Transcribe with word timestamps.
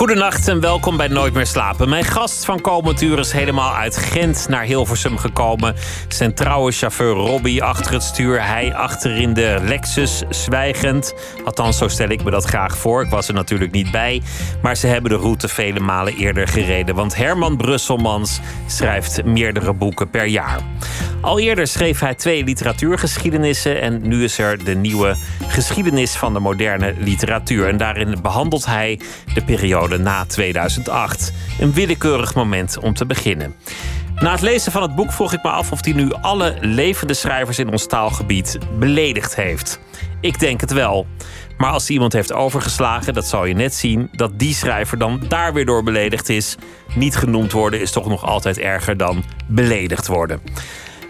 Goedenacht 0.00 0.48
en 0.48 0.60
welkom 0.60 0.96
bij 0.96 1.08
Nooit 1.08 1.34
meer 1.34 1.46
slapen. 1.46 1.88
Mijn 1.88 2.04
gast 2.04 2.44
van 2.44 2.60
komend 2.60 3.02
is 3.02 3.32
helemaal 3.32 3.74
uit 3.74 3.96
Gent 3.96 4.46
naar 4.48 4.64
Hilversum 4.64 5.18
gekomen. 5.18 5.74
Zijn 6.08 6.34
trouwe 6.34 6.72
chauffeur 6.72 7.14
Robbie 7.14 7.62
achter 7.62 7.92
het 7.92 8.02
stuur. 8.02 8.46
Hij 8.46 8.74
achterin 8.74 9.34
de 9.34 9.58
Lexus, 9.62 10.22
zwijgend. 10.28 11.14
Althans, 11.44 11.78
zo 11.78 11.88
stel 11.88 12.08
ik 12.08 12.24
me 12.24 12.30
dat 12.30 12.44
graag 12.44 12.76
voor. 12.76 13.02
Ik 13.02 13.10
was 13.10 13.28
er 13.28 13.34
natuurlijk 13.34 13.72
niet 13.72 13.90
bij. 13.90 14.22
Maar 14.62 14.76
ze 14.76 14.86
hebben 14.86 15.10
de 15.10 15.16
route 15.16 15.48
vele 15.48 15.80
malen 15.80 16.16
eerder 16.16 16.48
gereden. 16.48 16.94
Want 16.94 17.16
Herman 17.16 17.56
Brusselmans 17.56 18.40
schrijft 18.66 19.24
meerdere 19.24 19.72
boeken 19.72 20.10
per 20.10 20.26
jaar. 20.26 20.60
Al 21.20 21.38
eerder 21.38 21.66
schreef 21.66 22.00
hij 22.00 22.14
twee 22.14 22.44
literatuurgeschiedenissen. 22.44 23.80
En 23.80 24.08
nu 24.08 24.24
is 24.24 24.38
er 24.38 24.64
de 24.64 24.74
nieuwe 24.74 25.16
geschiedenis 25.48 26.12
van 26.12 26.32
de 26.32 26.40
moderne 26.40 26.94
literatuur. 26.98 27.68
En 27.68 27.76
daarin 27.76 28.16
behandelt 28.22 28.66
hij 28.66 29.00
de 29.34 29.44
periode 29.44 29.89
na 29.98 30.24
2008. 30.24 31.32
Een 31.60 31.72
willekeurig 31.72 32.34
moment 32.34 32.78
om 32.78 32.94
te 32.94 33.06
beginnen. 33.06 33.54
Na 34.14 34.30
het 34.30 34.40
lezen 34.40 34.72
van 34.72 34.82
het 34.82 34.94
boek 34.94 35.12
vroeg 35.12 35.32
ik 35.32 35.42
me 35.42 35.48
af 35.50 35.72
of 35.72 35.84
hij 35.84 35.92
nu 35.92 36.12
alle 36.12 36.56
levende 36.60 37.14
schrijvers 37.14 37.58
in 37.58 37.70
ons 37.70 37.86
taalgebied 37.86 38.58
beledigd 38.78 39.34
heeft. 39.36 39.80
Ik 40.20 40.38
denk 40.38 40.60
het 40.60 40.72
wel. 40.72 41.06
Maar 41.56 41.70
als 41.70 41.90
iemand 41.90 42.12
heeft 42.12 42.32
overgeslagen, 42.32 43.14
dat 43.14 43.26
zal 43.26 43.44
je 43.44 43.54
net 43.54 43.74
zien, 43.74 44.08
dat 44.12 44.38
die 44.38 44.54
schrijver 44.54 44.98
dan 44.98 45.20
daar 45.28 45.52
weer 45.52 45.66
door 45.66 45.82
beledigd 45.82 46.28
is. 46.28 46.56
Niet 46.94 47.16
genoemd 47.16 47.52
worden 47.52 47.80
is 47.80 47.90
toch 47.90 48.06
nog 48.06 48.24
altijd 48.24 48.58
erger 48.58 48.96
dan 48.96 49.24
beledigd 49.46 50.06
worden. 50.06 50.40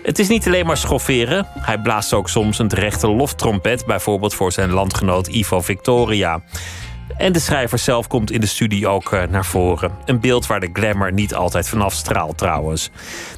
Het 0.02 0.18
is 0.18 0.28
niet 0.28 0.46
alleen 0.46 0.66
maar 0.66 0.76
schofferen. 0.76 1.46
Hij 1.58 1.78
blaast 1.78 2.12
ook 2.12 2.28
soms 2.28 2.58
een 2.58 2.68
terechte 2.68 3.08
loftrompet, 3.08 3.86
bijvoorbeeld 3.86 4.34
voor 4.34 4.52
zijn 4.52 4.70
landgenoot 4.70 5.26
Ivo 5.26 5.60
Victoria. 5.60 6.42
En 7.20 7.32
de 7.32 7.38
schrijver 7.38 7.78
zelf 7.78 8.06
komt 8.06 8.30
in 8.30 8.40
de 8.40 8.46
studie 8.46 8.88
ook 8.88 9.12
eh, 9.12 9.22
naar 9.28 9.44
voren. 9.44 9.92
Een 10.04 10.20
beeld 10.20 10.46
waar 10.46 10.60
de 10.60 10.70
glamour 10.72 11.12
niet 11.12 11.34
altijd 11.34 11.68
vanaf 11.68 11.94
straalt 11.94 12.38
trouwens. 12.38 12.90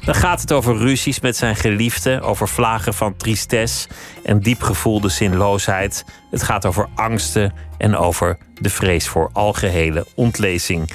Dan 0.05 0.15
gaat 0.15 0.41
het 0.41 0.51
over 0.51 0.77
ruzies 0.77 1.19
met 1.19 1.37
zijn 1.37 1.55
geliefde, 1.55 2.21
over 2.21 2.47
vlagen 2.47 2.93
van 2.93 3.15
tristesse 3.17 3.87
en 4.23 4.39
diepgevoelde 4.39 5.09
zinloosheid. 5.09 6.05
Het 6.31 6.43
gaat 6.43 6.65
over 6.65 6.87
angsten 6.95 7.53
en 7.77 7.95
over 7.95 8.37
de 8.61 8.69
vrees 8.69 9.07
voor 9.07 9.29
algehele 9.33 10.05
ontlezing. 10.15 10.91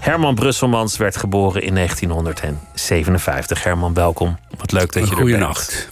Herman 0.00 0.34
Brusselmans 0.34 0.96
werd 0.96 1.16
geboren 1.16 1.62
in 1.62 1.74
1957. 1.74 3.62
Herman, 3.62 3.94
welkom. 3.94 4.38
Wat 4.56 4.72
leuk 4.72 4.92
dat 4.92 4.94
je 4.94 5.00
er 5.00 5.06
bent. 5.06 5.20
Goedenacht. 5.20 5.88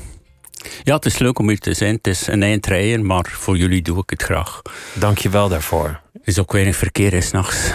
Ja, 0.83 0.95
het 0.95 1.07
is 1.07 1.19
leuk 1.19 1.39
om 1.39 1.49
hier 1.49 1.59
te 1.59 1.75
zijn. 1.75 1.95
Het 1.95 2.07
is 2.07 2.27
een 2.27 2.43
eindrijden, 2.43 3.07
maar 3.07 3.27
voor 3.31 3.57
jullie 3.57 3.83
doe 3.83 3.99
ik 3.99 4.11
het 4.11 4.23
graag. 4.23 4.63
Dank 4.95 5.19
je 5.19 5.29
wel 5.29 5.49
daarvoor. 5.49 6.03
Is 6.25 6.39
ook 6.39 6.53
weinig 6.53 6.77
verkeer 6.77 7.13
is 7.13 7.31
nachts. 7.31 7.71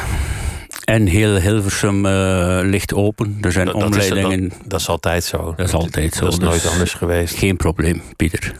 En 0.83 1.05
heel 1.05 1.35
Hilversum 1.35 2.05
uh, 2.05 2.59
ligt 2.63 2.93
open. 2.93 3.37
Er 3.41 3.51
zijn 3.51 3.65
Dat, 3.65 3.75
omleidingen. 3.75 4.41
dat, 4.41 4.51
is, 4.51 4.57
dat, 4.57 4.69
dat 4.69 4.79
is 4.79 4.87
altijd 4.87 5.23
zo. 5.23 5.53
Dat 5.57 5.67
is 5.67 5.73
altijd 5.73 6.13
zo. 6.13 6.19
Dat 6.23 6.33
is 6.33 6.39
dus 6.39 6.47
nooit 6.47 6.67
anders 6.67 6.93
geweest. 6.93 7.37
Geen 7.37 7.57
probleem, 7.57 8.01
Pieter. 8.15 8.55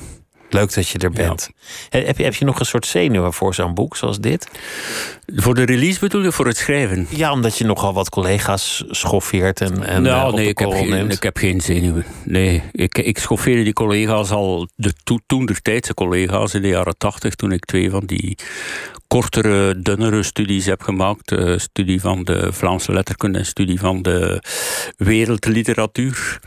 Leuk 0.50 0.74
dat 0.74 0.88
je 0.88 0.98
er 0.98 1.12
bent. 1.12 1.50
Heb, 1.90 2.18
je, 2.18 2.24
heb 2.24 2.36
je 2.36 2.46
nog 2.46 2.60
een 2.60 2.66
soort 2.66 2.86
zenuwen 2.86 3.34
voor 3.34 3.54
zo'n 3.54 3.74
boek 3.74 3.96
zoals 3.96 4.20
dit? 4.20 4.50
Voor 5.36 5.56
de 5.56 5.64
release 5.64 6.00
bedoel 6.00 6.24
je, 6.24 6.32
voor 6.32 6.48
het 6.48 6.58
schrijven? 6.58 7.08
Ja, 7.10 7.32
omdat 7.32 7.58
je 7.58 7.66
nogal 7.66 7.94
wat 7.94 8.10
collega's 8.10 8.84
schoffeert 8.90 9.62
en, 9.62 9.84
en 9.84 10.02
nou, 10.02 10.20
eh, 10.22 10.28
op 10.28 10.36
nee, 10.36 10.44
de 10.44 10.50
ik 10.50 10.60
heb, 10.60 10.72
geen, 10.72 11.10
ik 11.10 11.24
heb 11.24 11.38
geen 11.38 11.62
zenuwen. 11.62 12.06
Nee, 12.24 12.64
ik, 12.72 12.98
ik 12.98 13.18
schoffeerde 13.18 13.64
die 13.64 13.74
collega's 13.74 14.32
al, 14.32 14.68
de 14.76 14.94
to, 15.04 15.18
toen 15.26 15.46
der 15.46 15.62
tijdse 15.62 15.94
collega's 15.94 16.54
in 16.54 16.62
de 16.62 16.68
jaren 16.68 16.98
tachtig, 16.98 17.36
toen 17.36 17.52
ik 17.52 17.66
twee 17.66 17.90
van 17.90 18.04
die 18.06 18.38
kortere, 19.10 19.82
dunnere 19.82 20.24
studies 20.24 20.66
heb 20.66 20.82
gemaakt. 20.82 21.30
De 21.30 21.60
studie 21.60 22.02
van 22.02 22.24
de 22.24 22.54
Vlaamse 22.54 22.94
letterkunde 22.94 23.38
en 23.38 23.46
studie 23.46 23.80
van 23.80 24.02
de 24.02 24.44
wereldliteratuur. 24.98 26.40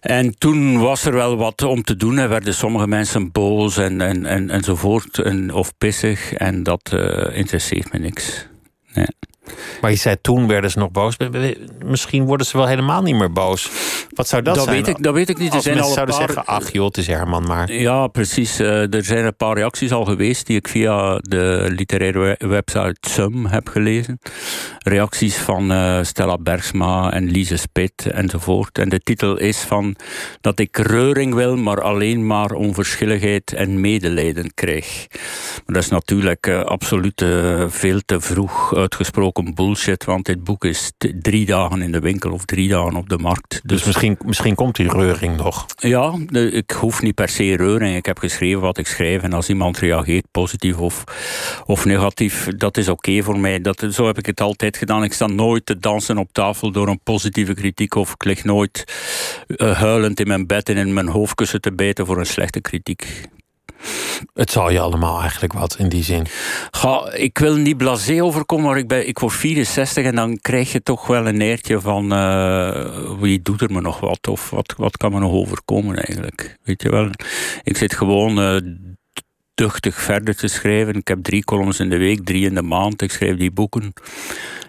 En 0.00 0.38
toen 0.38 0.78
was 0.78 1.04
er 1.04 1.12
wel 1.12 1.36
wat 1.36 1.62
om 1.62 1.82
te 1.82 1.96
doen. 1.96 2.18
Er 2.18 2.28
werden 2.28 2.54
sommige 2.54 2.86
mensen 2.86 3.32
boos 3.32 3.76
en, 3.76 4.00
en, 4.00 4.26
en, 4.26 4.50
enzovoort. 4.50 5.18
En, 5.18 5.52
of 5.54 5.76
pissig. 5.78 6.32
En 6.32 6.62
dat 6.62 6.90
uh, 6.94 7.36
interesseert 7.36 7.92
me 7.92 7.98
niks. 7.98 8.46
Nee. 8.94 9.06
Maar 9.80 9.90
je 9.90 9.96
zei 9.96 10.16
toen 10.20 10.46
werden 10.46 10.70
ze 10.70 10.78
nog 10.78 10.90
boos. 10.90 11.16
Misschien 11.84 12.24
worden 12.24 12.46
ze 12.46 12.56
wel 12.56 12.66
helemaal 12.66 13.02
niet 13.02 13.14
meer 13.14 13.32
boos. 13.32 13.70
Wat 14.10 14.28
zou 14.28 14.42
dat, 14.42 14.54
dat 14.54 14.64
zijn? 14.64 14.76
Weet 14.76 14.88
ik, 14.88 15.02
dat 15.02 15.14
weet 15.14 15.28
ik 15.28 15.38
niet. 15.38 15.54
Er 15.54 15.62
zijn 15.62 15.74
mensen 15.76 16.00
al 16.00 16.06
zouden 16.06 16.26
paar... 16.26 16.34
zeggen, 16.34 16.46
ach 16.64 16.72
joh, 16.72 16.86
het 16.86 16.96
is 16.96 17.06
Herman 17.06 17.46
maar. 17.46 17.72
Ja, 17.72 18.06
precies. 18.06 18.60
Uh, 18.60 18.94
er 18.94 19.04
zijn 19.04 19.24
een 19.24 19.36
paar 19.36 19.56
reacties 19.56 19.92
al 19.92 20.04
geweest 20.04 20.46
die 20.46 20.56
ik 20.56 20.68
via 20.68 21.18
de 21.18 21.66
literaire 21.76 22.36
website 22.38 22.96
Sum 23.00 23.46
heb 23.46 23.68
gelezen. 23.68 24.18
Reacties 24.78 25.36
van 25.36 25.72
uh, 25.72 25.98
Stella 26.02 26.38
Bergsma 26.38 27.12
en 27.12 27.30
Lise 27.30 27.56
Spit 27.56 28.06
enzovoort. 28.06 28.78
En 28.78 28.88
de 28.88 28.98
titel 28.98 29.38
is 29.38 29.58
van 29.58 29.96
dat 30.40 30.58
ik 30.58 30.76
reuring 30.76 31.34
wil, 31.34 31.56
maar 31.56 31.82
alleen 31.82 32.26
maar 32.26 32.50
onverschilligheid 32.50 33.52
en 33.52 33.80
medelijden 33.80 34.54
krijg. 34.54 35.06
Maar 35.54 35.74
dat 35.74 35.82
is 35.82 35.88
natuurlijk 35.88 36.46
uh, 36.46 36.60
absoluut 36.60 37.24
veel 37.68 38.00
te 38.06 38.20
vroeg 38.20 38.74
uitgesproken 38.76 39.39
bullshit, 39.44 40.04
want 40.04 40.26
dit 40.26 40.44
boek 40.44 40.64
is 40.64 40.92
drie 41.20 41.46
dagen 41.46 41.82
in 41.82 41.92
de 41.92 42.00
winkel 42.00 42.32
of 42.32 42.44
drie 42.44 42.68
dagen 42.68 42.94
op 42.94 43.08
de 43.08 43.18
markt. 43.18 43.48
Dus, 43.50 43.60
dus 43.62 43.84
misschien, 43.84 44.16
misschien 44.24 44.54
komt 44.54 44.76
die 44.76 44.88
reuring 44.88 45.36
nog. 45.36 45.66
Ja, 45.76 46.12
de, 46.26 46.50
ik 46.50 46.70
hoef 46.70 47.02
niet 47.02 47.14
per 47.14 47.28
se 47.28 47.56
reuring. 47.56 47.96
Ik 47.96 48.06
heb 48.06 48.18
geschreven 48.18 48.60
wat 48.60 48.78
ik 48.78 48.86
schrijf. 48.86 49.22
En 49.22 49.32
als 49.32 49.48
iemand 49.48 49.78
reageert, 49.78 50.24
positief 50.30 50.76
of, 50.76 51.04
of 51.66 51.84
negatief, 51.84 52.48
dat 52.56 52.76
is 52.76 52.88
oké 52.88 53.08
okay 53.08 53.22
voor 53.22 53.38
mij. 53.38 53.60
Dat, 53.60 53.86
zo 53.90 54.06
heb 54.06 54.18
ik 54.18 54.26
het 54.26 54.40
altijd 54.40 54.76
gedaan. 54.76 55.04
Ik 55.04 55.12
sta 55.12 55.26
nooit 55.26 55.66
te 55.66 55.78
dansen 55.78 56.18
op 56.18 56.32
tafel 56.32 56.70
door 56.70 56.88
een 56.88 57.00
positieve 57.02 57.54
kritiek. 57.54 57.94
Of 57.94 58.12
ik 58.12 58.24
lig 58.24 58.44
nooit 58.44 58.84
uh, 59.46 59.78
huilend 59.78 60.20
in 60.20 60.26
mijn 60.26 60.46
bed 60.46 60.68
en 60.68 60.76
in 60.76 60.94
mijn 60.94 61.08
hoofdkussen 61.08 61.60
te 61.60 61.72
bijten 61.72 62.06
voor 62.06 62.18
een 62.18 62.26
slechte 62.26 62.60
kritiek. 62.60 63.28
Het 64.34 64.50
zal 64.50 64.70
je 64.70 64.80
allemaal 64.80 65.20
eigenlijk 65.20 65.52
wat 65.52 65.76
in 65.78 65.88
die 65.88 66.04
zin. 66.04 66.26
Ik 67.12 67.38
wil 67.38 67.56
niet 67.56 67.76
blasé 67.76 68.22
overkomen, 68.22 68.66
maar 68.66 68.78
ik, 68.78 68.88
ben, 68.88 69.08
ik 69.08 69.18
word 69.18 69.32
64 69.32 70.04
en 70.04 70.14
dan 70.14 70.38
krijg 70.40 70.72
je 70.72 70.82
toch 70.82 71.06
wel 71.06 71.26
een 71.26 71.40
eertje 71.40 71.80
van 71.80 72.12
uh, 72.12 73.20
wie 73.20 73.42
doet 73.42 73.60
er 73.60 73.72
me 73.72 73.80
nog 73.80 74.00
wat 74.00 74.28
of 74.28 74.50
wat, 74.50 74.74
wat 74.76 74.96
kan 74.96 75.12
me 75.12 75.18
nog 75.18 75.32
overkomen 75.32 75.96
eigenlijk. 75.96 76.56
Weet 76.62 76.82
je 76.82 76.90
wel, 76.90 77.10
ik 77.62 77.76
zit 77.76 77.94
gewoon 77.94 78.38
uh, 78.38 78.60
duchtig 79.54 79.94
verder 79.94 80.36
te 80.36 80.48
schrijven. 80.48 80.94
Ik 80.94 81.08
heb 81.08 81.22
drie 81.22 81.44
columns 81.44 81.80
in 81.80 81.90
de 81.90 81.98
week, 81.98 82.24
drie 82.24 82.46
in 82.46 82.54
de 82.54 82.62
maand. 82.62 83.02
Ik 83.02 83.10
schrijf 83.10 83.36
die 83.36 83.50
boeken. 83.50 83.92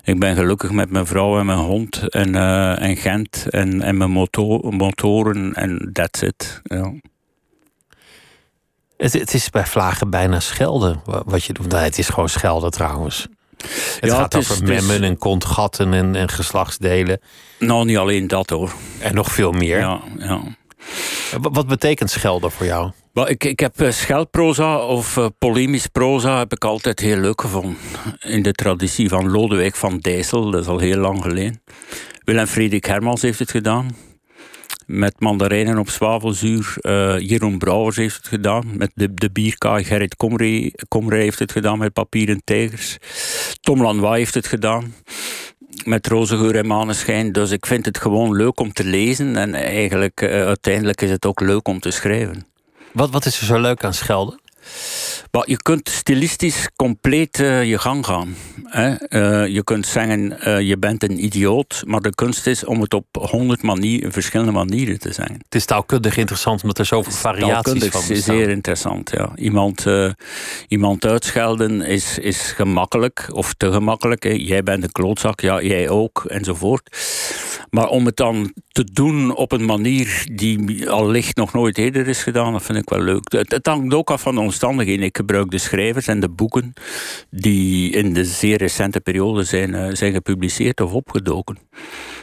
Ik 0.04 0.20
ben 0.20 0.36
gelukkig 0.36 0.72
met 0.72 0.90
mijn 0.90 1.06
vrouw 1.06 1.40
en 1.40 1.46
mijn 1.46 1.58
hond 1.58 2.10
en, 2.10 2.36
uh, 2.36 2.82
en 2.82 2.98
Gent 2.98 3.46
en, 3.50 3.82
en 3.82 3.98
mijn 3.98 4.12
moto 4.12 4.72
motoren 4.72 5.54
en 5.54 5.90
that's 5.94 6.22
it. 6.22 6.62
Ja. 6.64 6.94
Het, 9.02 9.14
het, 9.14 9.34
is 9.34 9.50
bij 9.50 9.66
vlagen 9.66 10.10
bijna 10.10 10.40
schelden 10.40 11.02
wat 11.26 11.44
je 11.44 11.54
doet. 11.54 11.72
Nee, 11.72 11.82
het 11.82 11.98
is 11.98 12.10
gewoon 12.10 12.30
schelden 12.30 12.72
trouwens. 12.72 13.28
Het 13.62 14.10
ja, 14.10 14.16
gaat 14.16 14.34
het 14.34 14.44
is, 14.44 14.52
over 14.52 14.64
memmen 14.64 15.04
en 15.04 15.18
kontgatten 15.18 15.94
en, 15.94 16.16
en, 16.16 16.30
geslachtsdelen. 16.30 17.20
Nou, 17.60 17.86
niet 17.86 17.98
alleen 17.98 18.28
dat 18.28 18.50
hoor. 18.50 18.74
En 19.00 19.16
nog 19.16 19.32
veel 19.32 19.52
meer. 19.52 19.80
Ja, 19.80 20.02
ja. 20.18 20.42
Wat, 21.42 21.68
betekent 21.68 22.10
schelden 22.10 22.52
voor 22.52 22.66
jou? 22.66 22.92
Ik, 23.14 23.44
ik 23.44 23.60
heb 23.60 23.82
uh, 23.82 23.92
scheldproza 23.92 24.78
of 24.78 25.18
uh, 25.18 25.26
polemisch 25.38 25.88
proza 25.88 26.38
heb 26.38 26.54
ik 26.54 26.66
altijd 26.66 27.00
heel 27.00 27.18
leuk 27.18 27.42
gevonden. 27.42 27.78
In 28.20 28.42
de 28.42 28.52
traditie 28.52 29.10
van 29.10 29.30
Lodewijk 29.30 29.76
van 29.76 29.98
Dijssel, 29.98 30.52
dat 30.52 30.62
is 30.62 30.68
al 30.68 30.80
heel 30.80 30.98
lang 30.98 31.22
geleden. 31.22 31.62
Willem 32.24 32.48
Frederik 32.48 32.86
Hermans 32.86 33.22
heeft 33.22 33.40
het 33.40 33.52
gedaan 33.52 33.96
met 34.92 35.20
mandarijnen 35.20 35.78
op 35.78 35.90
zwavelzuur. 35.90 36.76
Uh, 36.82 37.20
Jeroen 37.20 37.58
Brouwers 37.58 37.96
heeft 37.96 38.16
het 38.16 38.28
gedaan. 38.28 38.78
Met 38.78 38.92
de, 38.94 39.14
de 39.14 39.32
bierkaai 39.32 39.84
Gerrit 39.84 40.16
Komrij, 40.88 41.22
heeft 41.22 41.40
het 41.40 41.52
gedaan 41.52 41.78
met 41.78 41.94
papieren 41.94 42.42
tijgers. 42.44 42.98
Tom 43.62 43.82
Lanois 43.82 44.18
heeft 44.18 44.34
het 44.34 44.48
gedaan. 44.48 44.94
Met 45.86 46.08
roze 46.08 46.38
geur 46.38 46.56
en 46.56 46.68
maneschijn. 46.68 47.32
Dus 47.32 47.52
ik 47.52 47.66
vind 47.66 47.86
het 47.86 47.98
gewoon 47.98 48.36
leuk 48.36 48.60
om 48.60 48.74
te 48.74 48.84
lezen. 48.84 49.36
En 49.36 49.54
eigenlijk 49.54 50.22
uh, 50.22 50.30
uiteindelijk 50.30 51.02
is 51.02 51.10
het 51.10 51.26
ook 51.26 51.40
leuk 51.40 51.68
om 51.68 51.80
te 51.80 51.92
schrijven. 51.92 52.46
Wat, 52.94 53.10
wat 53.10 53.26
is 53.26 53.40
er 53.40 53.46
zo 53.46 53.60
leuk 53.60 53.84
aan 53.84 53.94
schelden? 53.94 54.41
Maar 55.32 55.50
je 55.50 55.58
kunt 55.58 55.90
stilistisch 55.90 56.70
compleet 56.76 57.40
uh, 57.40 57.64
je 57.64 57.78
gang 57.78 58.06
gaan. 58.06 58.36
Hè? 58.64 58.90
Uh, 58.90 59.48
je 59.48 59.64
kunt 59.64 59.86
zeggen, 59.86 60.38
uh, 60.48 60.60
je 60.60 60.78
bent 60.78 61.04
een 61.04 61.24
idioot, 61.24 61.84
maar 61.86 62.00
de 62.00 62.16
kunst 62.16 62.48
is 62.48 62.66
om 62.66 62.82
het 62.82 62.94
op 62.94 63.06
honderd 63.12 63.62
manieren, 63.62 64.12
verschillende 64.12 64.52
manieren 64.52 65.00
te 65.00 65.14
zeggen. 65.14 65.36
Het 65.36 65.56
is 65.56 65.66
taalkundig 65.66 66.18
interessant 66.18 66.62
omdat 66.62 66.78
er 66.78 66.86
zoveel 66.86 67.12
variaties 67.12 67.72
van 67.72 67.80
bestaan. 67.80 68.16
is 68.16 68.24
zeer 68.24 68.50
interessant, 68.50 69.12
ja. 69.12 69.32
Iemand, 69.36 69.86
iemand 70.68 71.06
uitschelden 71.06 71.82
is, 71.82 72.18
is 72.18 72.42
gemakkelijk, 72.42 73.30
of 73.32 73.54
te 73.54 73.72
gemakkelijk. 73.72 74.24
Hè? 74.24 74.30
Jij 74.30 74.64
bent 74.64 74.84
een 74.84 74.92
klootzak, 74.92 75.40
ja, 75.40 75.62
jij 75.62 75.90
ook, 75.90 76.26
enzovoort. 76.28 76.98
Maar 77.70 77.88
om 77.88 78.06
het 78.06 78.16
dan 78.16 78.54
te 78.68 78.84
doen 78.84 79.36
op 79.36 79.52
een 79.52 79.66
manier 79.66 80.26
die 80.34 80.90
al 80.90 81.10
licht 81.10 81.36
nog 81.36 81.54
nooit 81.54 81.78
eerder 81.78 82.08
is 82.08 82.24
gedaan, 82.24 82.54
dat 82.54 82.64
vind 82.64 82.78
ik 82.78 82.90
wel 82.90 83.02
leuk. 83.02 83.32
Het, 83.32 83.52
het 83.52 83.66
hangt 83.66 83.94
ook 83.94 84.12
af 84.12 84.22
van 84.22 84.36
de 84.36 84.42
omstandigheden. 84.52 85.06
Ik 85.06 85.18
gebruik 85.18 85.52
de 85.52 85.58
schrijvers 85.58 86.08
en 86.08 86.20
de 86.20 86.30
boeken 86.30 86.74
die 87.30 87.92
in 87.92 88.14
de 88.14 88.26
zeer 88.26 88.58
recente 88.58 89.00
periode 89.00 89.44
zijn, 89.44 89.74
uh, 89.74 89.88
zijn 89.94 90.14
gepubliceerd 90.14 90.82
of 90.82 90.92
opgedoken. 90.92 91.58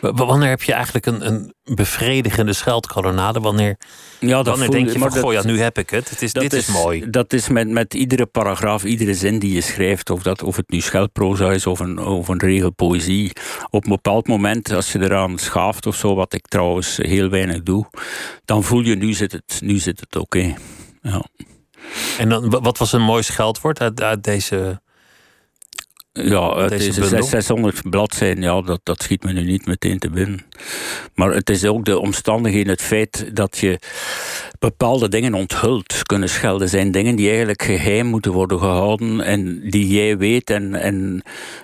Wanneer 0.00 0.48
heb 0.48 0.62
je 0.62 0.72
eigenlijk 0.72 1.06
een, 1.06 1.26
een 1.26 1.54
bevredigende 1.64 2.52
scheldkolonnade? 2.52 3.40
Wanneer, 3.40 3.76
ja, 4.20 4.42
wanneer 4.42 4.70
denk 4.70 4.90
je 4.90 4.98
van, 4.98 5.10
goh, 5.10 5.32
ja, 5.32 5.44
nu 5.44 5.60
heb 5.60 5.78
ik 5.78 5.90
het. 5.90 6.10
het 6.10 6.22
is, 6.22 6.32
dit 6.32 6.52
is, 6.52 6.68
is, 6.68 6.74
mooi. 6.74 7.10
Dat 7.10 7.32
is 7.32 7.48
met, 7.48 7.68
met 7.68 7.94
iedere 7.94 8.26
paragraaf, 8.26 8.84
iedere 8.84 9.14
zin 9.14 9.38
die 9.38 9.54
je 9.54 9.60
schrijft, 9.60 10.10
of, 10.10 10.22
dat, 10.22 10.42
of 10.42 10.56
het 10.56 10.70
nu 10.70 10.80
scheldproza 10.80 11.52
is 11.52 11.66
of 11.66 11.80
een, 11.80 11.98
of 11.98 12.28
een 12.28 12.40
regel 12.40 12.72
poëzie. 12.72 13.32
Op 13.70 13.84
een 13.84 13.90
bepaald 13.90 14.26
moment, 14.26 14.72
als 14.72 14.92
je 14.92 15.00
eraan 15.00 15.38
schaaft 15.38 15.86
of 15.86 15.96
zo, 15.96 16.14
wat 16.14 16.32
ik 16.32 16.46
trouwens 16.46 16.96
heel 16.96 17.28
weinig 17.28 17.62
doe, 17.62 17.86
dan 18.44 18.64
voel 18.64 18.80
je, 18.80 18.94
nu 18.94 19.12
zit 19.12 19.32
het, 19.32 19.60
nu 19.60 19.78
zit 19.78 20.00
het 20.00 20.16
oké. 20.16 20.54
Ja. 21.02 21.24
En 22.18 22.28
dan, 22.28 22.50
wat 22.50 22.78
was 22.78 22.92
een 22.92 23.02
mooi 23.02 23.22
scheldwoord 23.22 23.80
uit, 23.80 24.02
uit 24.02 24.24
deze 24.24 24.80
ja, 26.22 26.56
het 26.56 26.72
is 26.72 26.94
600 27.28 27.90
bladzijden, 27.90 28.42
ja, 28.42 28.60
dat, 28.60 28.80
dat 28.82 29.02
schiet 29.02 29.24
me 29.24 29.32
nu 29.32 29.42
niet 29.42 29.66
meteen 29.66 29.98
te 29.98 30.10
binnen. 30.10 30.40
Maar 31.14 31.30
het 31.30 31.50
is 31.50 31.64
ook 31.64 31.84
de 31.84 31.98
omstandigheden, 31.98 32.72
het 32.72 32.82
feit 32.82 33.36
dat 33.36 33.58
je 33.58 33.78
bepaalde 34.58 35.08
dingen 35.08 35.34
onthult 35.34 36.02
kunnen 36.02 36.28
schelden. 36.28 36.68
zijn 36.68 36.90
dingen 36.90 37.16
die 37.16 37.28
eigenlijk 37.28 37.62
geheim 37.62 38.06
moeten 38.06 38.32
worden 38.32 38.58
gehouden 38.58 39.20
en 39.20 39.60
die 39.70 39.88
jij 39.88 40.16
weet 40.16 40.50
en, 40.50 40.74
en 40.74 41.22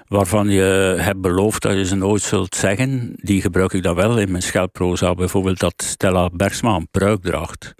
waarvan 0.09 0.49
je 0.49 0.97
hebt 0.99 1.21
beloofd 1.21 1.63
dat 1.63 1.75
je 1.75 1.85
ze 1.85 1.95
nooit 1.95 2.23
zult 2.23 2.55
zeggen. 2.55 3.13
Die 3.17 3.41
gebruik 3.41 3.73
ik 3.73 3.83
dan 3.83 3.95
wel 3.95 4.19
in 4.19 4.31
mijn 4.31 4.43
scheldproza. 4.43 5.15
Bijvoorbeeld 5.15 5.59
dat 5.59 5.75
Stella 5.77 6.31
Bergsma 6.33 6.75
een 6.75 6.89
pruik 6.91 7.23
draagt. 7.23 7.75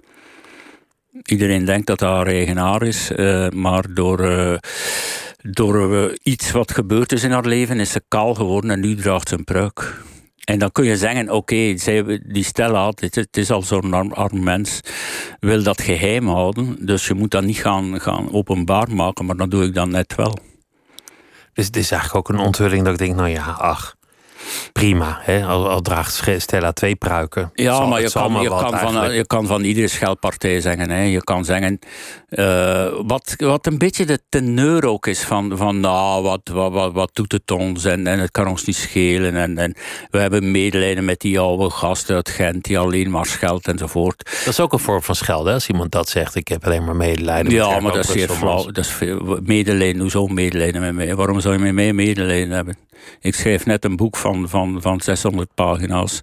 Iedereen 1.23 1.65
denkt 1.65 1.87
dat 1.87 1.99
haar 1.99 2.27
eigenaar 2.27 2.81
is, 2.81 3.11
uh, 3.11 3.49
maar 3.49 3.93
door... 3.93 4.19
Uh, 4.19 4.57
door 5.51 5.93
uh, 5.93 6.15
iets 6.23 6.51
wat 6.51 6.71
gebeurd 6.71 7.11
is 7.11 7.23
in 7.23 7.31
haar 7.31 7.45
leven 7.45 7.79
is 7.79 7.91
ze 7.91 8.03
kaal 8.07 8.33
geworden 8.33 8.71
en 8.71 8.79
nu 8.79 8.95
draagt 8.95 9.29
ze 9.29 9.35
een 9.35 9.43
pruik. 9.43 10.03
En 10.43 10.59
dan 10.59 10.71
kun 10.71 10.85
je 10.85 10.97
zeggen, 10.97 11.31
oké, 11.31 11.75
okay, 11.75 12.21
die 12.27 12.43
Stella, 12.43 12.91
het, 12.95 13.15
het 13.15 13.37
is 13.37 13.51
al 13.51 13.61
zo'n 13.61 13.93
arm, 13.93 14.11
arm, 14.11 14.43
mens, 14.43 14.79
wil 15.39 15.63
dat 15.63 15.81
geheim 15.81 16.27
houden. 16.27 16.85
Dus 16.85 17.07
je 17.07 17.13
moet 17.13 17.31
dat 17.31 17.43
niet 17.43 17.57
gaan, 17.57 18.01
gaan 18.01 18.31
openbaar 18.31 18.91
maken, 18.91 19.25
maar 19.25 19.35
dat 19.35 19.51
doe 19.51 19.63
ik 19.63 19.73
dan 19.73 19.89
net 19.89 20.15
wel. 20.15 20.37
Dus 21.53 21.65
het 21.65 21.75
is 21.75 21.91
eigenlijk 21.91 22.29
ook 22.29 22.37
een 22.37 22.45
onthulling 22.45 22.83
dat 22.83 22.93
ik 22.93 22.99
denk, 22.99 23.15
nou 23.15 23.29
ja, 23.29 23.43
ach, 23.43 23.94
prima. 24.71 25.19
Hè? 25.21 25.45
Al, 25.45 25.69
al, 25.69 25.81
draagt 25.81 26.23
Stella 26.37 26.71
twee 26.71 26.95
pruiken. 26.95 27.51
Ja, 27.53 27.85
maar, 27.85 28.01
je 28.01 28.11
kan, 28.11 28.41
je, 28.41 28.49
kan 28.49 28.79
van, 28.79 29.13
je 29.13 29.25
kan 29.27 29.47
van 29.47 29.63
iedere 29.63 29.87
scheldpartij 29.87 30.61
zeggen. 30.61 30.89
Hè? 30.89 31.01
Je 31.01 31.23
kan 31.23 31.45
zeggen. 31.45 31.79
Uh, 32.29 32.87
wat, 33.05 33.33
wat 33.37 33.65
een 33.65 33.77
beetje 33.77 34.05
de 34.05 34.19
teneur 34.29 34.85
ook 34.85 35.07
is 35.07 35.21
van. 35.21 35.57
van 35.57 35.79
nou, 35.79 36.23
wat, 36.23 36.41
wat, 36.51 36.71
wat, 36.71 36.93
wat 36.93 37.09
doet 37.13 37.31
het 37.31 37.51
ons? 37.51 37.85
En, 37.85 38.07
en 38.07 38.19
het 38.19 38.31
kan 38.31 38.47
ons 38.47 38.65
niet 38.65 38.75
schelen. 38.75 39.35
En, 39.35 39.57
en 39.57 39.75
we 40.09 40.19
hebben 40.19 40.51
medelijden 40.51 41.05
met 41.05 41.19
die 41.19 41.39
oude 41.39 41.69
gast 41.69 42.09
uit 42.09 42.29
Gent. 42.29 42.63
die 42.63 42.79
alleen 42.79 43.11
maar 43.11 43.25
scheldt 43.25 43.67
enzovoort. 43.67 44.23
Dat 44.23 44.53
is 44.53 44.59
ook 44.59 44.73
een 44.73 44.79
vorm 44.79 45.01
van 45.01 45.15
schelden. 45.15 45.53
Als 45.53 45.67
iemand 45.67 45.91
dat 45.91 46.09
zegt. 46.09 46.35
Ik 46.35 46.47
heb 46.47 46.65
alleen 46.65 46.85
maar 46.85 46.95
medelijden. 46.95 47.51
Ja, 47.51 47.79
maar 47.79 47.93
dat 47.93 48.03
is 48.03 48.11
zeer 48.11 48.29
flauw. 48.29 48.65
Dat 48.65 48.77
is 48.77 48.91
veel, 48.91 49.39
medelijden. 49.43 50.01
Hoezo 50.01 50.27
medelijden 50.27 50.81
met 50.81 50.93
mij? 50.93 51.15
Waarom 51.15 51.39
zou 51.39 51.53
je 51.53 51.59
met 51.59 51.73
mij 51.73 51.93
medelijden 51.93 52.49
hebben? 52.51 52.77
Ik 53.21 53.35
schreef 53.35 53.65
net 53.65 53.85
een 53.85 53.95
boek 53.95 54.17
van, 54.17 54.34
van, 54.49 54.81
van 54.81 55.01
600 55.01 55.49
pagina's, 55.55 56.21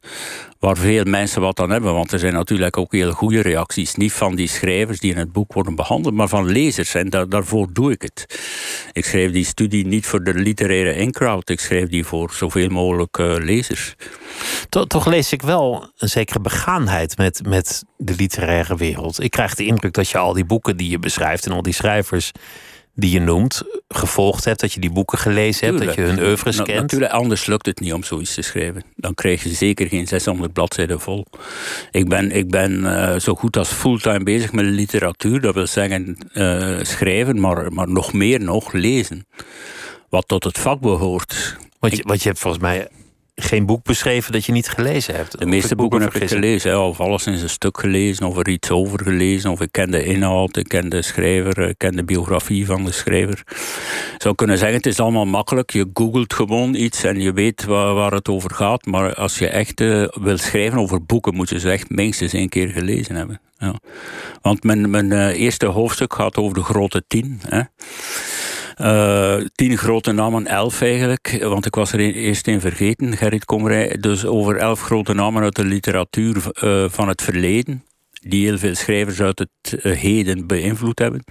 waar 0.58 0.76
veel 0.76 1.04
mensen 1.04 1.40
wat 1.40 1.60
aan 1.60 1.70
hebben. 1.70 1.94
Want 1.94 2.12
er 2.12 2.18
zijn 2.18 2.32
natuurlijk 2.32 2.76
ook 2.76 2.92
heel 2.92 3.12
goede 3.12 3.40
reacties. 3.40 3.94
Niet 3.94 4.12
van 4.12 4.34
die 4.34 4.48
schrijvers 4.48 5.00
die 5.00 5.10
in 5.10 5.18
het 5.18 5.32
boek 5.32 5.52
worden 5.52 5.74
behandeld, 5.74 6.14
maar 6.14 6.28
van 6.28 6.46
lezers. 6.46 6.94
En 6.94 7.08
daarvoor 7.10 7.68
doe 7.72 7.92
ik 7.92 8.02
het. 8.02 8.26
Ik 8.92 9.04
schreef 9.04 9.32
die 9.32 9.44
studie 9.44 9.86
niet 9.86 10.06
voor 10.06 10.24
de 10.24 10.34
literaire 10.34 10.94
in-crowd. 10.94 11.48
Ik 11.48 11.60
schreef 11.60 11.88
die 11.88 12.04
voor 12.04 12.32
zoveel 12.32 12.68
mogelijk 12.68 13.18
uh, 13.18 13.34
lezers. 13.38 13.94
Toch, 14.68 14.86
toch, 14.86 15.06
lees 15.06 15.32
ik 15.32 15.42
wel 15.42 15.90
een 15.98 16.08
zekere 16.08 16.40
begaanheid 16.40 17.16
met, 17.16 17.40
met 17.46 17.84
de 17.96 18.14
literaire 18.16 18.76
wereld. 18.76 19.22
Ik 19.22 19.30
krijg 19.30 19.54
de 19.54 19.64
indruk 19.64 19.92
dat 19.92 20.08
je 20.08 20.18
al 20.18 20.32
die 20.32 20.44
boeken 20.44 20.76
die 20.76 20.90
je 20.90 20.98
beschrijft 20.98 21.46
en 21.46 21.52
al 21.52 21.62
die 21.62 21.72
schrijvers 21.72 22.32
die 22.94 23.10
je 23.10 23.20
noemt, 23.20 23.62
gevolgd 23.88 24.44
hebt, 24.44 24.60
dat 24.60 24.72
je 24.72 24.80
die 24.80 24.90
boeken 24.90 25.18
gelezen 25.18 25.66
hebt, 25.66 25.84
dat 25.84 25.94
je 25.94 26.00
hun 26.00 26.22
oeuvres 26.22 26.56
kent. 26.56 26.80
Natuurlijk, 26.80 27.12
anders 27.12 27.46
lukt 27.46 27.66
het 27.66 27.80
niet 27.80 27.92
om 27.92 28.02
zoiets 28.02 28.34
te 28.34 28.42
schrijven. 28.42 28.84
Dan 28.96 29.14
krijg 29.14 29.42
je 29.42 29.48
zeker 29.48 29.88
geen 29.88 30.06
600 30.06 30.52
bladzijden 30.52 31.00
vol. 31.00 31.26
Ik 31.90 32.08
ben, 32.08 32.30
ik 32.30 32.50
ben 32.50 32.72
uh, 32.80 33.18
zo 33.18 33.34
goed 33.34 33.56
als 33.56 33.68
fulltime 33.68 34.22
bezig 34.22 34.52
met 34.52 34.64
literatuur. 34.64 35.40
Dat 35.40 35.54
wil 35.54 35.66
zeggen 35.66 36.16
uh, 36.34 36.78
schrijven, 36.82 37.40
maar, 37.40 37.72
maar 37.72 37.88
nog 37.88 38.12
meer 38.12 38.40
nog 38.40 38.72
lezen. 38.72 39.26
Wat 40.08 40.28
tot 40.28 40.44
het 40.44 40.58
vak 40.58 40.80
behoort. 40.80 41.56
Want 41.78 41.96
je, 41.96 42.02
want 42.06 42.22
je 42.22 42.28
hebt 42.28 42.40
volgens 42.40 42.62
mij 42.62 42.88
geen 43.34 43.66
boek 43.66 43.84
beschreven 43.84 44.32
dat 44.32 44.44
je 44.44 44.52
niet 44.52 44.68
gelezen 44.68 45.14
hebt. 45.14 45.38
De 45.38 45.46
meeste 45.46 45.76
boeken, 45.76 46.00
heb 46.00 46.14
ik 46.14 46.28
gelezen. 46.28 46.80
Of 46.80 47.00
alles 47.00 47.26
in 47.26 47.32
een 47.32 47.48
stuk 47.48 47.80
gelezen, 47.80 48.26
of 48.26 48.36
er 48.36 48.48
iets 48.48 48.70
over 48.70 49.02
gelezen. 49.02 49.50
Of 49.50 49.60
ik 49.60 49.72
ken 49.72 49.90
de 49.90 50.04
inhoud, 50.04 50.56
ik 50.56 50.68
ken 50.68 50.88
de 50.88 51.02
schrijver, 51.02 51.58
ik 51.58 51.78
ken 51.78 51.96
de 51.96 52.04
biografie 52.04 52.66
van 52.66 52.84
de 52.84 52.92
schrijver. 52.92 53.42
Ik 54.14 54.22
zou 54.22 54.34
kunnen 54.34 54.58
zeggen, 54.58 54.76
het 54.76 54.86
is 54.86 55.00
allemaal 55.00 55.26
makkelijk. 55.26 55.70
Je 55.70 55.90
googelt 55.94 56.34
gewoon 56.34 56.74
iets 56.74 57.04
en 57.04 57.20
je 57.20 57.32
weet 57.32 57.64
waar, 57.64 57.94
waar 57.94 58.12
het 58.12 58.28
over 58.28 58.54
gaat. 58.54 58.86
Maar 58.86 59.14
als 59.14 59.38
je 59.38 59.48
echt 59.48 59.80
uh, 59.80 60.08
wil 60.08 60.38
schrijven 60.38 60.78
over 60.78 61.04
boeken, 61.04 61.34
moet 61.34 61.48
je 61.48 61.58
ze 61.58 61.70
echt 61.70 61.90
minstens 61.90 62.32
één 62.32 62.48
keer 62.48 62.68
gelezen 62.68 63.14
hebben. 63.14 63.40
Ja. 63.58 63.74
Want 64.42 64.62
mijn, 64.62 64.90
mijn 64.90 65.10
uh, 65.10 65.40
eerste 65.40 65.66
hoofdstuk 65.66 66.14
gaat 66.14 66.36
over 66.36 66.54
de 66.54 66.62
grote 66.62 67.04
tien. 67.06 67.40
Hè. 67.48 67.62
Uh, 68.80 69.36
tien 69.54 69.78
grote 69.78 70.12
namen, 70.12 70.46
elf 70.46 70.80
eigenlijk, 70.80 71.38
want 71.40 71.66
ik 71.66 71.74
was 71.74 71.92
er 71.92 72.00
eerst 72.00 72.46
in 72.46 72.60
vergeten, 72.60 73.16
Gerrit 73.16 73.44
Komrij. 73.44 73.96
Dus 74.00 74.26
over 74.26 74.56
elf 74.56 74.80
grote 74.80 75.14
namen 75.14 75.42
uit 75.42 75.56
de 75.56 75.64
literatuur 75.64 76.36
uh, 76.36 76.84
van 76.88 77.08
het 77.08 77.22
verleden, 77.22 77.84
die 78.20 78.46
heel 78.46 78.58
veel 78.58 78.74
schrijvers 78.74 79.20
uit 79.20 79.38
het 79.38 79.84
uh, 79.84 79.96
heden 79.96 80.46
beïnvloed 80.46 80.98
hebben. 80.98 81.24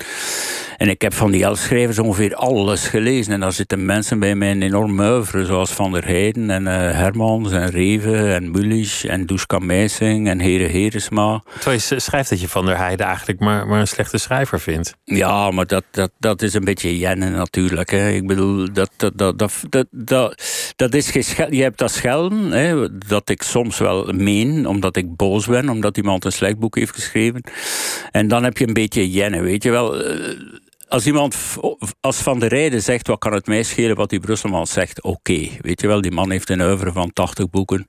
En 0.81 0.89
ik 0.89 1.01
heb 1.01 1.13
van 1.13 1.31
die 1.31 1.43
elf 1.43 1.59
schrijvers 1.59 1.99
ongeveer 1.99 2.35
alles 2.35 2.87
gelezen. 2.87 3.33
En 3.33 3.39
daar 3.39 3.51
zitten 3.51 3.85
mensen 3.85 4.19
bij 4.19 4.35
mij 4.35 4.51
een 4.51 4.61
enorm 4.61 4.99
oeuvre, 4.99 5.45
zoals 5.45 5.71
Van 5.71 5.91
der 5.91 6.05
Heijden 6.05 6.49
en 6.49 6.61
uh, 6.61 6.71
Hermans 6.71 7.51
en 7.51 7.69
Reven 7.69 8.33
en 8.33 8.51
Mulisch 8.51 9.05
en 9.05 9.25
Duska 9.25 9.59
Meising 9.59 10.27
en 10.27 10.39
Heren 10.39 10.69
Heresma. 10.69 11.43
Terwijl 11.53 11.81
je 11.89 11.99
schrijft 11.99 12.29
dat 12.29 12.41
je 12.41 12.47
Van 12.47 12.65
der 12.65 12.77
Heijden 12.77 13.05
eigenlijk 13.05 13.39
maar, 13.39 13.67
maar 13.67 13.79
een 13.79 13.87
slechte 13.87 14.17
schrijver 14.17 14.59
vindt. 14.59 14.95
Ja, 15.03 15.51
maar 15.51 15.67
dat, 15.67 15.83
dat, 15.91 16.11
dat 16.19 16.41
is 16.41 16.53
een 16.53 16.63
beetje 16.63 16.97
jennen 16.97 17.31
natuurlijk. 17.31 17.89
Hè. 17.89 18.09
Ik 18.09 18.27
bedoel, 18.27 18.73
dat, 18.73 18.91
dat, 18.97 19.17
dat, 19.17 19.39
dat, 19.39 19.65
dat, 19.91 20.43
dat, 20.75 20.93
is 20.93 21.11
Je 21.49 21.61
hebt 21.61 21.77
dat 21.77 21.91
schelden, 21.91 22.51
hè, 22.51 22.97
dat 22.97 23.29
ik 23.29 23.41
soms 23.41 23.77
wel 23.77 24.13
meen, 24.13 24.67
omdat 24.67 24.97
ik 24.97 25.15
boos 25.15 25.45
ben, 25.45 25.69
omdat 25.69 25.97
iemand 25.97 26.25
een 26.25 26.31
slecht 26.31 26.59
boek 26.59 26.75
heeft 26.75 26.93
geschreven. 26.93 27.43
En 28.11 28.27
dan 28.27 28.43
heb 28.43 28.57
je 28.57 28.67
een 28.67 28.73
beetje 28.73 29.11
jennen, 29.11 29.43
weet 29.43 29.63
je 29.63 29.71
wel 29.71 29.95
als 30.91 31.05
iemand 31.05 31.35
als 31.99 32.17
Van 32.17 32.39
der 32.39 32.49
Rijden 32.49 32.81
zegt, 32.81 33.07
wat 33.07 33.19
kan 33.19 33.33
het 33.33 33.47
mij 33.47 33.63
schelen 33.63 33.95
wat 33.95 34.09
die 34.09 34.19
Brusselman 34.19 34.67
zegt, 34.67 35.03
oké. 35.03 35.47
Weet 35.61 35.81
je 35.81 35.87
wel, 35.87 36.01
die 36.01 36.11
man 36.11 36.31
heeft 36.31 36.49
een 36.49 36.61
oeuvre 36.61 36.91
van 36.91 37.13
80 37.13 37.49
boeken. 37.49 37.87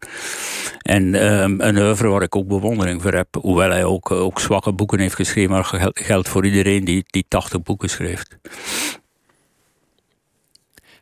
En 0.78 1.32
um, 1.32 1.60
een 1.60 1.76
oeuvre 1.76 2.08
waar 2.08 2.22
ik 2.22 2.36
ook 2.36 2.48
bewondering 2.48 3.02
voor 3.02 3.12
heb. 3.12 3.28
Hoewel 3.40 3.70
hij 3.70 3.84
ook, 3.84 4.10
ook 4.10 4.40
zwakke 4.40 4.72
boeken 4.72 4.98
heeft 4.98 5.14
geschreven, 5.14 5.50
maar 5.50 5.90
geldt 5.92 6.28
voor 6.28 6.46
iedereen 6.46 6.84
die, 6.84 7.04
die 7.06 7.24
80 7.28 7.62
boeken 7.62 7.90
schrijft. 7.90 8.38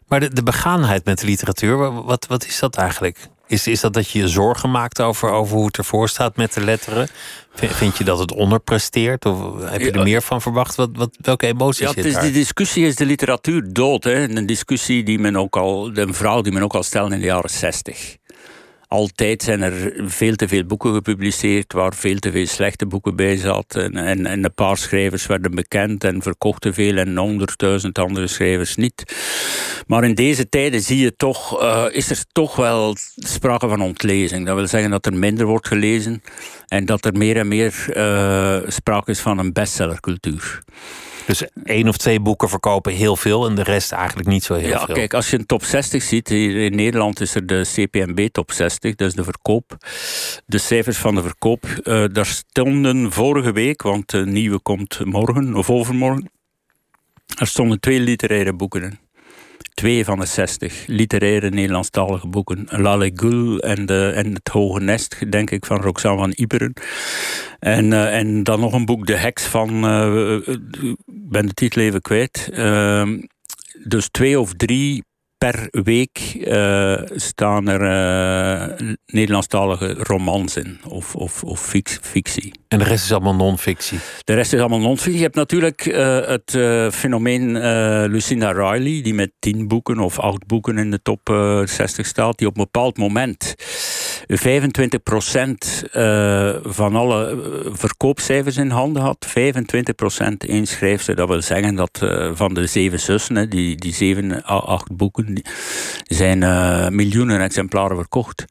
Maar 0.07 0.21
de, 0.21 0.33
de 0.33 0.43
begaanheid 0.43 1.05
met 1.05 1.19
de 1.19 1.27
literatuur, 1.27 2.03
wat, 2.05 2.27
wat 2.27 2.47
is 2.47 2.59
dat 2.59 2.77
eigenlijk? 2.77 3.29
Is, 3.51 3.67
is 3.67 3.81
dat 3.81 3.93
dat 3.93 4.11
je 4.11 4.19
je 4.19 4.29
zorgen 4.29 4.71
maakt 4.71 5.01
over, 5.01 5.31
over 5.31 5.57
hoe 5.57 5.67
het 5.67 5.77
ervoor 5.77 6.09
staat 6.09 6.37
met 6.37 6.53
de 6.53 6.65
letteren? 6.65 7.09
Vind 7.55 7.99
je 7.99 8.05
dat 8.05 8.19
het 8.19 8.33
onderpresteert? 8.33 9.27
Of 9.27 9.63
heb 9.63 9.81
je 9.81 9.91
er 9.91 10.03
meer 10.03 10.23
van 10.23 10.43
verwacht? 10.43 10.75
Wat, 10.75 10.91
wat, 10.93 11.17
welke 11.21 11.47
emoties 11.47 11.87
ja, 11.87 11.93
zit 11.93 12.05
is, 12.05 12.15
De 12.15 12.31
discussie 12.31 12.87
is 12.87 12.97
de 12.97 13.07
literatuur 13.07 13.73
dood. 13.73 14.05
Hè? 14.05 14.37
Een 14.37 14.47
discussie 14.47 15.03
die 15.03 15.19
men 15.19 15.37
ook 15.37 15.57
al, 15.57 15.91
een 15.95 16.15
vrouw 16.15 16.41
die 16.41 16.53
men 16.53 16.63
ook 16.63 16.75
al 16.75 16.83
stelde 16.83 17.15
in 17.15 17.21
de 17.21 17.27
jaren 17.27 17.51
zestig. 17.51 18.17
Altijd 18.91 19.43
zijn 19.43 19.63
er 19.63 19.93
veel 19.97 20.35
te 20.35 20.49
veel 20.49 20.65
boeken 20.65 20.95
gepubliceerd 20.95 21.73
waar 21.73 21.95
veel 21.95 22.19
te 22.19 22.31
veel 22.31 22.47
slechte 22.47 22.87
boeken 22.87 23.17
bij 23.17 23.37
zaten. 23.37 23.97
En, 23.97 24.27
en, 24.27 24.45
een 24.45 24.55
paar 24.55 24.77
schrijvers 24.77 25.27
werden 25.27 25.55
bekend 25.55 26.05
en 26.05 26.23
verkochten 26.23 26.75
veel 26.75 26.97
en 26.97 27.17
honderdduizend 27.17 27.99
andere 27.99 28.27
schrijvers 28.27 28.77
niet. 28.77 29.05
Maar 29.87 30.05
in 30.05 30.15
deze 30.15 30.49
tijden 30.49 30.81
zie 30.81 30.99
je 30.99 31.17
toch, 31.17 31.63
uh, 31.63 31.85
is 31.91 32.11
er 32.11 32.25
toch 32.33 32.57
wel 32.57 32.97
sprake 33.17 33.69
van 33.69 33.83
ontlezing. 33.83 34.47
Dat 34.47 34.57
wil 34.57 34.67
zeggen 34.67 34.91
dat 34.91 35.07
er 35.07 35.15
minder 35.15 35.47
wordt 35.47 35.69
gelezen 35.69 36.23
en 36.67 36.85
dat 36.85 37.05
er 37.05 37.13
meer 37.13 37.37
en 37.37 37.49
meer 37.49 37.85
uh, 37.97 38.59
sprake 38.67 39.11
is 39.11 39.21
van 39.21 39.39
een 39.39 39.53
bestsellercultuur. 39.53 40.63
Dus 41.31 41.45
één 41.65 41.89
of 41.89 41.97
twee 41.97 42.21
boeken 42.21 42.49
verkopen 42.49 42.93
heel 42.93 43.17
veel 43.17 43.47
en 43.47 43.55
de 43.55 43.63
rest 43.63 43.93
eigenlijk 43.93 44.29
niet 44.29 44.45
zo 44.45 44.55
heel 44.55 44.69
ja, 44.69 44.85
veel. 44.85 44.95
Kijk, 44.95 45.15
als 45.15 45.31
je 45.31 45.39
een 45.39 45.47
top 45.47 45.65
60 45.65 46.03
ziet, 46.03 46.29
hier 46.29 46.57
in 46.57 46.75
Nederland 46.75 47.21
is 47.21 47.35
er 47.35 47.47
de 47.47 47.63
CPMB 47.75 48.29
top 48.33 48.53
60, 48.53 48.95
dat 48.95 49.09
is 49.09 49.15
de 49.15 49.25
verkoop. 49.25 49.77
De 50.47 50.59
cijfers 50.59 50.97
van 50.97 51.15
de 51.15 51.23
verkoop, 51.23 51.67
uh, 51.85 52.05
daar 52.13 52.27
stonden 52.27 53.13
vorige 53.13 53.53
week, 53.53 53.83
want 53.83 54.11
de 54.11 54.27
nieuwe 54.27 54.61
komt 54.61 55.05
morgen 55.05 55.55
of 55.55 55.71
overmorgen, 55.71 56.31
er 57.39 57.47
stonden 57.47 57.81
twee 57.81 58.01
literaire 58.01 58.53
boeken 58.53 58.83
in 58.83 58.99
twee 59.81 60.05
van 60.05 60.19
de 60.19 60.27
zestig 60.27 60.87
literaire 60.87 61.51
Nederlandstalige 61.51 62.27
boeken. 62.27 62.67
La 62.69 62.97
Legule 62.97 63.61
en, 63.61 63.87
de, 63.87 64.13
en 64.15 64.35
Het 64.35 64.49
Hoge 64.49 64.81
Nest, 64.81 65.33
denk 65.33 65.51
ik, 65.51 65.67
van 65.67 65.81
Roxane 65.81 66.17
van 66.17 66.33
Iberen. 66.35 66.73
En, 67.59 67.85
uh, 67.85 68.19
en 68.19 68.43
dan 68.43 68.61
nog 68.61 68.73
een 68.73 68.85
boek, 68.85 69.07
De 69.07 69.17
Heks 69.17 69.43
van... 69.43 69.85
Uh, 69.85 70.35
ik 70.35 70.97
ben 71.07 71.47
de 71.47 71.55
titel 71.55 71.83
even 71.83 72.01
kwijt. 72.01 72.51
Uh, 72.53 73.09
dus 73.85 74.09
twee 74.09 74.41
of 74.41 74.55
drie 74.55 75.05
per 75.39 75.69
week 75.71 76.35
uh, 76.35 77.03
staan 77.07 77.69
er 77.69 78.99
Nederlandstalige 79.07 79.95
romans 79.95 80.57
in, 80.57 80.81
of, 80.89 81.15
of, 81.15 81.45
of 81.45 81.75
fictie. 82.01 82.60
En 82.71 82.79
de 82.79 82.85
rest 82.85 83.05
is 83.05 83.13
allemaal 83.13 83.35
non-fictie? 83.35 83.99
De 84.25 84.35
rest 84.35 84.53
is 84.53 84.61
allemaal 84.61 84.79
non-fictie. 84.79 85.17
Je 85.17 85.23
hebt 85.23 85.35
natuurlijk 85.35 85.87
uh, 85.87 86.27
het 86.27 86.51
fenomeen 86.95 87.59
Lucinda 88.09 88.53
Riley, 88.53 89.03
die 89.03 89.15
met 89.15 89.33
tien 89.39 89.69
boeken 89.69 89.99
of 89.99 90.19
acht 90.19 90.47
boeken 90.47 90.79
in 90.79 90.91
de 90.91 91.03
top 91.03 91.21
60 91.65 92.07
staat, 92.07 92.39
die 92.39 92.47
op 92.47 92.57
een 92.57 92.63
bepaald 92.63 92.97
moment 92.97 93.55
25% 94.29 94.33
van 96.63 96.97
alle 96.97 97.39
verkoopcijfers 97.73 98.57
in 98.57 98.71
handen 98.71 99.03
had. 99.03 99.27
25% 99.29 99.33
inschreef. 100.39 101.05
Dat 101.05 101.29
wil 101.29 101.43
zeggen 101.43 101.75
dat 101.75 101.99
van 102.33 102.55
de 102.55 102.67
zeven 102.67 103.01
zussen, 103.01 103.51
die, 103.51 103.77
die 103.77 103.95
zeven 103.95 104.45
acht 104.45 104.97
boeken, 104.97 105.43
zijn 106.05 106.39
miljoenen 106.95 107.41
exemplaren 107.41 107.97
verkocht. 107.97 108.45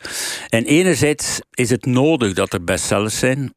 En 0.50 0.66
enerzijds 0.66 1.40
is 1.52 1.70
het 1.70 1.86
nodig 1.86 2.34
dat 2.34 2.54
er 2.54 2.64
bestsellers 2.64 3.20
zijn. 3.20 3.54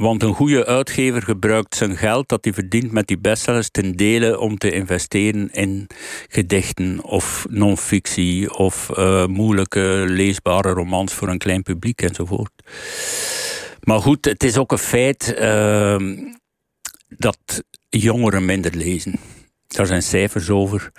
Want 0.00 0.22
een 0.22 0.34
goede 0.34 0.66
uitgever 0.66 1.22
gebruikt 1.22 1.76
zijn 1.76 1.96
geld 1.96 2.28
dat 2.28 2.44
hij 2.44 2.52
verdient 2.52 2.92
met 2.92 3.06
die 3.06 3.18
bestsellers 3.18 3.70
ten 3.70 3.96
dele 3.96 4.38
om 4.38 4.58
te 4.58 4.70
investeren 4.70 5.52
in 5.52 5.86
gedichten 6.28 7.04
of 7.04 7.46
non-fictie 7.50 8.54
of 8.54 8.90
uh, 8.98 9.26
moeilijke 9.26 10.04
leesbare 10.08 10.70
romans 10.70 11.12
voor 11.12 11.28
een 11.28 11.38
klein 11.38 11.62
publiek 11.62 12.02
enzovoort. 12.02 12.50
Maar 13.80 14.00
goed, 14.00 14.24
het 14.24 14.44
is 14.44 14.56
ook 14.56 14.72
een 14.72 14.78
feit 14.78 15.34
uh, 15.38 15.96
dat 17.08 17.64
jongeren 17.88 18.44
minder 18.44 18.76
lezen. 18.76 19.18
Daar 19.66 19.86
zijn 19.86 20.02
cijfers 20.02 20.50
over. 20.50 20.92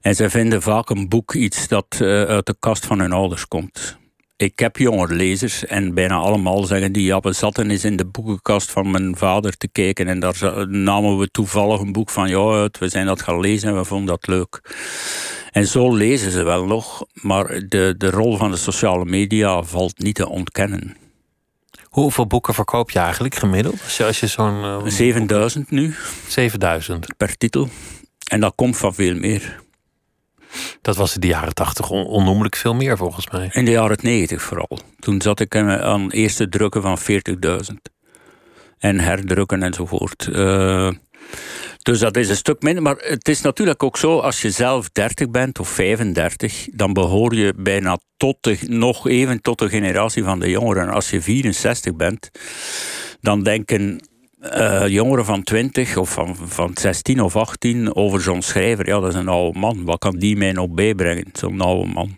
En 0.00 0.14
ze 0.14 0.30
vinden 0.30 0.62
vaak 0.62 0.90
een 0.90 1.08
boek 1.08 1.34
iets 1.34 1.68
dat 1.68 1.98
uh, 2.02 2.08
uit 2.22 2.46
de 2.46 2.56
kast 2.58 2.86
van 2.86 2.98
hun 2.98 3.12
ouders 3.12 3.48
komt. 3.48 4.02
Ik 4.36 4.58
heb 4.58 4.76
jongere 4.76 5.14
lezers 5.14 5.66
en 5.66 5.94
bijna 5.94 6.14
allemaal 6.14 6.64
zeggen 6.64 6.92
die 6.92 7.04
ja, 7.04 7.20
we 7.20 7.32
zaten 7.32 7.70
eens 7.70 7.84
in 7.84 7.96
de 7.96 8.06
boekenkast 8.06 8.70
van 8.70 8.90
mijn 8.90 9.16
vader 9.16 9.56
te 9.56 9.68
kijken 9.68 10.08
en 10.08 10.20
daar 10.20 10.66
namen 10.68 11.18
we 11.18 11.30
toevallig 11.30 11.80
een 11.80 11.92
boek 11.92 12.10
van 12.10 12.28
jou 12.28 12.56
uit. 12.56 12.78
We 12.78 12.88
zijn 12.88 13.06
dat 13.06 13.22
gaan 13.22 13.40
lezen 13.40 13.68
en 13.68 13.76
we 13.76 13.84
vonden 13.84 14.06
dat 14.06 14.26
leuk. 14.26 14.60
En 15.50 15.66
zo 15.66 15.94
lezen 15.94 16.30
ze 16.30 16.42
wel 16.42 16.66
nog, 16.66 17.06
maar 17.12 17.46
de, 17.68 17.94
de 17.98 18.10
rol 18.10 18.36
van 18.36 18.50
de 18.50 18.56
sociale 18.56 19.04
media 19.04 19.62
valt 19.62 19.98
niet 19.98 20.14
te 20.14 20.28
ontkennen. 20.28 20.96
Hoeveel 21.84 22.26
boeken 22.26 22.54
verkoop 22.54 22.90
je 22.90 22.98
eigenlijk 22.98 23.34
gemiddeld? 23.34 23.82
Als 23.82 23.96
je, 23.96 24.04
als 24.04 24.20
je 24.20 24.26
zo'n. 24.26 24.62
Uh, 24.62 24.86
7000 24.86 25.70
nu. 25.70 25.94
7000 26.28 27.16
per 27.16 27.36
titel. 27.36 27.68
En 28.24 28.40
dat 28.40 28.52
komt 28.54 28.76
van 28.76 28.94
veel 28.94 29.14
meer. 29.14 29.62
Dat 30.80 30.96
was 30.96 31.14
in 31.14 31.20
de 31.20 31.26
jaren 31.26 31.54
tachtig 31.54 31.90
on 31.90 32.06
onnoemelijk 32.06 32.56
veel 32.56 32.74
meer 32.74 32.96
volgens 32.96 33.30
mij. 33.30 33.48
In 33.52 33.64
de 33.64 33.70
jaren 33.70 33.98
negentig 34.00 34.42
vooral. 34.42 34.78
Toen 34.98 35.22
zat 35.22 35.40
ik 35.40 35.56
aan 35.56 36.10
eerste 36.10 36.48
drukken 36.48 36.82
van 36.82 36.98
40.000. 36.98 37.92
En 38.78 39.00
herdrukken 39.00 39.62
enzovoort. 39.62 40.28
Uh, 40.32 40.90
dus 41.82 41.98
dat 41.98 42.16
is 42.16 42.28
een 42.28 42.36
stuk 42.36 42.62
minder. 42.62 42.82
Maar 42.82 42.96
het 42.96 43.28
is 43.28 43.40
natuurlijk 43.40 43.82
ook 43.82 43.96
zo, 43.96 44.18
als 44.18 44.42
je 44.42 44.50
zelf 44.50 44.90
30 44.90 45.30
bent 45.30 45.58
of 45.58 45.68
35, 45.68 46.66
dan 46.70 46.92
behoor 46.92 47.34
je 47.34 47.54
bijna 47.56 47.98
tot 48.16 48.36
de, 48.40 48.58
nog 48.66 49.08
even 49.08 49.40
tot 49.40 49.58
de 49.58 49.68
generatie 49.68 50.24
van 50.24 50.40
de 50.40 50.50
jongeren. 50.50 50.88
Als 50.88 51.10
je 51.10 51.20
64 51.20 51.94
bent, 51.94 52.30
dan 53.20 53.42
denken 53.42 54.08
uh, 54.52 54.86
jongeren 54.88 55.24
van 55.24 55.42
20 55.42 55.96
of 55.96 56.12
van, 56.12 56.36
van 56.36 56.70
16 56.74 57.20
of 57.20 57.36
18 57.36 57.94
over 57.94 58.20
zo'n 58.20 58.42
schrijver. 58.42 58.86
Ja, 58.86 59.00
dat 59.00 59.08
is 59.08 59.14
een 59.14 59.28
oude 59.28 59.58
man. 59.58 59.84
Wat 59.84 59.98
kan 59.98 60.16
die 60.16 60.36
mij 60.36 60.52
nog 60.52 60.68
bijbrengen, 60.68 61.26
zo'n 61.32 61.60
oude 61.60 61.92
man? 61.92 62.16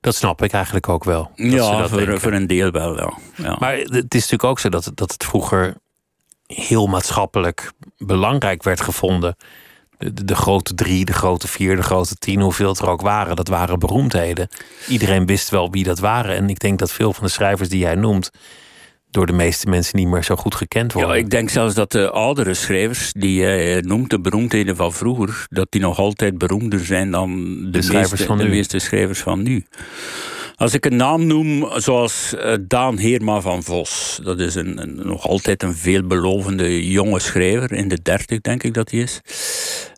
Dat 0.00 0.14
snap 0.14 0.42
ik 0.42 0.52
eigenlijk 0.52 0.88
ook 0.88 1.04
wel. 1.04 1.30
Ja, 1.34 1.88
voor, 1.88 2.20
voor, 2.20 2.32
een 2.32 2.46
deel 2.46 2.70
wel, 2.70 2.96
ja. 2.96 3.12
ja. 3.34 3.56
Maar 3.58 3.76
het 3.76 4.14
is 4.14 4.20
natuurlijk 4.20 4.44
ook 4.44 4.58
zo 4.58 4.68
dat, 4.68 4.90
dat 4.94 5.12
het 5.12 5.24
vroeger 5.24 5.76
heel 6.46 6.86
maatschappelijk 6.86 7.72
belangrijk 7.98 8.62
werd 8.62 8.80
gevonden. 8.80 9.36
De, 9.98 10.24
de, 10.24 10.34
grote 10.34 10.74
drie, 10.74 11.04
de 11.04 11.12
grote 11.12 11.48
vier, 11.48 11.76
de 11.76 11.82
grote 11.82 12.14
tien, 12.14 12.40
hoeveel 12.40 12.68
het 12.68 12.78
er 12.78 12.88
ook 12.88 13.00
waren, 13.00 13.36
dat 13.36 13.48
waren 13.48 13.78
beroemdheden. 13.78 14.48
Iedereen 14.88 15.26
wist 15.26 15.48
wel 15.48 15.70
wie 15.70 15.84
dat 15.84 15.98
waren. 15.98 16.36
En 16.36 16.48
ik 16.48 16.58
denk 16.58 16.78
dat 16.78 16.92
veel 16.92 17.12
van 17.12 17.24
de 17.24 17.30
schrijvers 17.30 17.68
die 17.68 17.78
jij 17.78 17.94
noemt, 17.94 18.30
door 19.16 19.26
de 19.26 19.32
meeste 19.32 19.68
mensen 19.68 19.98
niet 19.98 20.08
meer 20.08 20.24
zo 20.24 20.36
goed 20.36 20.54
gekend 20.54 20.92
worden. 20.92 21.10
Ja, 21.10 21.16
ik 21.16 21.30
denk 21.30 21.50
zelfs 21.50 21.74
dat 21.74 21.92
de 21.92 22.10
oudere 22.10 22.54
schrijvers 22.54 23.12
die 23.12 23.34
jij 23.34 23.80
noemt, 23.80 24.10
de 24.10 24.20
beroemdheden 24.20 24.76
van 24.76 24.92
vroeger, 24.92 25.46
dat 25.48 25.66
die 25.70 25.80
nog 25.80 25.98
altijd 25.98 26.38
beroemder 26.38 26.84
zijn 26.84 27.10
dan 27.10 27.58
de, 27.64 27.70
de 27.70 27.82
schrijvers 27.82 28.10
meeste, 28.10 28.26
van 28.26 28.38
de 28.38 28.48
meeste 28.48 28.78
schrijvers 28.78 29.20
van 29.20 29.42
nu. 29.42 29.64
Als 30.56 30.74
ik 30.74 30.84
een 30.84 30.96
naam 30.96 31.26
noem, 31.26 31.68
zoals 31.76 32.34
uh, 32.34 32.54
Daan 32.60 32.98
Heerma 32.98 33.40
van 33.40 33.62
Vos. 33.62 34.20
Dat 34.22 34.40
is 34.40 34.54
een, 34.54 35.00
nog 35.02 35.28
altijd 35.28 35.62
een 35.62 35.74
veelbelovende 35.74 36.90
jonge 36.90 37.20
schrijver. 37.20 37.72
In 37.72 37.88
de 37.88 38.02
dertig, 38.02 38.40
denk 38.40 38.62
ik 38.62 38.74
dat 38.74 38.90
hij 38.90 39.00
is. 39.00 39.20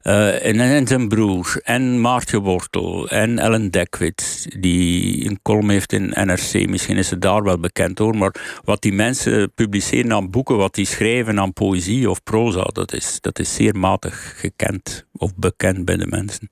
En, 0.02 0.60
en 0.60 0.86
zijn 0.86 1.08
broer. 1.08 1.60
En 1.62 2.00
Maartje 2.00 2.40
Wortel. 2.40 3.08
En 3.08 3.38
Ellen 3.38 3.70
Dekwit. 3.70 4.46
Die 4.60 5.26
een 5.26 5.38
column 5.42 5.70
heeft 5.70 5.92
in 5.92 6.12
NRC. 6.14 6.68
Misschien 6.68 6.96
is 6.96 7.08
ze 7.08 7.18
daar 7.18 7.42
wel 7.42 7.58
bekend 7.58 7.98
hoor. 7.98 8.16
Maar 8.16 8.60
wat 8.64 8.82
die 8.82 8.92
mensen 8.92 9.52
publiceren 9.54 10.12
aan 10.12 10.30
boeken. 10.30 10.56
Wat 10.56 10.74
die 10.74 10.86
schrijven 10.86 11.40
aan 11.40 11.52
poëzie 11.52 12.10
of 12.10 12.22
proza. 12.22 12.62
Dat 12.62 12.92
is, 12.92 13.18
dat 13.20 13.38
is 13.38 13.54
zeer 13.54 13.76
matig 13.76 14.34
gekend. 14.36 15.06
Of 15.12 15.34
bekend 15.36 15.84
bij 15.84 15.96
de 15.96 16.06
mensen. 16.06 16.50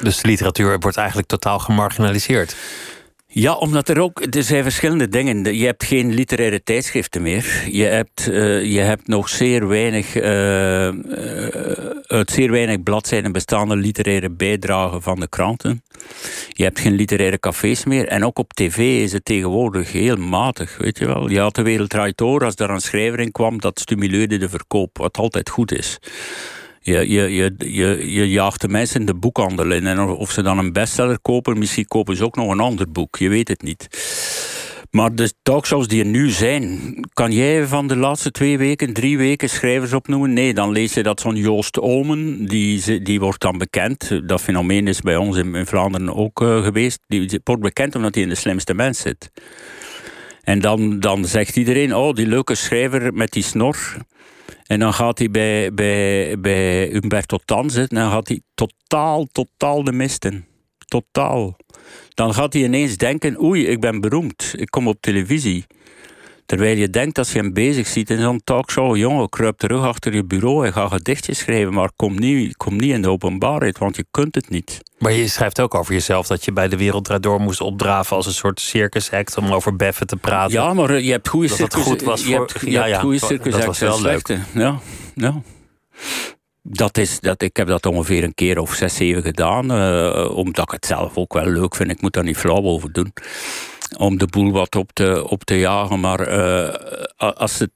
Dus 0.00 0.20
de 0.20 0.28
literatuur 0.28 0.78
wordt 0.78 0.96
eigenlijk 0.96 1.28
totaal 1.28 1.58
gemarginaliseerd. 1.58 2.56
Ja, 3.34 3.54
omdat 3.54 3.88
er 3.88 4.00
ook, 4.00 4.26
er 4.34 4.42
zijn 4.42 4.62
verschillende 4.62 5.08
dingen. 5.08 5.56
Je 5.56 5.64
hebt 5.64 5.84
geen 5.84 6.14
literaire 6.14 6.62
tijdschriften 6.62 7.22
meer. 7.22 7.64
Je 7.70 7.84
hebt, 7.84 8.28
uh, 8.28 8.64
je 8.64 8.80
hebt 8.80 9.08
nog 9.08 9.28
zeer 9.28 9.68
weinig, 9.68 10.16
uh, 10.16 10.22
uit 12.06 12.30
zeer 12.30 12.50
weinig 12.50 12.82
bladzijden 12.82 13.32
bestaande 13.32 13.76
literaire 13.76 14.30
bijdragen 14.30 15.02
van 15.02 15.20
de 15.20 15.28
kranten. 15.28 15.82
Je 16.48 16.62
hebt 16.62 16.80
geen 16.80 16.94
literaire 16.94 17.38
cafés 17.38 17.84
meer. 17.84 18.08
En 18.08 18.24
ook 18.24 18.38
op 18.38 18.52
tv 18.52 18.78
is 18.78 19.12
het 19.12 19.24
tegenwoordig 19.24 19.92
heel 19.92 20.16
matig, 20.16 20.76
weet 20.78 20.98
je 20.98 21.06
wel. 21.06 21.30
Je 21.30 21.40
had 21.40 21.54
de 21.54 21.62
Wereld 21.62 22.18
Door, 22.18 22.44
als 22.44 22.56
daar 22.56 22.70
een 22.70 22.80
schrijver 22.80 23.20
in 23.20 23.32
kwam, 23.32 23.60
dat 23.60 23.80
stimuleerde 23.80 24.38
de 24.38 24.48
verkoop, 24.48 24.98
wat 24.98 25.16
altijd 25.16 25.48
goed 25.48 25.72
is. 25.72 25.98
Je, 26.84 27.10
je, 27.10 27.34
je, 27.34 27.54
je, 27.58 28.12
je 28.12 28.28
jaagt 28.28 28.60
de 28.60 28.68
mensen 28.68 29.04
de 29.04 29.14
boekhandel 29.14 29.70
in. 29.70 29.86
En 29.86 30.00
of 30.00 30.30
ze 30.30 30.42
dan 30.42 30.58
een 30.58 30.72
bestseller 30.72 31.20
kopen, 31.20 31.58
misschien 31.58 31.86
kopen 31.86 32.16
ze 32.16 32.24
ook 32.24 32.36
nog 32.36 32.50
een 32.50 32.60
ander 32.60 32.92
boek. 32.92 33.16
Je 33.16 33.28
weet 33.28 33.48
het 33.48 33.62
niet. 33.62 33.88
Maar 34.90 35.14
de 35.14 35.32
talkshows 35.42 35.88
die 35.88 36.00
er 36.00 36.10
nu 36.10 36.30
zijn, 36.30 36.94
kan 37.12 37.32
jij 37.32 37.66
van 37.66 37.86
de 37.86 37.96
laatste 37.96 38.30
twee 38.30 38.58
weken, 38.58 38.92
drie 38.92 39.18
weken 39.18 39.48
schrijvers 39.48 39.92
opnoemen? 39.92 40.32
Nee, 40.32 40.54
dan 40.54 40.72
lees 40.72 40.94
je 40.94 41.02
dat 41.02 41.20
zo'n 41.20 41.36
Joost 41.36 41.80
Omen, 41.80 42.46
die, 42.46 43.02
die 43.02 43.20
wordt 43.20 43.40
dan 43.40 43.58
bekend. 43.58 44.20
Dat 44.28 44.40
fenomeen 44.40 44.88
is 44.88 45.00
bij 45.00 45.16
ons 45.16 45.36
in, 45.36 45.66
Vlaanderen 45.66 46.14
ook 46.14 46.40
uh, 46.40 46.64
geweest. 46.64 47.00
Die 47.06 47.40
wordt 47.44 47.62
bekend 47.62 47.94
omdat 47.94 48.14
hij 48.14 48.22
in 48.22 48.28
de 48.28 48.34
slimste 48.34 48.74
mens 48.74 48.98
zit. 48.98 49.30
En 50.42 50.58
dan, 50.58 51.00
dan 51.00 51.24
zegt 51.24 51.56
iedereen, 51.56 51.94
oh, 51.94 52.14
die 52.14 52.26
leuke 52.26 52.54
schrijver 52.54 53.14
met 53.14 53.32
die 53.32 53.42
snor. 53.42 53.76
En 54.66 54.78
dan 54.78 54.94
gaat 54.94 55.18
hij 55.18 55.30
bij, 55.30 55.74
bij, 55.74 56.40
bij 56.40 56.86
Humberto 56.86 57.38
Tan 57.44 57.70
zitten 57.70 57.96
en 57.96 58.02
dan 58.02 58.12
gaat 58.12 58.28
hij 58.28 58.40
totaal, 58.54 59.26
totaal 59.32 59.84
de 59.84 59.92
misten. 59.92 60.46
Totaal. 60.86 61.56
dan 62.08 62.34
gaat 62.34 62.52
hij 62.52 62.62
ineens 62.62 62.96
denken: 62.96 63.42
oei, 63.42 63.66
ik 63.66 63.80
ben 63.80 64.00
beroemd, 64.00 64.54
ik 64.56 64.70
kom 64.70 64.88
op 64.88 64.96
televisie. 65.00 65.66
Terwijl 66.46 66.76
je 66.76 66.90
denkt 66.90 67.18
als 67.18 67.32
je 67.32 67.38
hem 67.38 67.52
bezig 67.52 67.86
ziet 67.86 68.10
in 68.10 68.20
zo'n 68.20 68.40
talkshow, 68.44 68.96
jongen, 68.96 69.28
kruip 69.28 69.58
terug 69.58 69.84
achter 69.84 70.14
je 70.14 70.24
bureau 70.24 70.66
en 70.66 70.72
ga 70.72 70.88
gedichtjes 70.88 71.38
schrijven, 71.38 71.72
maar 71.72 71.90
kom 71.96 72.18
niet, 72.18 72.56
kom 72.56 72.76
niet 72.76 72.92
in 72.92 73.02
de 73.02 73.10
openbaarheid, 73.10 73.78
want 73.78 73.96
je 73.96 74.04
kunt 74.10 74.34
het 74.34 74.48
niet. 74.48 74.80
Maar 75.02 75.12
je 75.12 75.28
schrijft 75.28 75.60
ook 75.60 75.74
over 75.74 75.92
jezelf 75.92 76.26
dat 76.26 76.44
je 76.44 76.52
bij 76.52 76.68
de 76.68 76.76
Wereld 76.76 77.22
Door 77.22 77.40
moest 77.40 77.60
opdraven 77.60 78.16
als 78.16 78.26
een 78.26 78.32
soort 78.32 78.60
circusact 78.60 79.36
om 79.36 79.52
over 79.52 79.76
beffen 79.76 80.06
te 80.06 80.16
praten. 80.16 80.52
Ja, 80.52 80.74
maar 80.74 81.00
je 81.00 81.10
hebt 81.10 81.28
goede 81.28 81.48
circus. 81.48 81.82
goed 81.82 82.02
was 82.02 82.26
je 82.26 82.34
hebt, 82.34 82.60
ja, 82.60 82.84
ja, 82.84 83.00
goede 83.00 83.18
circus. 83.18 83.52
Dat 83.52 83.64
was 83.64 83.78
wel 83.78 84.02
leuk. 84.02 84.38
Ja, 84.54 84.78
ja. 85.14 85.42
Dat 86.62 86.98
is, 86.98 87.20
dat, 87.20 87.42
ik 87.42 87.56
heb 87.56 87.66
dat 87.66 87.86
ongeveer 87.86 88.24
een 88.24 88.34
keer 88.34 88.58
of 88.58 88.74
zes, 88.74 88.94
zeven 88.94 89.22
gedaan. 89.22 89.72
Uh, 89.72 90.36
omdat 90.36 90.64
ik 90.64 90.70
het 90.70 90.86
zelf 90.86 91.16
ook 91.16 91.32
wel 91.32 91.46
leuk 91.46 91.74
vind. 91.74 91.90
Ik 91.90 92.00
moet 92.00 92.12
daar 92.12 92.24
niet 92.24 92.36
flauw 92.36 92.62
over 92.62 92.92
doen 92.92 93.12
om 93.98 94.18
de 94.18 94.26
boel 94.26 94.52
wat 94.52 94.76
op 94.76 94.92
te, 94.92 95.28
op 95.28 95.44
te 95.44 95.58
jagen. 95.58 96.00
Maar 96.00 96.32
uh, 96.32 96.74
als, 97.16 97.58
het, 97.58 97.70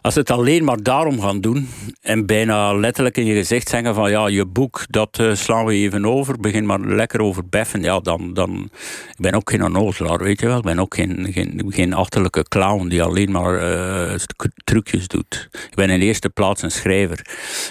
als 0.00 0.14
het 0.14 0.30
alleen 0.30 0.64
maar 0.64 0.82
daarom 0.82 1.20
gaan 1.20 1.40
doen 1.40 1.68
en 2.00 2.26
bijna 2.26 2.74
letterlijk 2.74 3.16
in 3.16 3.24
je 3.24 3.34
gezicht 3.34 3.68
zeggen 3.68 3.94
van 3.94 4.10
ja, 4.10 4.26
je 4.26 4.46
boek, 4.46 4.84
dat 4.88 5.18
uh, 5.20 5.34
slaan 5.34 5.64
we 5.64 5.72
even 5.72 6.06
over, 6.06 6.40
begin 6.40 6.66
maar 6.66 6.80
lekker 6.80 7.20
over 7.20 7.48
beffen, 7.48 7.82
ja, 7.82 8.00
dan, 8.00 8.34
dan... 8.34 8.70
Ik 9.08 9.24
ben 9.24 9.34
ook 9.34 9.50
geen 9.50 9.64
onnozelaar, 9.64 10.18
weet 10.18 10.40
je 10.40 10.46
wel. 10.46 10.56
Ik 10.56 10.64
ben 10.64 10.78
ook 10.78 10.94
geen, 10.94 11.32
geen, 11.32 11.64
geen 11.68 11.92
achterlijke 11.92 12.42
clown 12.42 12.88
die 12.88 13.02
alleen 13.02 13.30
maar 13.30 13.62
uh, 13.62 14.14
trucjes 14.64 15.08
doet. 15.08 15.48
Ik 15.52 15.74
ben 15.74 15.90
in 15.90 15.98
de 15.98 16.06
eerste 16.06 16.28
plaats 16.28 16.62
een 16.62 16.70
schrijver. 16.70 17.26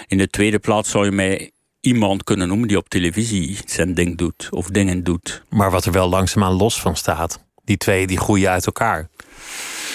In 0.06 0.18
de 0.18 0.28
tweede 0.28 0.58
plaats 0.58 0.90
zou 0.90 1.04
je 1.04 1.10
mij 1.10 1.50
iemand 1.80 2.24
kunnen 2.24 2.48
noemen 2.48 2.68
die 2.68 2.76
op 2.76 2.88
televisie 2.88 3.58
zijn 3.64 3.94
ding 3.94 4.16
doet 4.16 4.48
of 4.50 4.66
dingen 4.66 5.04
doet. 5.04 5.42
Maar 5.48 5.70
wat 5.70 5.84
er 5.84 5.92
wel 5.92 6.08
langzaamaan 6.08 6.52
los 6.52 6.80
van 6.80 6.96
staat 6.96 7.46
die 7.68 7.76
twee 7.76 8.06
die 8.06 8.18
groeien 8.18 8.50
uit 8.50 8.66
elkaar. 8.66 9.08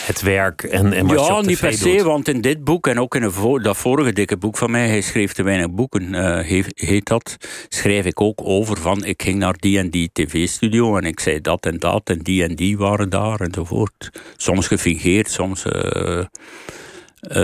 Het 0.05 0.21
werk 0.21 0.63
en, 0.63 0.93
en 0.93 1.07
wat 1.07 1.19
ja, 1.19 1.25
je 1.25 1.33
op 1.33 1.45
niet 1.45 1.59
per 1.59 1.73
se, 1.73 1.89
doet. 1.89 2.01
want 2.01 2.27
in 2.27 2.41
dit 2.41 2.63
boek 2.63 2.87
en 2.87 2.99
ook 2.99 3.15
in 3.15 3.31
dat 3.61 3.77
vorige 3.77 4.13
dikke 4.13 4.37
boek 4.37 4.57
van 4.57 4.71
mij, 4.71 4.87
hij 4.87 5.01
schreef 5.01 5.33
te 5.33 5.43
weinig 5.43 5.71
boeken, 5.71 6.13
uh, 6.13 6.39
heet, 6.75 7.05
dat, 7.05 7.37
schrijf 7.69 8.05
ik 8.05 8.21
ook 8.21 8.41
over 8.43 8.77
van 8.77 9.05
ik 9.05 9.21
ging 9.21 9.39
naar 9.39 9.55
die 9.57 9.77
en 9.77 9.89
die 9.89 10.09
tv-studio 10.13 10.97
en 10.97 11.03
ik 11.03 11.19
zei 11.19 11.41
dat 11.41 11.65
en 11.65 11.77
dat 11.77 12.09
en 12.09 12.19
die 12.19 12.43
en 12.43 12.55
die 12.55 12.77
waren 12.77 13.09
daar 13.09 13.41
enzovoort. 13.41 14.09
Soms 14.37 14.67
gefingeerd, 14.67 15.31
soms 15.31 15.65
uh, 15.65 15.73
uh, 15.73 16.25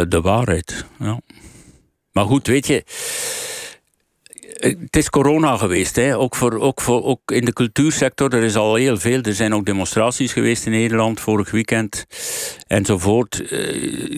de 0.07 0.21
waarheid. 0.21 0.85
Ja. 0.99 1.19
Maar 2.11 2.25
goed, 2.25 2.47
weet 2.47 2.67
je 2.67 2.83
het 4.59 4.95
is 4.95 5.09
corona 5.09 5.57
geweest, 5.57 5.95
hè. 5.95 6.17
Ook, 6.17 6.35
voor, 6.35 6.59
ook, 6.59 6.81
voor, 6.81 7.03
ook 7.03 7.31
in 7.31 7.45
de 7.45 7.53
cultuursector. 7.53 8.33
Er 8.33 8.43
is 8.43 8.55
al 8.55 8.75
heel 8.75 8.97
veel. 8.97 9.21
Er 9.21 9.33
zijn 9.33 9.53
ook 9.53 9.65
demonstraties 9.65 10.33
geweest 10.33 10.65
in 10.65 10.71
Nederland 10.71 11.19
vorig 11.19 11.51
weekend 11.51 12.05
enzovoort. 12.67 13.41
Eh, 13.41 13.59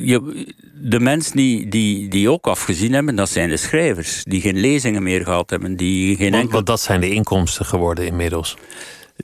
je, 0.05 0.45
de 0.73 0.99
mensen 0.99 1.35
die, 1.35 1.67
die, 1.67 2.07
die 2.07 2.29
ook 2.29 2.47
afgezien 2.47 2.93
hebben, 2.93 3.15
dat 3.15 3.29
zijn 3.29 3.49
de 3.49 3.57
schrijvers. 3.57 4.23
Die 4.23 4.41
geen 4.41 4.59
lezingen 4.59 5.03
meer 5.03 5.23
gehad 5.23 5.49
hebben. 5.49 5.75
Die 5.75 6.15
geen 6.15 6.33
enkel... 6.33 6.51
want 6.51 6.65
dat 6.65 6.81
zijn 6.81 7.01
de 7.01 7.09
inkomsten 7.09 7.65
geworden 7.65 8.05
inmiddels. 8.05 8.57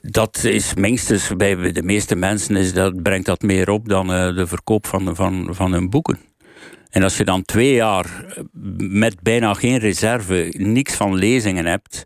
Dat 0.02 0.44
is 0.44 0.74
minstens 0.74 1.36
bij 1.38 1.72
de 1.72 1.84
meeste 1.84 2.16
mensen 2.16 2.56
is 2.56 2.74
dat, 2.74 3.04
brengt 3.04 3.26
dat 3.26 3.42
meer 3.42 3.70
op 3.70 3.90
dan 3.90 4.12
uh, 4.12 4.36
de 4.36 4.48
verkoop 4.48 4.88
van, 4.88 5.16
van, 5.16 5.48
van 5.52 5.72
hun 5.72 5.90
boeken. 5.90 6.27
En 6.98 7.04
als 7.04 7.18
je 7.18 7.24
dan 7.24 7.44
twee 7.44 7.74
jaar 7.74 8.06
met 8.78 9.22
bijna 9.22 9.54
geen 9.54 9.78
reserve, 9.78 10.54
niks 10.58 10.94
van 10.94 11.16
lezingen 11.16 11.66
hebt, 11.66 12.06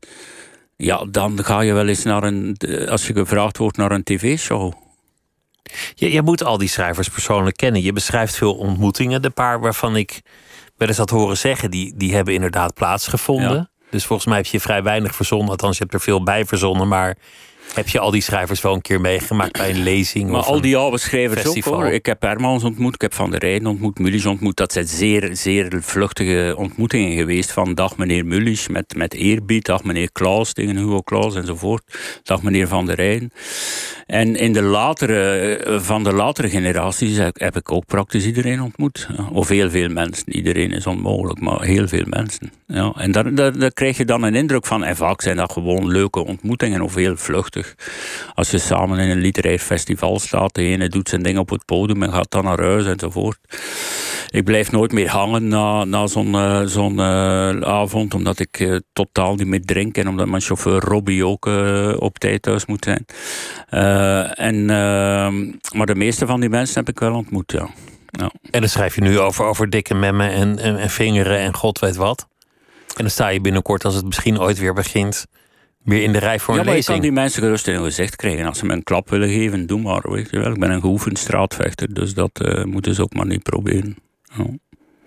ja, 0.77 1.05
dan 1.09 1.43
ga 1.43 1.61
je 1.61 1.73
wel 1.73 1.87
eens 1.87 2.03
naar 2.03 2.23
een, 2.23 2.57
als 2.89 3.07
je 3.07 3.13
gevraagd 3.13 3.57
wordt 3.57 3.77
naar 3.77 3.91
een 3.91 4.03
tv-show. 4.03 4.73
Je, 5.93 6.11
je 6.11 6.21
moet 6.21 6.43
al 6.43 6.57
die 6.57 6.67
schrijvers 6.67 7.09
persoonlijk 7.09 7.57
kennen. 7.57 7.81
Je 7.81 7.93
beschrijft 7.93 8.35
veel 8.35 8.55
ontmoetingen. 8.55 9.21
De 9.21 9.29
paar 9.29 9.59
waarvan 9.59 9.95
ik 9.95 10.21
wel 10.77 10.87
eens 10.87 10.97
had 10.97 11.09
horen 11.09 11.37
zeggen, 11.37 11.71
die, 11.71 11.93
die 11.95 12.15
hebben 12.15 12.33
inderdaad 12.33 12.73
plaatsgevonden. 12.73 13.69
Dus 13.89 14.05
volgens 14.05 14.27
mij 14.27 14.37
heb 14.37 14.45
je 14.45 14.59
vrij 14.59 14.83
weinig 14.83 15.15
verzonnen. 15.15 15.49
Althans, 15.49 15.77
je 15.77 15.83
hebt 15.83 15.95
er 15.95 16.01
veel 16.01 16.23
bij 16.23 16.45
verzonnen. 16.45 16.87
Maar 16.87 17.17
heb 17.73 17.89
je 17.89 17.99
al 17.99 18.11
die 18.11 18.21
schrijvers 18.21 18.61
wel 18.61 18.73
een 18.73 18.81
keer 18.81 19.01
meegemaakt 19.01 19.57
bij 19.57 19.69
een 19.69 19.83
lezing? 19.83 20.29
Maar 20.29 20.39
of 20.39 20.47
al 20.47 20.61
die 20.61 20.77
oude 20.77 20.97
schrijvers 20.97 21.41
festival? 21.41 21.73
ook 21.73 21.79
hoor. 21.79 21.91
Ik 21.91 22.05
heb 22.05 22.21
Hermans 22.21 22.63
ontmoet, 22.63 22.93
ik 22.93 23.01
heb 23.01 23.13
Van 23.13 23.31
der 23.31 23.39
Rijden 23.39 23.67
ontmoet, 23.67 23.99
Mulisch 23.99 24.25
ontmoet. 24.25 24.57
Dat 24.57 24.71
zijn 24.71 24.87
zeer, 24.87 25.29
zeer 25.35 25.77
vluchtige 25.81 26.55
ontmoetingen 26.57 27.17
geweest. 27.17 27.51
Van 27.51 27.73
dag 27.73 27.97
meneer 27.97 28.25
Mulisch 28.25 28.67
met, 28.67 28.95
met 28.95 29.13
eerbied, 29.13 29.65
dag 29.65 29.83
meneer 29.83 30.11
Klaus 30.11 30.53
tegen 30.53 30.77
Hugo 30.77 31.01
Klaus 31.01 31.35
enzovoort. 31.35 31.83
Dag 32.23 32.43
meneer 32.43 32.67
Van 32.67 32.85
der 32.85 32.95
Rijden. 32.95 33.31
En 34.05 34.35
in 34.35 34.53
de 34.53 34.61
latere, 34.61 35.79
van 35.81 36.03
de 36.03 36.13
latere 36.13 36.49
generaties 36.49 37.17
heb 37.17 37.55
ik 37.55 37.71
ook 37.71 37.85
praktisch 37.85 38.25
iedereen 38.25 38.61
ontmoet. 38.61 39.07
Of 39.31 39.47
heel 39.47 39.69
veel 39.69 39.89
mensen. 39.89 40.35
Iedereen 40.35 40.71
is 40.71 40.87
onmogelijk, 40.87 41.39
maar 41.39 41.61
heel 41.61 41.87
veel 41.87 42.05
mensen. 42.07 42.51
Ja, 42.67 42.93
en 42.95 43.11
daar, 43.11 43.35
daar, 43.35 43.59
daar 43.59 43.73
krijg 43.73 43.97
je 43.97 44.05
dan 44.05 44.23
een 44.23 44.35
indruk 44.35 44.65
van. 44.65 44.83
En 44.83 44.95
vaak 44.95 45.21
zijn 45.21 45.35
dat 45.35 45.51
gewoon 45.51 45.87
leuke 45.87 46.25
ontmoetingen 46.25 46.81
of 46.81 46.95
heel 46.95 47.17
vluchtig. 47.17 47.60
Als 48.33 48.51
je 48.51 48.57
samen 48.57 48.99
in 48.99 49.09
een 49.09 49.21
literair 49.21 49.59
festival 49.59 50.19
staat, 50.19 50.55
de 50.55 50.61
ene 50.61 50.89
doet 50.89 51.09
zijn 51.09 51.23
ding 51.23 51.37
op 51.37 51.49
het 51.49 51.65
podium 51.65 52.03
en 52.03 52.13
gaat 52.13 52.31
dan 52.31 52.43
naar 52.43 52.61
huis 52.61 52.85
enzovoort. 52.85 53.39
Ik 54.29 54.43
blijf 54.43 54.71
nooit 54.71 54.91
meer 54.91 55.09
hangen 55.09 55.47
na, 55.47 55.83
na 55.83 56.07
zo'n 56.07 56.33
uh, 56.33 56.61
zo'n 56.65 56.97
uh, 56.97 57.61
avond, 57.61 58.13
omdat 58.13 58.39
ik 58.39 58.59
uh, 58.59 58.79
totaal 58.93 59.35
niet 59.35 59.47
meer 59.47 59.65
drink 59.65 59.97
en 59.97 60.07
omdat 60.07 60.27
mijn 60.27 60.41
chauffeur 60.41 60.79
Robbie 60.79 61.25
ook 61.25 61.45
op 61.99 62.19
tijd 62.19 62.41
thuis 62.41 62.65
moet 62.65 62.85
zijn. 62.85 63.05
en, 64.35 64.65
maar 65.75 65.85
de 65.85 65.95
meeste 65.95 66.25
van 66.25 66.39
die 66.39 66.49
mensen 66.49 66.75
heb 66.75 66.89
ik 66.89 66.99
wel 66.99 67.13
ontmoet. 67.13 67.53
En 68.51 68.59
dan 68.59 68.69
schrijf 68.69 68.95
je 68.95 69.01
nu 69.01 69.19
over, 69.19 69.45
over 69.45 69.69
dikke 69.69 69.93
memmen 69.93 70.31
en, 70.31 70.59
en, 70.59 70.77
en 70.77 70.89
vingeren 70.89 71.37
en 71.37 71.55
god 71.55 71.79
weet 71.79 71.95
wat. 71.95 72.27
En 72.87 73.03
dan 73.03 73.09
sta 73.09 73.27
je 73.27 73.41
binnenkort, 73.41 73.85
als 73.85 73.95
het 73.95 74.05
misschien 74.05 74.39
ooit 74.39 74.59
weer 74.59 74.73
begint, 74.73 75.25
weer 75.83 76.03
in 76.03 76.11
de 76.11 76.19
rij 76.19 76.39
voor 76.39 76.53
ja, 76.53 76.59
een 76.59 76.65
lezing. 76.65 76.85
Ja, 76.85 76.93
kan 76.93 77.01
die 77.01 77.11
mensen 77.11 77.41
gerust 77.41 77.67
in 77.67 77.73
hun 77.73 77.83
gezicht 77.83 78.15
krijgen. 78.15 78.45
Als 78.45 78.57
ze 78.57 78.65
me 78.65 78.73
een 78.73 78.83
klap 78.83 79.09
willen 79.09 79.29
geven, 79.29 79.65
doe 79.65 79.81
maar. 79.81 80.11
Weet 80.11 80.29
je 80.29 80.39
wel. 80.39 80.51
Ik 80.51 80.59
ben 80.59 80.71
een 80.71 80.81
geoefend 80.81 81.19
straatvechter, 81.19 81.93
dus 81.93 82.13
dat 82.13 82.41
uh, 82.41 82.63
moeten 82.63 82.95
ze 82.95 83.01
ook 83.01 83.13
maar 83.13 83.25
niet 83.25 83.43
proberen. 83.43 83.97
Ja. 84.37 84.45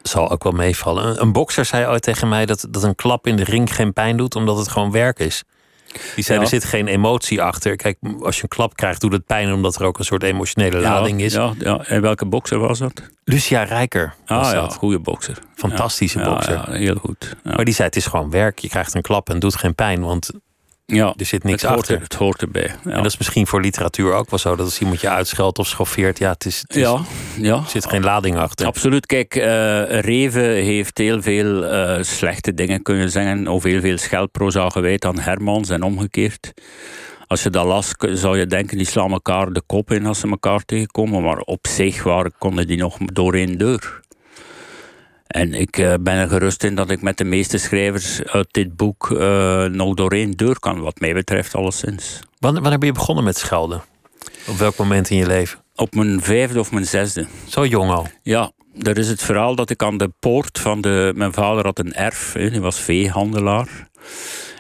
Zal 0.03 0.31
ook 0.31 0.43
wel 0.43 0.53
meevallen. 0.53 1.07
Een, 1.07 1.21
een 1.21 1.33
bokser 1.33 1.65
zei 1.65 1.87
ooit 1.87 2.03
tegen 2.03 2.29
mij 2.29 2.47
dat, 2.47 2.67
dat 2.71 2.83
een 2.83 2.95
klap 2.95 3.27
in 3.27 3.37
de 3.37 3.45
ring 3.45 3.75
geen 3.75 3.93
pijn 3.93 4.17
doet, 4.17 4.35
omdat 4.35 4.59
het 4.59 4.69
gewoon 4.69 4.91
werk 4.91 5.19
is. 5.19 5.45
Die 6.15 6.25
zei, 6.25 6.41
er 6.41 6.47
zit 6.47 6.65
geen 6.65 6.87
emotie 6.87 7.43
achter. 7.43 7.77
Kijk, 7.77 7.99
als 8.21 8.37
je 8.37 8.43
een 8.43 8.49
klap 8.49 8.77
krijgt, 8.77 9.01
doet 9.01 9.13
het 9.13 9.27
pijn... 9.27 9.53
omdat 9.53 9.77
er 9.77 9.85
ook 9.85 9.99
een 9.99 10.05
soort 10.05 10.23
emotionele 10.23 10.81
lading 10.81 11.21
is. 11.21 11.33
Ja, 11.33 11.53
ja. 11.59 11.85
En 11.87 12.03
welke 12.03 12.27
bokser 12.27 12.59
was 12.59 12.79
dat? 12.79 13.03
Lucia 13.25 13.63
Rijker 13.63 14.15
Ah 14.27 14.53
ja, 14.53 14.53
dat. 14.53 14.75
goede 14.75 14.99
bokser. 14.99 15.39
Fantastische 15.55 16.19
bokser. 16.19 16.53
Ja, 16.53 16.71
heel 16.71 16.95
goed. 16.95 17.37
Maar 17.43 17.65
die 17.65 17.75
zei, 17.75 17.89
het 17.89 17.97
is 17.97 18.07
gewoon 18.07 18.31
werk. 18.31 18.59
Je 18.59 18.69
krijgt 18.69 18.95
een 18.95 19.03
klap 19.03 19.31
en 19.31 19.39
doet 19.39 19.57
geen 19.57 19.75
pijn. 19.75 20.01
Want 20.01 20.31
ja, 20.87 21.15
er 21.17 21.27
zit 21.27 21.45
niks 21.45 21.63
het 21.63 21.71
hoort 21.71 21.81
achter. 21.81 21.97
Er, 21.97 22.03
het 22.03 22.15
hoort 22.15 22.43
erbij. 22.43 22.75
Ja. 22.85 22.91
En 22.91 22.97
dat 22.97 23.07
is 23.13 23.17
misschien 23.17 23.47
voor 23.47 23.61
literatuur 23.61 24.13
ook 24.13 24.31
wel 24.31 24.39
zo. 24.39 24.57
Dat 24.57 24.67
als 24.67 24.81
iemand 24.81 25.01
je 25.01 25.09
uitscheldt 25.09 25.59
of 25.59 25.67
schoffeert, 25.67 26.19
ja, 26.19 26.31
het, 26.31 26.45
is, 26.45 26.61
het 26.61 26.77
is, 26.77 26.83
ja, 26.83 27.01
ja. 27.37 27.57
er 27.57 27.69
zit 27.69 27.87
geen 27.87 28.03
lading 28.03 28.37
achter. 28.37 28.67
Absoluut. 28.67 29.07
Kijk, 29.07 29.37
uh, 29.37 30.01
Reven 30.01 30.51
heeft 30.51 30.99
heel 30.99 31.23
veel 31.23 31.65
uh, 31.65 32.03
slechte 32.03 32.55
dingen 32.55 32.83
kunnen 32.83 33.11
zeggen. 33.11 33.49
Of 33.49 33.63
heel 33.63 33.81
veel 33.81 33.99
scheldproza 33.99 34.69
gewijd 34.69 35.05
aan 35.05 35.19
Hermans 35.19 35.69
en 35.69 35.83
omgekeerd. 35.83 36.53
Als 37.27 37.43
je 37.43 37.51
dat 37.51 37.65
las, 37.65 37.91
zou 37.99 38.39
je 38.39 38.47
denken, 38.47 38.77
die 38.77 38.87
slaan 38.87 39.13
elkaar 39.13 39.53
de 39.53 39.63
kop 39.67 39.91
in 39.91 40.07
als 40.07 40.21
ze 40.21 40.29
elkaar 40.29 40.65
tegenkomen. 40.65 41.23
Maar 41.23 41.39
op 41.39 41.67
zich 41.67 42.03
waren, 42.03 42.33
konden 42.39 42.67
die 42.67 42.77
nog 42.77 42.97
door 42.99 43.35
één 43.35 43.59
deur. 43.59 44.01
En 45.35 45.55
ik 45.55 45.79
uh, 45.79 45.95
ben 46.01 46.15
er 46.15 46.29
gerust 46.29 46.65
in 46.65 46.75
dat 46.75 46.91
ik 46.91 47.03
met 47.03 47.19
de 47.19 47.25
meeste 47.25 47.59
schrijvers 47.59 48.25
uit 48.25 48.47
dit 48.51 48.77
boek 48.77 49.11
uh, 49.11 49.65
nog 49.65 49.95
door 49.95 50.13
één 50.13 50.31
deur 50.31 50.59
kan, 50.59 50.81
wat 50.81 51.01
mij 51.01 51.15
betreft, 51.15 51.55
alleszins. 51.55 52.21
Wanneer, 52.39 52.61
wanneer 52.61 52.79
ben 52.79 52.89
je 52.89 52.95
begonnen 52.95 53.25
met 53.25 53.37
schelden? 53.37 53.83
Op 54.49 54.57
welk 54.57 54.77
moment 54.77 55.11
in 55.11 55.17
je 55.17 55.27
leven? 55.27 55.59
Op 55.75 55.95
mijn 55.95 56.23
vijfde 56.23 56.59
of 56.59 56.73
mijn 56.73 56.87
zesde. 56.87 57.27
Zo 57.49 57.67
jong 57.67 57.91
al? 57.91 58.07
Ja, 58.23 58.51
er 58.83 58.99
is 58.99 59.09
het 59.09 59.23
verhaal 59.23 59.55
dat 59.55 59.71
ik 59.71 59.83
aan 59.83 59.99
de 59.99 60.11
poort 60.21 60.59
van 60.59 60.81
de... 60.81 61.13
Mijn 61.15 61.33
vader 61.33 61.65
had 61.65 61.79
een 61.79 61.95
erf, 61.95 62.33
hij 62.33 62.61
was 62.61 62.81
veehandelaar 62.81 63.89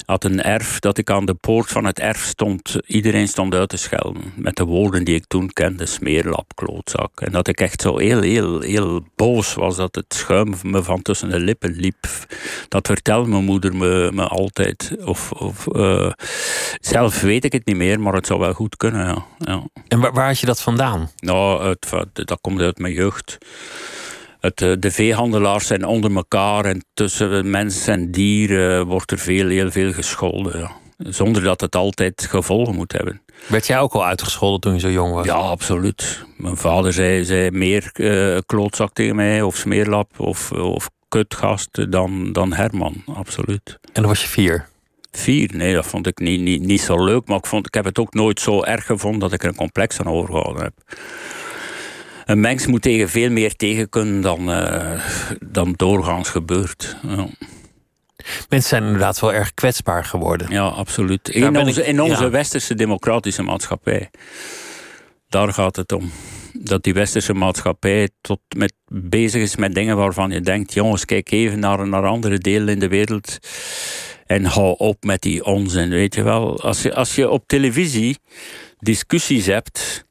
had 0.07 0.25
een 0.25 0.43
erf 0.43 0.79
dat 0.79 0.99
ik 0.99 1.11
aan 1.11 1.25
de 1.25 1.35
poort 1.35 1.71
van 1.71 1.85
het 1.85 1.99
erf 1.99 2.25
stond. 2.25 2.77
Iedereen 2.87 3.29
stond 3.29 3.55
uit 3.55 3.69
te 3.69 3.77
schelden. 3.77 4.33
Met 4.37 4.57
de 4.57 4.64
woorden 4.64 5.05
die 5.05 5.14
ik 5.14 5.25
toen 5.27 5.53
kende: 5.53 5.87
smeerlap, 5.87 6.55
klootzak. 6.55 7.21
En 7.21 7.33
dat 7.33 7.49
ik 7.49 7.61
echt 7.61 7.81
zo 7.81 7.99
heel, 7.99 8.21
heel, 8.21 8.61
heel 8.61 9.07
boos 9.17 9.55
was 9.55 9.77
dat 9.77 9.95
het 9.95 10.14
schuim 10.14 10.55
me 10.62 10.83
van 10.83 11.03
tussen 11.03 11.29
de 11.29 11.38
lippen 11.38 11.71
liep. 11.71 12.07
Dat 12.69 12.87
vertelde 12.87 13.29
mijn 13.29 13.45
moeder 13.45 13.77
me, 13.77 14.11
me 14.12 14.27
altijd. 14.27 14.97
Of, 15.05 15.33
of 15.33 15.67
uh, 15.73 16.11
zelf 16.81 17.21
weet 17.21 17.45
ik 17.45 17.53
het 17.53 17.67
niet 17.67 17.77
meer, 17.77 18.01
maar 18.01 18.14
het 18.14 18.27
zou 18.27 18.40
wel 18.40 18.53
goed 18.53 18.77
kunnen. 18.77 19.07
Ja. 19.07 19.27
ja. 19.38 19.62
En 19.88 20.01
waar, 20.01 20.12
waar 20.12 20.27
had 20.27 20.38
je 20.38 20.47
dat 20.47 20.61
vandaan? 20.61 21.11
Nou, 21.19 21.69
het, 21.69 21.87
dat 22.12 22.38
komt 22.40 22.61
uit 22.61 22.79
mijn 22.79 22.95
jeugd. 22.95 23.38
Het, 24.44 24.62
eh, 24.62 24.72
de 24.78 24.90
veehandelaars 24.90 25.66
zijn 25.66 25.85
onder 25.85 26.14
elkaar 26.14 26.64
en 26.64 26.85
tussen 26.94 27.50
mens 27.50 27.87
en 27.87 28.11
dieren 28.11 28.87
wordt 28.87 29.11
er 29.11 29.18
veel, 29.18 29.48
heel 29.48 29.70
veel 29.70 29.92
gescholden. 29.92 30.59
Ja. 30.59 30.70
Zonder 30.98 31.42
dat 31.42 31.61
het 31.61 31.76
altijd 31.76 32.26
gevolgen 32.30 32.74
moet 32.74 32.92
hebben. 32.92 33.20
Werd 33.46 33.66
jij 33.66 33.78
ook 33.78 33.92
al 33.92 34.04
uitgescholden 34.07 34.61
toen 34.61 34.72
je 34.74 34.80
zo 34.80 34.90
jong 34.90 35.14
was? 35.14 35.26
Ja, 35.26 35.35
absoluut. 35.35 36.24
Mijn 36.37 36.57
vader 36.57 36.92
zei, 36.92 37.24
zei 37.24 37.50
meer 37.50 37.90
uh, 37.92 38.38
klootzak 38.46 38.92
tegen 38.92 39.16
mij, 39.16 39.42
of 39.42 39.57
smeerlap, 39.57 40.20
of, 40.20 40.52
of 40.52 40.90
kutgast 41.09 41.92
dan, 41.92 42.33
dan 42.33 42.52
Herman, 42.52 43.02
absoluut. 43.07 43.78
En 43.92 44.02
dan 44.02 44.07
was 44.07 44.22
je 44.22 44.28
vier? 44.28 44.68
Vier? 45.11 45.50
Nee, 45.54 45.74
dat 45.74 45.87
vond 45.87 46.07
ik 46.07 46.18
niet, 46.18 46.40
niet, 46.40 46.62
niet 46.62 46.80
zo 46.80 47.04
leuk. 47.04 47.26
Maar 47.26 47.38
ik, 47.38 47.46
vond, 47.46 47.66
ik 47.66 47.74
heb 47.74 47.85
het 47.85 47.98
ook 47.98 48.14
nooit 48.14 48.40
zo 48.40 48.62
erg 48.62 48.87
gevonden 48.87 49.20
dat 49.20 49.33
ik 49.33 49.42
er 49.42 49.48
een 49.48 49.54
complex 49.54 50.00
aan 50.00 50.07
overgehouden 50.07 50.62
heb. 50.62 50.74
Een 52.25 52.41
mens 52.41 52.67
moet 52.67 52.83
tegen 52.83 53.09
veel 53.09 53.31
meer 53.31 53.57
tegen 53.57 53.89
kunnen 53.89 54.21
dan, 54.21 54.51
uh, 54.51 55.01
dan 55.41 55.73
doorgaans 55.77 56.29
gebeurt. 56.29 56.97
Ja. 57.03 57.27
Mensen 58.49 58.69
zijn 58.69 58.83
inderdaad 58.83 59.21
wel 59.21 59.33
erg 59.33 59.55
kwetsbaar 59.55 60.05
geworden. 60.05 60.51
Ja, 60.51 60.67
absoluut. 60.67 61.29
In 61.29 61.59
onze, 61.59 61.87
in 61.87 62.01
onze 62.01 62.29
westerse 62.29 62.75
democratische 62.75 63.43
maatschappij. 63.43 64.11
Daar 65.29 65.53
gaat 65.53 65.77
het 65.77 65.93
om. 65.93 66.11
Dat 66.53 66.83
die 66.83 66.95
westerse 66.95 67.35
maatschappij 67.35 68.09
tot 68.21 68.41
met, 68.57 68.73
bezig 68.87 69.43
is 69.43 69.57
met 69.57 69.75
dingen 69.75 69.97
waarvan 69.97 70.31
je 70.31 70.41
denkt: 70.41 70.75
jongens, 70.75 71.05
kijk 71.05 71.31
even 71.31 71.59
naar, 71.59 71.89
naar 71.89 72.07
andere 72.07 72.39
delen 72.39 72.69
in 72.69 72.79
de 72.79 72.89
wereld. 72.89 73.39
En 74.27 74.45
hou 74.45 74.75
op 74.79 75.05
met 75.05 75.23
die 75.23 75.45
onzin, 75.45 75.89
weet 75.89 76.15
je 76.15 76.23
wel. 76.23 76.63
Als 76.63 76.83
je, 76.83 76.95
als 76.95 77.15
je 77.15 77.31
op 77.31 77.47
televisie 77.47 78.19
discussies 78.79 79.47
hebt 79.47 80.05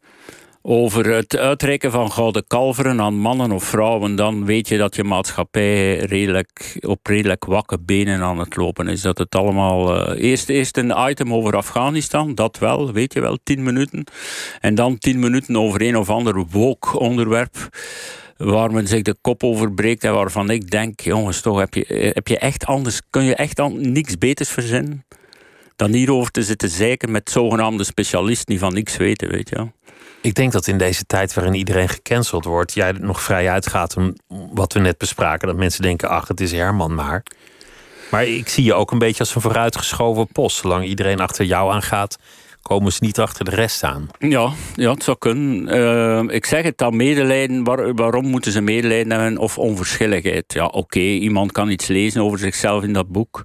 over 0.65 1.05
het 1.05 1.37
uitreiken 1.37 1.91
van 1.91 2.11
gouden 2.11 2.47
kalveren 2.47 3.01
aan 3.01 3.17
mannen 3.17 3.51
of 3.51 3.63
vrouwen, 3.63 4.15
dan 4.15 4.45
weet 4.45 4.67
je 4.67 4.77
dat 4.77 4.95
je 4.95 5.03
maatschappij 5.03 5.97
redelijk, 5.97 6.77
op 6.79 7.07
redelijk 7.07 7.45
wakke 7.45 7.79
benen 7.79 8.21
aan 8.21 8.39
het 8.39 8.55
lopen 8.55 8.87
is. 8.87 9.01
Dat 9.01 9.17
het 9.17 9.35
allemaal. 9.35 10.11
Uh, 10.17 10.23
eerst, 10.49 10.77
een 10.77 10.93
item 11.09 11.33
over 11.33 11.55
Afghanistan, 11.55 12.35
dat 12.35 12.59
wel, 12.59 12.91
weet 12.91 13.13
je 13.13 13.21
wel, 13.21 13.37
tien 13.43 13.63
minuten. 13.63 14.03
En 14.59 14.75
dan 14.75 14.97
tien 14.97 15.19
minuten 15.19 15.57
over 15.57 15.81
een 15.81 15.97
of 15.97 16.09
ander 16.09 16.45
woke-onderwerp. 16.51 17.55
Waar 18.37 18.71
men 18.71 18.87
zich 18.87 19.01
de 19.01 19.15
kop 19.21 19.43
over 19.43 19.73
breekt 19.73 20.03
en 20.03 20.13
waarvan 20.13 20.49
ik 20.49 20.69
denk, 20.69 20.99
jongens, 20.99 21.41
toch 21.41 21.59
heb 21.59 21.73
je, 21.73 22.11
heb 22.13 22.27
je 22.27 22.37
echt 22.37 22.65
anders, 22.65 23.01
kun 23.09 23.23
je 23.23 23.35
echt 23.35 23.59
an, 23.59 23.91
niks 23.91 24.17
beters 24.17 24.49
verzinnen 24.49 25.05
dan 25.75 25.93
hierover 25.93 26.31
te 26.31 26.43
zitten 26.43 26.69
zeiken 26.69 27.11
met 27.11 27.29
zogenaamde 27.29 27.83
specialisten 27.83 28.45
die 28.45 28.59
van 28.59 28.73
niks 28.73 28.97
weten, 28.97 29.29
weet 29.29 29.49
je 29.49 29.55
wel. 29.55 29.71
Ik 30.23 30.35
denk 30.35 30.51
dat 30.51 30.67
in 30.67 30.77
deze 30.77 31.05
tijd 31.05 31.33
waarin 31.33 31.53
iedereen 31.53 31.89
gecanceld 31.89 32.45
wordt, 32.45 32.73
jij 32.73 32.91
nog 32.91 33.21
vrij 33.21 33.49
uitgaat 33.49 33.97
om 33.97 34.13
wat 34.53 34.73
we 34.73 34.79
net 34.79 34.97
bespraken. 34.97 35.47
Dat 35.47 35.57
mensen 35.57 35.81
denken, 35.81 36.09
ach, 36.09 36.27
het 36.27 36.41
is 36.41 36.51
Herman 36.51 36.95
maar. 36.95 37.23
Maar 38.11 38.25
ik 38.25 38.49
zie 38.49 38.63
je 38.63 38.73
ook 38.73 38.91
een 38.91 38.99
beetje 38.99 39.19
als 39.19 39.35
een 39.35 39.41
vooruitgeschoven 39.41 40.27
post. 40.27 40.57
Zolang 40.57 40.85
iedereen 40.85 41.19
achter 41.19 41.45
jou 41.45 41.71
aangaat, 41.71 42.17
komen 42.61 42.91
ze 42.91 43.03
niet 43.03 43.19
achter 43.19 43.45
de 43.45 43.51
rest 43.55 43.83
aan. 43.83 44.07
Ja, 44.19 44.51
ja 44.75 44.91
het 44.91 45.03
zou 45.03 45.17
kunnen. 45.17 45.75
Uh, 46.27 46.35
ik 46.35 46.45
zeg 46.45 46.63
het 46.63 46.77
dan, 46.77 46.95
medelijden. 46.95 47.63
waarom 47.95 48.25
moeten 48.25 48.51
ze 48.51 48.61
medelijden 48.61 49.11
hebben 49.11 49.37
of 49.37 49.57
onverschilligheid? 49.57 50.53
Ja, 50.53 50.65
oké, 50.65 50.99
iemand 50.99 51.51
kan 51.51 51.69
iets 51.69 51.87
lezen 51.87 52.21
over 52.21 52.39
zichzelf 52.39 52.83
in 52.83 52.93
dat 52.93 53.07
boek. 53.07 53.43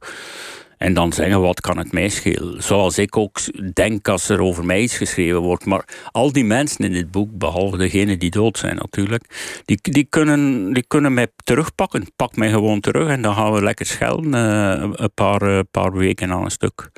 En 0.78 0.94
dan 0.94 1.12
zeggen, 1.12 1.40
wat 1.40 1.60
kan 1.60 1.78
het 1.78 1.92
mij 1.92 2.08
schelen? 2.08 2.62
Zoals 2.62 2.98
ik 2.98 3.16
ook 3.16 3.38
denk 3.74 4.08
als 4.08 4.28
er 4.28 4.40
over 4.40 4.64
mij 4.64 4.80
iets 4.80 4.96
geschreven 4.96 5.40
wordt. 5.40 5.64
Maar 5.64 5.84
al 6.10 6.32
die 6.32 6.44
mensen 6.44 6.84
in 6.84 6.92
dit 6.92 7.10
boek, 7.10 7.38
behalve 7.38 7.76
degenen 7.76 8.18
die 8.18 8.30
dood 8.30 8.58
zijn 8.58 8.76
natuurlijk, 8.76 9.24
die, 9.64 9.78
die, 9.82 10.04
kunnen, 10.04 10.72
die 10.72 10.84
kunnen 10.86 11.14
mij 11.14 11.26
terugpakken. 11.44 12.06
Pak 12.16 12.36
mij 12.36 12.50
gewoon 12.50 12.80
terug 12.80 13.08
en 13.08 13.22
dan 13.22 13.34
gaan 13.34 13.52
we 13.52 13.62
lekker 13.62 13.86
schelden 13.86 14.34
uh, 14.34 14.90
een 14.92 15.14
paar, 15.14 15.42
uh, 15.42 15.60
paar 15.70 15.92
weken 15.92 16.30
aan 16.30 16.44
een 16.44 16.50
stuk. 16.50 16.90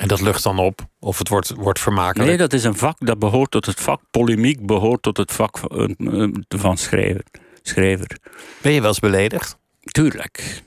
En 0.00 0.08
dat 0.08 0.20
lucht 0.20 0.42
dan 0.42 0.58
op? 0.58 0.80
Of 0.98 1.18
het 1.18 1.28
wordt, 1.28 1.52
wordt 1.56 1.80
vermakelijk? 1.80 2.28
Nee, 2.28 2.38
dat 2.38 2.52
is 2.52 2.64
een 2.64 2.76
vak. 2.76 2.96
Dat 2.98 3.18
behoort 3.18 3.50
tot 3.50 3.66
het 3.66 3.80
vak. 3.80 4.00
Polemiek 4.10 4.66
behoort 4.66 5.02
tot 5.02 5.16
het 5.16 5.32
vak 5.32 5.58
van, 5.58 5.96
eh, 5.96 6.28
van 6.48 6.76
schrijver. 6.78 7.24
schrijver. 7.62 8.16
Ben 8.62 8.72
je 8.72 8.80
wel 8.80 8.88
eens 8.88 8.98
beledigd? 8.98 9.56
Tuurlijk. 9.80 10.62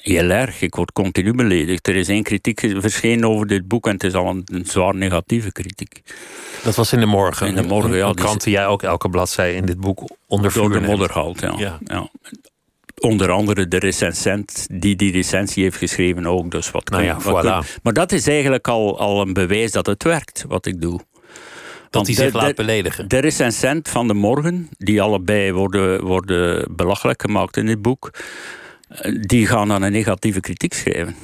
Heel 0.00 0.30
erg. 0.30 0.62
Ik 0.62 0.74
word 0.74 0.92
continu 0.92 1.32
beledigd. 1.32 1.88
Er 1.88 1.96
is 1.96 2.08
één 2.08 2.22
kritiek 2.22 2.60
verschenen 2.60 3.28
over 3.28 3.46
dit 3.46 3.68
boek 3.68 3.86
en 3.86 3.92
het 3.92 4.04
is 4.04 4.14
al 4.14 4.28
een, 4.28 4.64
zwaar 4.66 4.94
negatieve 4.94 5.52
kritiek. 5.52 6.02
Dat 6.62 6.74
was 6.74 6.92
in 6.92 7.00
de 7.00 7.06
morgen. 7.06 7.46
In 7.46 7.54
de 7.54 7.62
morgen, 7.62 7.96
ja. 7.96 8.12
krant 8.12 8.42
die 8.42 8.52
jij 8.52 8.66
ook 8.66 8.82
elke 8.82 9.08
bladzij 9.08 9.54
in 9.54 9.66
dit 9.66 9.80
boek 9.80 10.02
onder 10.26 10.52
Door 10.52 10.72
de 10.72 10.80
modder 10.80 11.12
haalt, 11.12 11.40
ja. 11.40 11.78
ja. 11.84 12.08
Onder 12.98 13.30
andere 13.30 13.68
de 13.68 13.78
recensent 13.78 14.66
die 14.72 14.96
die 14.96 15.12
recensie 15.12 15.62
heeft 15.62 15.76
geschreven 15.76 16.26
ook. 16.26 16.50
Dus 16.50 16.70
wat 16.70 16.88
nou 16.88 17.02
ja, 17.02 17.20
voilà. 17.20 17.80
Maar 17.82 17.92
dat 17.92 18.12
is 18.12 18.26
eigenlijk 18.26 18.68
al, 18.68 18.98
al 18.98 19.20
een 19.20 19.32
bewijs 19.32 19.72
dat 19.72 19.86
het 19.86 20.02
werkt, 20.02 20.44
wat 20.48 20.66
ik 20.66 20.80
doe. 20.80 21.00
Dat 21.90 22.06
hij 22.06 22.14
zich 22.14 22.32
laat 22.32 22.54
beledigen. 22.54 23.08
De 23.08 23.18
recensent 23.18 23.88
van 23.88 24.06
de 24.06 24.14
morgen, 24.14 24.68
die 24.78 25.02
allebei 25.02 25.52
worden, 25.52 26.04
worden 26.04 26.76
belachelijk 26.76 27.22
gemaakt 27.22 27.56
in 27.56 27.66
dit 27.66 27.82
boek 27.82 28.10
die 29.20 29.46
gaan 29.46 29.68
dan 29.68 29.82
een 29.82 29.92
negatieve 29.92 30.40
kritiek 30.40 30.74
schrijven. 30.74 31.14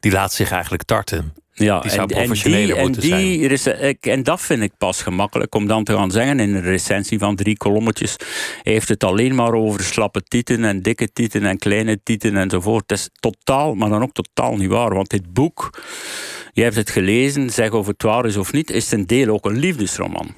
Die 0.00 0.12
laat 0.12 0.32
zich 0.32 0.50
eigenlijk 0.50 0.82
tarten. 0.82 1.34
Ja, 1.52 1.80
die 1.80 1.90
zou 1.90 2.02
en, 2.02 2.06
professioneler 2.16 2.76
en 2.76 2.92
die, 2.92 3.38
moeten 3.38 3.58
zijn. 3.58 3.96
En 4.00 4.22
dat 4.22 4.40
vind 4.40 4.62
ik 4.62 4.72
pas 4.78 5.02
gemakkelijk 5.02 5.54
om 5.54 5.66
dan 5.66 5.84
te 5.84 5.92
gaan 5.92 6.10
zeggen 6.10 6.40
in 6.40 6.54
een 6.54 6.62
recensie 6.62 7.18
van 7.18 7.36
drie 7.36 7.56
kolommetjes. 7.56 8.16
heeft 8.62 8.88
het 8.88 9.04
alleen 9.04 9.34
maar 9.34 9.52
over 9.52 9.84
slappe 9.84 10.22
tieten 10.22 10.64
en 10.64 10.82
dikke 10.82 11.12
tieten 11.12 11.44
en 11.44 11.58
kleine 11.58 12.00
tieten 12.02 12.36
enzovoort. 12.36 12.88
Dat 12.88 12.98
is 12.98 13.08
totaal, 13.12 13.74
maar 13.74 13.88
dan 13.88 14.02
ook 14.02 14.12
totaal 14.12 14.56
niet 14.56 14.70
waar. 14.70 14.94
Want 14.94 15.10
dit 15.10 15.32
boek, 15.32 15.82
je 16.52 16.62
hebt 16.62 16.76
het 16.76 16.90
gelezen, 16.90 17.50
zeg 17.50 17.70
of 17.70 17.86
het 17.86 18.02
waar 18.02 18.26
is 18.26 18.36
of 18.36 18.52
niet, 18.52 18.70
is 18.70 18.92
een 18.92 19.06
deel 19.06 19.28
ook 19.28 19.44
een 19.44 19.58
liefdesroman 19.58 20.34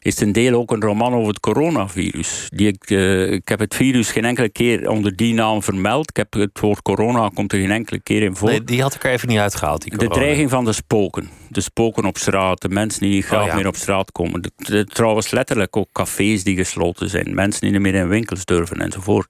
is 0.00 0.20
een 0.20 0.32
deel 0.32 0.54
ook 0.54 0.70
een 0.70 0.80
roman 0.80 1.14
over 1.14 1.28
het 1.28 1.40
coronavirus. 1.40 2.48
Die 2.48 2.66
ik, 2.66 2.90
uh, 2.90 3.32
ik 3.32 3.48
heb 3.48 3.58
het 3.58 3.74
virus 3.74 4.10
geen 4.10 4.24
enkele 4.24 4.48
keer 4.48 4.88
onder 4.88 5.16
die 5.16 5.34
naam 5.34 5.62
vermeld. 5.62 6.08
Ik 6.08 6.16
heb 6.16 6.32
het 6.32 6.60
woord 6.60 6.82
corona 6.82 7.30
komt 7.34 7.52
er 7.52 7.58
geen 7.58 7.70
enkele 7.70 8.00
keer 8.00 8.22
in 8.22 8.36
voor. 8.36 8.48
Nee, 8.48 8.64
die 8.64 8.82
had 8.82 8.94
ik 8.94 9.04
er 9.04 9.10
even 9.10 9.28
niet 9.28 9.38
uitgehaald. 9.38 9.82
Die 9.82 9.98
de 9.98 10.08
dreiging 10.08 10.50
van 10.50 10.64
de 10.64 10.72
spoken. 10.72 11.28
De 11.48 11.60
spoken 11.60 12.04
op 12.04 12.18
straat. 12.18 12.60
De 12.60 12.68
mensen 12.68 13.00
die 13.00 13.10
niet 13.10 13.24
graag 13.24 13.48
oh, 13.48 13.54
meer 13.54 13.66
op 13.66 13.76
straat 13.76 14.12
komen. 14.12 14.52
De, 14.56 14.84
trouwens 14.84 15.30
letterlijk 15.30 15.76
ook 15.76 15.88
cafés 15.92 16.44
die 16.44 16.56
gesloten 16.56 17.10
zijn. 17.10 17.34
Mensen 17.34 17.60
die 17.60 17.70
niet 17.70 17.80
meer 17.80 17.94
in 17.94 18.08
winkels 18.08 18.44
durven 18.44 18.80
enzovoort. 18.80 19.28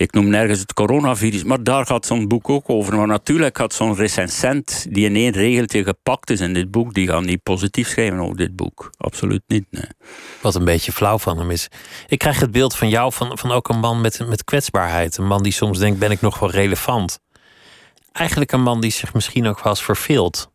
Ik 0.00 0.12
noem 0.12 0.28
nergens 0.28 0.60
het 0.60 0.72
coronavirus, 0.72 1.44
maar 1.44 1.62
daar 1.62 1.86
gaat 1.86 2.06
zo'n 2.06 2.28
boek 2.28 2.48
ook 2.48 2.70
over. 2.70 2.96
Maar 2.96 3.06
natuurlijk 3.06 3.58
gaat 3.58 3.74
zo'n 3.74 3.94
recensent 3.94 4.86
die 4.90 5.04
in 5.04 5.16
één 5.16 5.32
regeltje 5.32 5.84
gepakt 5.84 6.30
is 6.30 6.40
in 6.40 6.54
dit 6.54 6.70
boek, 6.70 6.94
die 6.94 7.08
gaat 7.08 7.24
niet 7.24 7.42
positief 7.42 7.88
schrijven 7.88 8.18
over 8.18 8.36
dit 8.36 8.56
boek. 8.56 8.90
Absoluut 8.98 9.42
niet. 9.46 9.64
Wat 10.42 10.54
een 10.54 10.64
beetje 10.64 10.92
flauw 10.92 11.18
van 11.18 11.38
hem 11.38 11.50
is. 11.50 11.68
Ik 12.06 12.18
krijg 12.18 12.40
het 12.40 12.50
beeld 12.50 12.76
van 12.76 12.88
jou 12.88 13.12
van, 13.12 13.38
van 13.38 13.50
ook 13.50 13.68
een 13.68 13.78
man 13.78 14.00
met, 14.00 14.28
met 14.28 14.44
kwetsbaarheid. 14.44 15.16
Een 15.16 15.26
man 15.26 15.42
die 15.42 15.52
soms 15.52 15.78
denkt, 15.78 15.98
ben 15.98 16.10
ik 16.10 16.20
nog 16.20 16.38
wel 16.38 16.50
relevant? 16.50 17.20
Eigenlijk 18.12 18.52
een 18.52 18.62
man 18.62 18.80
die 18.80 18.90
zich 18.90 19.14
misschien 19.14 19.46
ook 19.46 19.62
wel 19.62 19.72
eens 19.72 19.82
verveelt. 19.82 20.50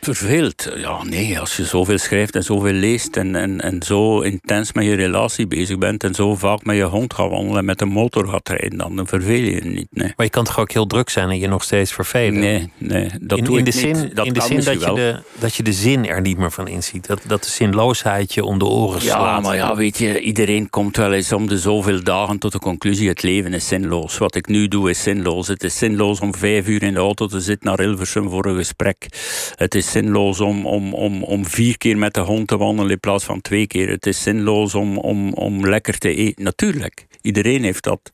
Verveeld? 0.00 0.72
Ja, 0.76 1.04
nee. 1.04 1.40
Als 1.40 1.56
je 1.56 1.64
zoveel 1.64 1.98
schrijft 1.98 2.34
en 2.34 2.42
zoveel 2.42 2.72
leest 2.72 3.16
en, 3.16 3.34
en, 3.34 3.60
en 3.60 3.82
zo 3.82 4.20
intens 4.20 4.72
met 4.72 4.84
je 4.84 4.94
relatie 4.94 5.46
bezig 5.46 5.78
bent 5.78 6.04
en 6.04 6.14
zo 6.14 6.34
vaak 6.34 6.64
met 6.64 6.76
je 6.76 6.82
hond 6.82 7.14
gaat 7.14 7.30
wandelen 7.30 7.58
en 7.58 7.64
met 7.64 7.78
de 7.78 7.84
motor 7.84 8.28
gaat 8.28 8.48
rijden, 8.48 8.78
dan 8.78 9.06
verveel 9.06 9.40
je 9.40 9.54
je 9.54 9.64
niet. 9.64 9.86
Nee. 9.90 10.12
Maar 10.16 10.26
je 10.26 10.32
kan 10.32 10.44
toch 10.44 10.58
ook 10.58 10.72
heel 10.72 10.86
druk 10.86 11.10
zijn 11.10 11.30
en 11.30 11.38
je 11.38 11.48
nog 11.48 11.62
steeds 11.62 11.92
vervelen? 11.92 12.40
Nee, 12.40 12.70
nee. 12.78 13.10
Dat 13.20 13.38
in, 13.38 13.44
doe 13.44 13.58
in 13.58 13.64
de 13.64 13.70
zin, 13.70 14.10
Dat 14.14 14.26
in 14.26 14.32
de 14.32 14.40
zin 14.40 14.64
dat 14.64 14.80
je, 14.80 14.94
de, 14.94 15.22
dat 15.38 15.54
je 15.54 15.62
de 15.62 15.72
zin 15.72 16.06
er 16.06 16.20
niet 16.20 16.38
meer 16.38 16.50
van 16.50 16.68
inziet. 16.68 17.06
Dat, 17.06 17.20
dat 17.26 17.42
de 17.42 17.50
zinloosheid 17.50 18.34
je 18.34 18.44
om 18.44 18.58
de 18.58 18.64
oren 18.64 19.00
slaat. 19.00 19.16
Ja, 19.16 19.40
maar 19.40 19.56
ja, 19.56 19.76
weet 19.76 19.98
je, 19.98 20.20
iedereen 20.20 20.70
komt 20.70 20.96
wel 20.96 21.12
eens 21.12 21.32
om 21.32 21.48
de 21.48 21.58
zoveel 21.58 22.02
dagen 22.02 22.38
tot 22.38 22.52
de 22.52 22.58
conclusie: 22.58 23.08
het 23.08 23.22
leven 23.22 23.54
is 23.54 23.68
zinloos. 23.68 24.18
Wat 24.18 24.34
ik 24.34 24.46
nu 24.46 24.68
doe 24.68 24.90
is 24.90 25.02
zinloos. 25.02 25.48
Het 25.48 25.64
is 25.64 25.78
zinloos 25.78 26.20
om 26.20 26.34
vijf 26.34 26.66
uur 26.66 26.82
in 26.82 26.92
de 26.92 26.98
auto 26.98 27.26
te 27.26 27.40
zitten 27.40 27.68
naar 27.68 27.80
Hilversum 27.80 28.28
voor 28.28 28.46
een 28.46 28.56
gesprek. 28.56 29.06
Het 29.54 29.74
is 29.74 29.87
zinloos 29.90 30.40
om 30.40 30.66
om, 30.66 30.94
om, 30.94 31.22
om 31.22 31.46
vier 31.46 31.78
keer 31.78 31.98
met 31.98 32.14
de 32.14 32.20
hond 32.20 32.46
te 32.46 32.56
wandelen 32.56 32.90
in 32.90 33.00
plaats 33.00 33.24
van 33.24 33.40
twee 33.40 33.66
keer. 33.66 33.88
Het 33.88 34.06
is 34.06 34.22
zinloos 34.22 34.74
om, 34.74 34.98
om, 34.98 35.32
om 35.32 35.68
lekker 35.68 35.98
te 35.98 36.14
eten. 36.14 36.44
Natuurlijk, 36.44 37.06
iedereen 37.22 37.62
heeft 37.62 37.84
dat. 37.84 38.12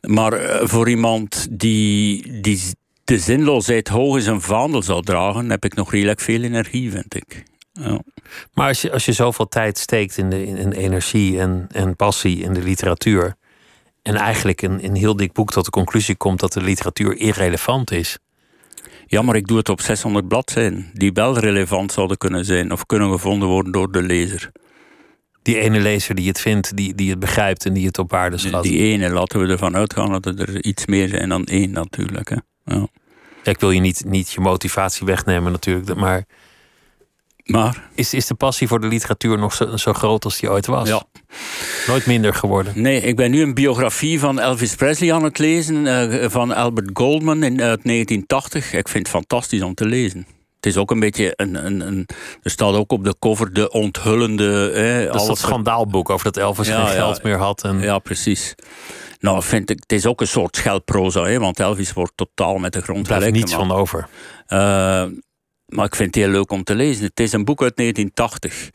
Maar 0.00 0.32
eh, 0.32 0.68
voor 0.68 0.88
iemand 0.88 1.46
die, 1.50 2.40
die 2.40 2.60
de 3.04 3.18
zinloosheid 3.18 3.88
hoog 3.88 4.16
in 4.16 4.22
zijn 4.22 4.40
vaandel 4.40 4.82
zou 4.82 5.02
dragen, 5.02 5.50
heb 5.50 5.64
ik 5.64 5.74
nog 5.74 5.92
redelijk 5.92 6.20
veel 6.20 6.42
energie, 6.42 6.90
vind 6.90 7.14
ik. 7.14 7.44
Ja. 7.72 8.00
Maar 8.54 8.68
als 8.68 8.82
je, 8.82 8.92
als 8.92 9.04
je 9.04 9.12
zoveel 9.12 9.48
tijd 9.48 9.78
steekt 9.78 10.16
in, 10.16 10.30
de, 10.30 10.46
in, 10.46 10.72
energie 10.72 11.40
en, 11.40 11.66
en 11.72 11.96
passie 11.96 12.38
in 12.42 12.52
de 12.52 12.62
literatuur. 12.62 13.34
en 14.02 14.14
eigenlijk 14.14 14.62
in 14.62 14.78
een 14.82 14.96
heel 14.96 15.16
dik 15.16 15.32
boek 15.32 15.50
tot 15.50 15.64
de 15.64 15.70
conclusie 15.70 16.16
komt 16.16 16.40
dat 16.40 16.52
de 16.52 16.60
literatuur 16.60 17.16
irrelevant 17.16 17.90
is. 17.90 18.18
Ja, 19.06 19.22
maar 19.22 19.36
ik 19.36 19.46
doe 19.46 19.56
het 19.56 19.68
op 19.68 19.80
600 19.80 20.28
bladzijden, 20.28 20.90
die 20.92 21.12
wel 21.12 21.38
relevant 21.38 21.92
zouden 21.92 22.16
kunnen 22.16 22.44
zijn 22.44 22.72
of 22.72 22.86
kunnen 22.86 23.10
gevonden 23.10 23.48
worden 23.48 23.72
door 23.72 23.92
de 23.92 24.02
lezer. 24.02 24.50
Die 25.42 25.58
ene 25.58 25.80
lezer 25.80 26.14
die 26.14 26.28
het 26.28 26.40
vindt, 26.40 26.76
die, 26.76 26.94
die 26.94 27.10
het 27.10 27.18
begrijpt 27.18 27.66
en 27.66 27.72
die 27.72 27.86
het 27.86 27.98
op 27.98 28.10
waarde 28.10 28.38
schat. 28.38 28.62
Die 28.62 28.78
ene, 28.78 29.10
laten 29.10 29.40
we 29.40 29.52
ervan 29.52 29.76
uitgaan 29.76 30.20
dat 30.20 30.26
er 30.26 30.64
iets 30.64 30.86
meer 30.86 31.08
zijn 31.08 31.28
dan 31.28 31.44
één 31.44 31.70
natuurlijk. 31.70 32.28
Hè. 32.28 32.36
Ja. 32.64 32.86
Ja, 33.42 33.50
ik 33.50 33.60
wil 33.60 33.70
je 33.70 33.80
niet, 33.80 34.04
niet 34.06 34.32
je 34.32 34.40
motivatie 34.40 35.06
wegnemen 35.06 35.52
natuurlijk, 35.52 35.94
maar... 35.94 36.24
Maar? 37.44 37.88
Is, 37.94 38.14
is 38.14 38.26
de 38.26 38.34
passie 38.34 38.68
voor 38.68 38.80
de 38.80 38.86
literatuur 38.86 39.38
nog 39.38 39.54
zo, 39.54 39.76
zo 39.76 39.92
groot 39.92 40.24
als 40.24 40.40
die 40.40 40.50
ooit 40.50 40.66
was? 40.66 40.88
Ja. 40.88 41.02
Nooit 41.86 42.06
minder 42.06 42.34
geworden? 42.34 42.72
Nee, 42.76 43.00
ik 43.00 43.16
ben 43.16 43.30
nu 43.30 43.42
een 43.42 43.54
biografie 43.54 44.20
van 44.20 44.40
Elvis 44.40 44.74
Presley 44.74 45.12
aan 45.12 45.24
het 45.24 45.38
lezen, 45.38 45.84
uh, 45.84 46.28
van 46.28 46.54
Albert 46.54 46.90
Goldman 46.92 47.42
in, 47.42 47.62
uit 47.62 47.84
1980. 47.84 48.72
Ik 48.72 48.88
vind 48.88 49.06
het 49.06 49.16
fantastisch 49.16 49.62
om 49.62 49.74
te 49.74 49.86
lezen. 49.86 50.26
Het 50.56 50.66
is 50.66 50.76
ook 50.76 50.90
een 50.90 51.00
beetje 51.00 51.32
een, 51.36 51.66
een, 51.66 51.80
een 51.80 52.06
Er 52.42 52.50
staat 52.50 52.74
ook 52.74 52.92
op 52.92 53.04
de 53.04 53.14
cover 53.18 53.52
de 53.52 53.70
onthullende. 53.70 54.70
Eh, 54.70 55.12
dat 55.12 55.20
is 55.20 55.26
dat 55.26 55.38
schandaalboek 55.38 56.10
over 56.10 56.24
dat 56.32 56.36
Elvis 56.36 56.68
geen 56.68 56.86
geld 56.86 57.22
meer 57.22 57.38
had. 57.38 57.64
En... 57.64 57.80
Ja, 57.80 57.98
precies. 57.98 58.54
Nou, 59.20 59.42
vind 59.42 59.70
ik, 59.70 59.78
het 59.80 59.92
is 59.92 60.06
ook 60.06 60.20
een 60.20 60.26
soort 60.26 60.56
scheldproza, 60.56 61.22
hè, 61.22 61.38
want 61.38 61.60
Elvis 61.60 61.92
wordt 61.92 62.12
totaal 62.14 62.58
met 62.58 62.72
de 62.72 62.80
grond 62.80 63.06
gelegd. 63.06 63.26
Er 63.26 63.32
niets 63.32 63.54
van 63.54 63.72
over. 63.72 64.08
Uh, 64.48 65.04
maar 65.72 65.86
ik 65.86 65.96
vind 65.96 66.14
het 66.14 66.24
heel 66.24 66.32
leuk 66.32 66.50
om 66.50 66.64
te 66.64 66.74
lezen. 66.74 67.04
Het 67.04 67.20
is 67.20 67.32
een 67.32 67.44
boek 67.44 67.62
uit 67.62 67.76
1980. 67.76 68.70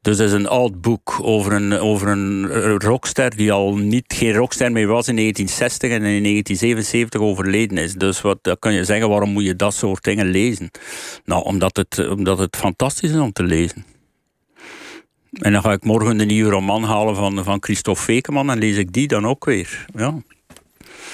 Dus 0.00 0.18
het 0.18 0.26
is 0.26 0.32
een 0.32 0.46
oud 0.46 0.80
boek 0.80 1.18
over 1.22 1.52
een, 1.52 1.72
over 1.72 2.08
een 2.08 2.46
rockster 2.78 3.36
die 3.36 3.52
al 3.52 3.76
niet, 3.76 4.04
geen 4.16 4.34
rockster 4.34 4.72
meer 4.72 4.86
was 4.86 5.08
in 5.08 5.16
1960 5.16 5.90
en 5.90 5.96
in 5.96 6.22
1977 6.22 7.20
overleden 7.20 7.78
is. 7.78 7.94
Dus 7.94 8.20
wat 8.20 8.38
dan 8.42 8.58
kan 8.58 8.72
je 8.72 8.84
zeggen, 8.84 9.08
waarom 9.08 9.30
moet 9.30 9.44
je 9.44 9.56
dat 9.56 9.74
soort 9.74 10.04
dingen 10.04 10.26
lezen? 10.26 10.70
Nou, 11.24 11.44
omdat 11.44 11.76
het, 11.76 12.08
omdat 12.08 12.38
het 12.38 12.56
fantastisch 12.56 13.10
is 13.10 13.18
om 13.18 13.32
te 13.32 13.42
lezen. 13.42 13.84
En 15.32 15.52
dan 15.52 15.62
ga 15.62 15.72
ik 15.72 15.84
morgen 15.84 16.18
de 16.18 16.24
nieuwe 16.24 16.50
roman 16.50 16.84
halen 16.84 17.16
van, 17.16 17.44
van 17.44 17.62
Christophe 17.62 18.02
Fekeman 18.02 18.50
en 18.50 18.58
lees 18.58 18.76
ik 18.76 18.92
die 18.92 19.08
dan 19.08 19.26
ook 19.26 19.44
weer. 19.44 19.86
Ja. 19.94 20.22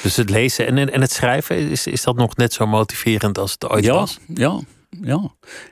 Dus 0.03 0.17
het 0.17 0.31
lezen 0.31 0.67
en, 0.67 0.93
en 0.93 1.01
het 1.01 1.13
schrijven, 1.13 1.57
is, 1.57 1.87
is 1.87 2.03
dat 2.03 2.17
nog 2.17 2.37
net 2.37 2.53
zo 2.53 2.67
motiverend 2.67 3.39
als 3.39 3.53
het 3.53 3.69
ooit 3.69 3.85
ja, 3.85 3.95
was? 3.95 4.19
Ja, 4.27 4.35
ja. 4.35 4.61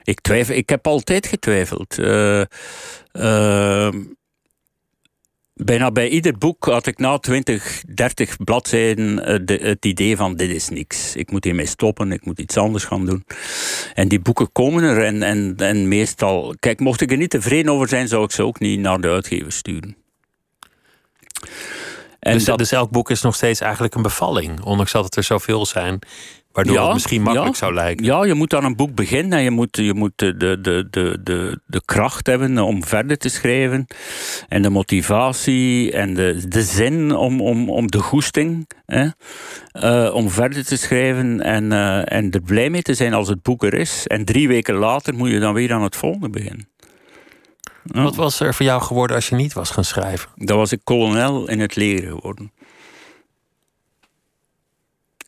Ik, 0.03 0.21
twijfel, 0.21 0.55
ik 0.55 0.69
heb 0.69 0.87
altijd 0.87 1.27
getwijfeld. 1.27 1.97
Uh, 1.97 2.41
uh, 3.13 3.89
bijna 5.53 5.91
bij 5.91 6.09
ieder 6.09 6.37
boek 6.37 6.65
had 6.65 6.87
ik 6.87 6.97
na 6.97 7.17
20, 7.17 7.83
30 7.93 8.37
bladzijden 8.43 9.25
eh, 9.25 9.39
de, 9.45 9.53
het 9.61 9.85
idee 9.85 10.17
van 10.17 10.35
dit 10.35 10.49
is 10.49 10.69
niks. 10.69 11.15
Ik 11.15 11.31
moet 11.31 11.43
hiermee 11.43 11.65
stoppen, 11.65 12.11
ik 12.11 12.25
moet 12.25 12.39
iets 12.39 12.57
anders 12.57 12.83
gaan 12.83 13.05
doen. 13.05 13.25
En 13.93 14.07
die 14.07 14.19
boeken 14.19 14.51
komen 14.51 14.83
er 14.83 15.03
en, 15.03 15.23
en, 15.23 15.53
en 15.57 15.87
meestal... 15.87 16.55
Kijk, 16.59 16.79
mocht 16.79 17.01
ik 17.01 17.11
er 17.11 17.17
niet 17.17 17.29
tevreden 17.29 17.71
over 17.71 17.87
zijn, 17.87 18.07
zou 18.07 18.23
ik 18.23 18.31
ze 18.31 18.43
ook 18.43 18.59
niet 18.59 18.79
naar 18.79 19.01
de 19.01 19.09
uitgever 19.09 19.51
sturen. 19.51 19.97
En 22.19 22.33
dus, 22.33 22.45
dat, 22.45 22.57
dus 22.57 22.71
elk 22.71 22.91
boek 22.91 23.09
is 23.09 23.21
nog 23.21 23.35
steeds 23.35 23.61
eigenlijk 23.61 23.95
een 23.95 24.01
bevalling, 24.01 24.61
ondanks 24.61 24.91
dat 24.91 25.03
het 25.03 25.15
er 25.15 25.23
zoveel 25.23 25.65
zijn. 25.65 25.99
Waardoor 26.57 26.75
ja, 26.75 26.83
het 26.83 26.93
misschien 26.93 27.21
makkelijk 27.21 27.55
zou 27.55 27.73
lijken. 27.73 28.05
Ja, 28.05 28.23
je 28.23 28.33
moet 28.33 28.53
aan 28.53 28.63
een 28.63 28.75
boek 28.75 28.95
beginnen 28.95 29.37
en 29.37 29.43
je 29.43 29.51
moet, 29.51 29.77
je 29.77 29.93
moet 29.93 30.11
de, 30.15 30.37
de, 30.37 30.57
de, 30.61 31.19
de, 31.23 31.59
de 31.65 31.81
kracht 31.85 32.27
hebben 32.27 32.59
om 32.59 32.83
verder 32.83 33.17
te 33.17 33.29
schrijven. 33.29 33.87
En 34.47 34.61
de 34.61 34.69
motivatie 34.69 35.91
en 35.91 36.13
de, 36.13 36.47
de 36.47 36.61
zin 36.61 37.15
om, 37.15 37.41
om, 37.41 37.69
om 37.69 37.87
de 37.87 37.99
goesting. 37.99 38.69
Hè, 38.85 39.07
uh, 39.73 40.13
om 40.15 40.29
verder 40.29 40.65
te 40.65 40.77
schrijven 40.77 41.41
en, 41.41 41.63
uh, 41.63 42.11
en 42.13 42.31
er 42.31 42.41
blij 42.41 42.69
mee 42.69 42.81
te 42.81 42.93
zijn 42.93 43.13
als 43.13 43.27
het 43.27 43.41
boek 43.41 43.63
er 43.63 43.73
is. 43.73 44.07
En 44.07 44.25
drie 44.25 44.47
weken 44.47 44.75
later 44.75 45.13
moet 45.13 45.29
je 45.29 45.39
dan 45.39 45.53
weer 45.53 45.73
aan 45.73 45.83
het 45.83 45.95
volgende 45.95 46.29
beginnen. 46.29 46.69
Wat 47.83 48.15
was 48.15 48.39
er 48.39 48.53
voor 48.53 48.65
jou 48.65 48.81
geworden 48.81 49.15
als 49.15 49.29
je 49.29 49.35
niet 49.35 49.53
was 49.53 49.69
gaan 49.69 49.85
schrijven? 49.85 50.29
Dan 50.35 50.57
was 50.57 50.71
ik 50.71 50.79
kolonel 50.83 51.49
in 51.49 51.59
het 51.59 51.75
leger 51.75 52.07
geworden. 52.07 52.51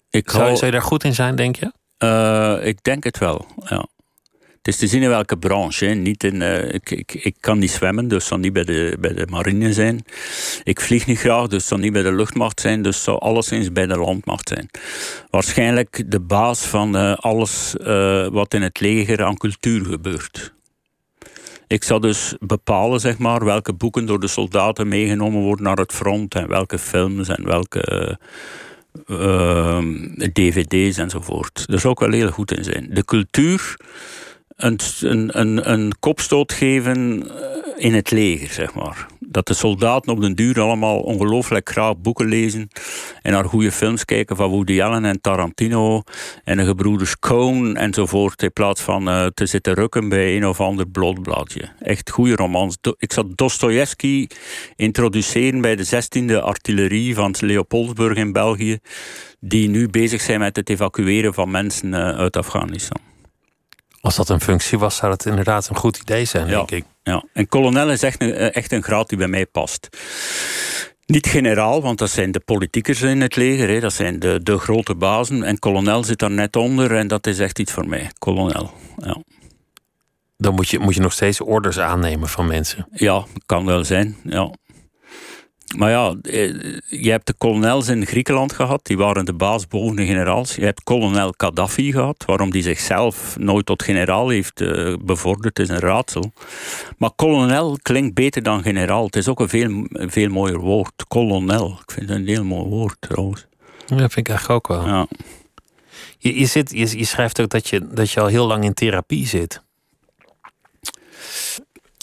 Ik 0.10 0.30
zou, 0.30 0.56
zou 0.56 0.66
je 0.66 0.72
daar 0.72 0.82
goed 0.82 1.04
in 1.04 1.14
zijn, 1.14 1.36
denk 1.36 1.56
je? 1.56 1.72
Uh, 2.04 2.68
ik 2.68 2.84
denk 2.84 3.04
het 3.04 3.18
wel, 3.18 3.46
ja. 3.66 3.88
Het 4.58 4.68
is 4.68 4.78
te 4.78 4.88
zien 4.88 5.02
in 5.02 5.10
welke 5.10 5.38
branche. 5.38 5.86
Hè. 5.86 5.94
Niet 5.94 6.24
in, 6.24 6.36
uh, 6.36 6.74
ik, 6.74 6.92
ik, 6.92 7.14
ik 7.14 7.36
kan 7.40 7.60
niet 7.60 7.72
zwemmen, 7.72 8.08
dus 8.08 8.26
zal 8.26 8.38
niet 8.38 8.54
bij 8.54 8.64
de, 8.64 8.98
bij 9.00 9.14
de 9.14 9.26
marine 9.30 9.74
zijn. 9.74 10.06
Ik 10.64 10.82
vlieg 10.82 11.06
niet 11.06 11.20
graag, 11.20 11.48
dus 11.48 11.68
zal 11.68 11.78
niet 11.78 11.94
bij 11.94 12.02
de 12.02 12.14
luchtmacht 12.14 12.60
zijn. 12.60 12.82
Dus 12.82 13.04
zal 13.04 13.22
alleszins 13.22 13.72
bij 13.72 13.86
de 13.86 13.98
landmacht 13.98 14.48
zijn. 14.48 14.70
Waarschijnlijk 15.30 16.04
de 16.12 16.20
baas 16.20 16.62
van 16.62 16.96
uh, 16.96 17.14
alles 17.16 17.76
wat 18.32 18.54
in 18.54 18.62
het 18.62 18.80
leger 18.80 19.24
aan 19.24 19.38
cultuur 19.38 19.86
gebeurt. 19.86 20.54
Ik 21.68 21.84
zal 21.84 22.00
dus 22.00 22.36
bepalen 22.40 23.00
zeg 23.00 23.18
maar, 23.18 23.46
welke 23.46 23.74
boeken 23.74 24.06
door 24.06 24.20
de 24.20 24.28
soldaten 24.28 24.88
meegenomen 24.88 25.42
worden 25.42 25.66
naar 25.66 25.78
het 25.78 25.94
front. 25.94 26.36
En 26.36 26.48
welke 26.48 26.80
films 26.80 27.28
en 27.28 27.46
welke 27.46 28.18
dvd's 30.34 30.98
enzovoort. 30.98 31.68
Daar 31.68 31.80
zou 31.80 31.94
ook 31.94 32.00
wel 32.00 32.12
heel 32.12 32.32
goed 32.32 32.52
in 32.52 32.64
zijn. 32.64 32.88
De 32.90 33.06
cultuur 33.06 33.78
een, 34.60 34.80
een, 35.40 35.72
een, 35.72 35.92
kopstoot 36.00 36.54
geven 36.54 37.30
eh, 37.30 37.86
in 37.86 37.94
het 37.94 38.12
leger, 38.12 38.50
zeg 38.50 38.74
maar. 38.74 39.08
Dat 39.20 39.48
de 39.48 39.54
soldaten 39.54 40.12
op 40.12 40.22
den 40.22 40.36
duur 40.36 40.62
allemaal 40.62 41.00
ongelooflijk 41.00 41.70
graag 41.70 41.98
boeken 41.98 42.28
lezen 42.28 42.70
en 43.22 43.32
naar 43.32 43.46
goede 43.46 43.72
films 43.72 44.06
kijken 44.06 44.36
van 44.36 44.50
Woody 44.50 44.82
Allen 44.82 45.06
en 45.06 45.22
Tarantino 45.22 46.02
en 46.44 46.58
de 46.58 46.66
gebroeders 46.66 47.20
Coen 47.20 47.76
enzovoort, 47.76 48.44
in 48.44 48.54
plaats 48.54 48.82
van 48.82 49.08
uh, 49.10 49.26
te 49.26 49.46
zitten 49.46 49.74
rukken 49.74 50.10
bij 50.10 50.36
een 50.36 50.48
of 50.48 50.60
ander 50.60 50.88
blotbladje. 50.88 51.70
Echt 51.80 52.10
goede 52.10 52.36
romans. 52.36 52.78
Ik 52.98 53.14
zat 53.14 53.38
Dostoevsky 53.38 54.28
introduceren 54.76 55.62
bij 55.62 55.76
de 55.76 55.86
16e 55.86 56.36
artillerie 56.42 57.16
van 57.16 57.36
Leopoldsburg 57.40 58.18
in 58.18 58.32
België, 58.32 58.78
die 59.40 59.70
nu 59.70 59.90
bezig 59.90 60.22
zijn 60.22 60.40
met 60.40 60.56
het 60.56 60.70
evacueren 60.70 61.34
van 61.34 61.52
mensen 61.52 61.88
uh, 61.88 62.18
uit 62.18 62.38
Afghanistan. 62.38 63.09
Als 64.02 64.16
dat 64.16 64.30
een 64.30 64.42
functie 64.42 64.78
was, 64.78 64.96
zou 64.96 65.12
dat 65.12 65.26
inderdaad 65.26 65.70
een 65.70 65.76
goed 65.76 65.98
idee 65.98 66.26
zijn, 66.26 66.48
ja, 66.48 66.56
denk 66.56 66.72
ik. 66.72 66.86
Ja, 67.04 67.24
en 67.34 67.48
kolonel 67.48 67.92
is 67.92 68.04
echt 68.04 68.22
een, 68.22 68.34
eh, 68.34 68.56
echt 68.56 68.72
een 68.72 68.84
graad 68.84 69.10
die 69.10 69.18
bij 69.18 69.28
mij 69.28 69.46
past. 69.46 69.90
Niet 71.06 71.28
generaal, 71.28 71.82
want 71.82 71.98
dat 71.98 72.10
zijn 72.10 72.32
de 72.32 72.40
politiekers 72.40 73.02
in 73.02 73.22
het 73.22 73.36
leger. 73.36 73.70
Hè. 73.70 73.80
Dat 73.80 73.94
zijn 73.94 74.20
de, 74.20 74.40
de 74.44 74.58
grote 74.58 74.96
bazen. 74.96 75.44
En 75.44 75.60
kolonel 75.60 76.04
zit 76.04 76.20
daar 76.20 76.32
net 76.32 76.56
onder 76.56 76.96
en 76.96 77.08
dat 77.08 77.28
is 77.28 77.40
echt 77.40 77.60
iets 77.60 77.72
voor 77.72 77.88
mij. 77.88 78.12
Kolonel, 78.18 78.72
ja. 78.98 79.18
Dan 80.38 80.54
moet 80.54 80.70
je, 80.70 80.80
moet 80.80 80.96
je 80.96 81.02
nog 81.02 81.14
steeds 81.14 81.42
orders 81.42 81.80
aannemen 81.80 82.30
van 82.30 82.48
mensen. 82.48 82.88
Ja, 82.92 83.26
kan 83.46 83.66
wel 83.66 83.84
zijn, 83.84 84.18
ja. 84.24 84.52
Maar 85.78 85.90
ja, 85.90 86.16
eh, 86.22 86.54
je 86.88 87.10
hebt 87.10 87.28
de 87.28 87.34
kolonels 87.38 87.88
in 87.88 88.06
Griekenland 88.06 88.54
gehad, 88.54 88.86
die 88.86 88.98
waren 88.98 89.26
de 89.26 89.34
baas 89.34 89.68
boven 89.68 89.96
de 89.96 90.06
generaals. 90.06 90.56
Je 90.56 90.64
hebt 90.66 90.84
kolonel 90.84 91.34
Gaddafi 91.38 91.92
gehad, 91.92 92.24
waarom 92.26 92.52
die 92.52 92.62
zichzelf 92.62 93.38
nooit 93.40 93.66
tot 93.66 93.84
generaal 93.84 94.30
heeft 94.30 94.62
uh, 94.62 94.96
bevorderd, 95.02 95.60
is 95.60 95.70
een 95.70 95.80
raadsel. 95.80 96.32
Maar 96.98 97.12
kolonel 97.16 97.78
klinkt 97.82 98.14
beter 98.14 98.44
dan 98.44 98.62
generaal. 98.62 99.06
Het 99.06 99.16
is 99.16 99.28
ook 99.28 99.40
een 99.40 99.50
veel, 99.50 99.88
veel 99.90 100.30
mooier 100.30 100.60
woord, 100.60 101.06
kolonel. 101.08 101.80
Ik 101.82 101.92
vind 101.92 102.10
het 102.10 102.18
een 102.18 102.28
heel 102.28 102.44
mooi 102.44 102.70
woord 102.70 102.98
trouwens. 103.00 103.48
Ja, 103.86 103.96
dat 103.96 104.14
vind 104.14 104.28
ik 104.28 104.30
eigenlijk 104.30 104.70
ook 104.70 104.78
wel. 104.78 104.88
Ja. 104.88 105.08
Je, 106.18 106.40
je, 106.40 106.46
zit, 106.46 106.72
je, 106.72 106.98
je 106.98 107.06
schrijft 107.06 107.42
ook 107.42 107.50
dat 107.50 107.68
je, 107.68 107.88
dat 107.88 108.12
je 108.12 108.20
al 108.20 108.28
heel 108.28 108.48
lang 108.48 108.64
in 108.64 108.74
therapie 108.74 109.28
zit. 109.28 109.62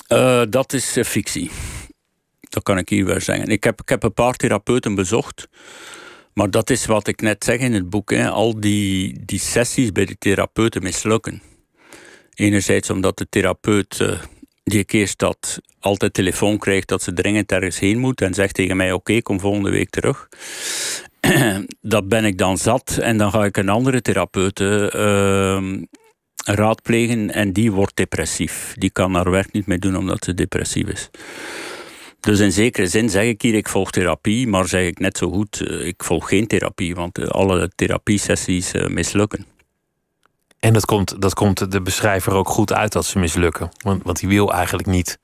Uh, 0.09 0.43
dat 0.49 0.73
is 0.73 0.99
fictie. 1.05 1.51
Dat 2.49 2.63
kan 2.63 2.79
ik 2.79 2.89
hier 2.89 3.05
wel 3.05 3.21
zeggen. 3.21 3.49
Ik 3.49 3.65
heb, 3.65 3.81
ik 3.81 3.89
heb 3.89 4.03
een 4.03 4.15
paar 4.15 4.35
therapeuten 4.35 4.95
bezocht. 4.95 5.49
Maar 6.33 6.51
dat 6.51 6.71
is 6.71 6.87
wat 6.87 7.09
ik 7.09 7.21
net 7.21 7.45
zeg 7.45 7.59
in 7.59 7.73
het 7.73 7.91
boek. 7.91 8.11
Hè. 8.11 8.29
Al 8.29 8.61
die, 8.61 9.25
die 9.25 9.39
sessies 9.39 9.93
bij 9.93 10.05
de 10.05 10.19
therapeuten 10.19 10.83
mislukken. 10.83 11.43
Enerzijds 12.35 12.91
omdat 12.91 13.19
de 13.19 13.27
therapeut 13.29 13.99
uh, 14.01 14.23
die 14.65 14.79
ik 14.79 14.93
eerst 14.93 15.19
dat 15.19 15.61
altijd 15.81 16.15
telefoon 16.15 16.59
krijgt 16.59 16.89
dat 16.89 17.03
ze 17.03 17.13
dringend 17.13 17.53
ergens 17.53 17.79
heen 17.79 17.99
moet 17.99 18.21
en 18.21 18.35
zegt 18.35 18.55
tegen 18.55 18.77
mij: 18.77 18.93
Oké, 18.93 19.23
kom 19.23 19.41
volgende 19.41 19.71
week 19.71 19.91
terug. 19.91 20.29
dat 21.81 22.09
ben 22.09 22.25
ik 22.25 22.39
dan 22.39 22.59
zat 22.59 22.99
en 23.01 23.19
dan 23.19 23.31
ga 23.31 23.45
ik 23.45 23.57
een 23.57 23.69
andere 23.69 24.03
therapeut 24.03 24.61
uh, 24.61 25.83
raadplegen 26.45 27.31
en 27.31 27.53
die 27.53 27.73
wordt 27.73 27.97
depressief. 27.97 28.75
Die 28.79 28.91
kan 28.91 29.15
haar 29.15 29.31
werk 29.31 29.53
niet 29.53 29.67
meer 29.67 29.81
doen 29.81 29.97
omdat 29.97 30.25
ze 30.25 30.35
depressief 30.35 30.89
is. 30.89 31.11
Dus 32.27 32.41
in 32.41 32.53
zekere 32.53 32.87
zin 32.87 33.11
zeg 33.11 33.25
ik 33.25 33.43
hier, 33.43 33.55
ik 33.55 33.69
volg 33.69 33.91
therapie, 33.91 34.49
maar 34.49 34.69
zeg 34.69 34.87
ik 34.87 34.99
net 34.99 35.19
zo 35.19 35.31
goed, 35.31 35.61
eh, 35.61 35.87
ik 35.87 36.05
volg 36.05 36.29
geen 36.29 36.47
therapie, 36.47 36.95
want 36.95 37.19
eh, 37.19 37.27
alle 37.27 37.71
therapiesessies 37.75 38.73
eh, 38.73 38.87
mislukken. 38.87 39.47
En 40.59 40.73
dat 40.73 40.85
komt, 40.85 41.21
dat 41.23 41.35
komt 41.35 41.71
de 41.73 41.83
beschrijver 41.83 42.33
ook 42.33 42.49
goed 42.49 42.73
uit 42.73 42.93
dat 42.93 43.05
ze 43.05 43.19
mislukken. 43.19 43.71
Want, 43.83 44.03
want 44.03 44.21
hij 44.21 44.29
wil 44.29 44.53
eigenlijk 44.53 44.89
niet 44.89 45.19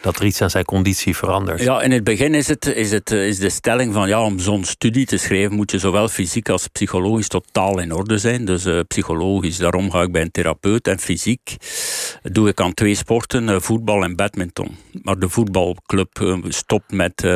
dat 0.00 0.18
er 0.18 0.24
iets 0.24 0.42
aan 0.42 0.50
zijn 0.50 0.64
conditie 0.64 1.16
verandert. 1.16 1.62
Ja, 1.62 1.82
in 1.82 1.90
het 1.90 2.04
begin 2.04 2.34
is, 2.34 2.48
het, 2.48 2.66
is, 2.66 2.90
het, 2.90 3.10
is 3.10 3.38
de 3.38 3.50
stelling 3.50 3.92
van 3.92 4.08
ja, 4.08 4.22
om 4.22 4.38
zo'n 4.38 4.64
studie 4.64 5.06
te 5.06 5.16
schrijven 5.16 5.56
moet 5.56 5.70
je 5.70 5.78
zowel 5.78 6.08
fysiek 6.08 6.48
als 6.48 6.66
psychologisch 6.66 7.28
totaal 7.28 7.78
in 7.78 7.92
orde 7.92 8.18
zijn. 8.18 8.44
Dus 8.44 8.66
uh, 8.66 8.80
psychologisch, 8.88 9.56
daarom 9.56 9.90
ga 9.90 10.02
ik 10.02 10.12
bij 10.12 10.22
een 10.22 10.30
therapeut. 10.30 10.88
En 10.88 10.98
fysiek 10.98 11.56
doe 12.22 12.48
ik 12.48 12.60
aan 12.60 12.74
twee 12.74 12.94
sporten, 12.94 13.62
voetbal 13.62 14.02
en 14.02 14.16
badminton. 14.16 14.76
Maar 15.02 15.18
de 15.18 15.28
voetbalclub 15.28 16.38
stopt 16.48 16.92
met, 16.92 17.26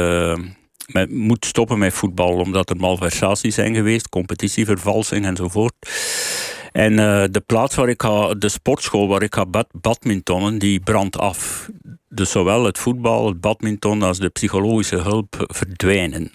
moet 1.09 1.45
stoppen 1.45 1.79
met 1.79 1.93
voetbal 1.93 2.33
omdat 2.33 2.71
er 2.71 2.77
malversaties 2.77 3.55
zijn 3.55 3.75
geweest, 3.75 4.09
competitievervalsing 4.09 5.27
enzovoort. 5.27 5.75
En 6.73 6.97
de 7.33 7.43
plaats 7.47 7.75
waar 7.75 7.89
ik 7.89 8.03
ga, 8.03 8.35
de 8.35 8.49
sportschool 8.49 9.09
waar 9.09 9.23
ik 9.23 9.35
ga 9.35 9.47
bad, 9.47 9.67
badmintonnen, 9.81 10.59
die 10.59 10.81
brandt 10.81 11.19
af. 11.19 11.69
Dus 12.15 12.31
zowel 12.31 12.65
het 12.65 12.79
voetbal, 12.79 13.27
het 13.27 13.41
badminton 13.41 14.03
als 14.03 14.19
de 14.19 14.29
psychologische 14.29 14.97
hulp 14.97 15.45
verdwijnen. 15.47 16.33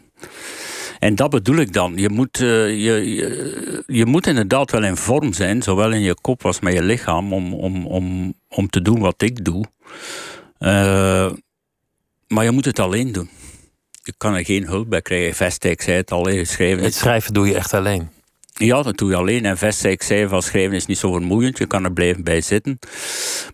En 0.99 1.15
dat 1.15 1.29
bedoel 1.29 1.55
ik 1.55 1.73
dan. 1.73 1.93
Je 1.95 2.09
moet, 2.09 2.39
uh, 2.39 2.69
je, 2.69 3.15
je, 3.15 3.83
je, 3.87 4.05
moet 4.05 4.27
inderdaad 4.27 4.71
wel 4.71 4.83
in 4.83 4.95
vorm 4.95 5.33
zijn, 5.33 5.61
zowel 5.61 5.91
in 5.91 6.01
je 6.01 6.15
kop 6.21 6.45
als 6.45 6.59
met 6.59 6.73
je 6.73 6.83
lichaam, 6.83 7.33
om, 7.33 7.53
om, 7.53 7.85
om, 7.85 8.33
om 8.49 8.69
te 8.69 8.81
doen 8.81 8.99
wat 8.99 9.21
ik 9.21 9.45
doe. 9.45 9.65
Uh, 10.59 11.31
maar 12.27 12.43
je 12.43 12.51
moet 12.51 12.65
het 12.65 12.79
alleen 12.79 13.11
doen. 13.11 13.29
Je 14.03 14.13
kan 14.17 14.33
er 14.33 14.45
geen 14.45 14.65
hulp 14.65 14.89
bij 14.89 15.01
krijgen. 15.01 15.35
Vestijk 15.35 15.81
zei 15.81 15.97
het 15.97 16.11
al, 16.11 16.25
schrijven. 16.43 16.83
Het 16.83 16.93
schrijven 16.93 17.33
doe 17.33 17.47
je 17.47 17.55
echt 17.55 17.73
alleen? 17.73 18.09
Ja, 18.57 18.81
dat 18.81 18.97
doe 18.97 19.09
je 19.09 19.15
alleen. 19.15 19.45
En 19.45 19.57
Vestijk 19.57 20.03
zei 20.03 20.27
van 20.27 20.41
schrijven 20.41 20.75
is 20.75 20.85
niet 20.85 20.97
zo 20.97 21.11
vermoeiend. 21.11 21.57
Je 21.57 21.65
kan 21.65 21.83
er 21.83 21.93
blijven 21.93 22.23
bij 22.23 22.41
zitten. 22.41 22.79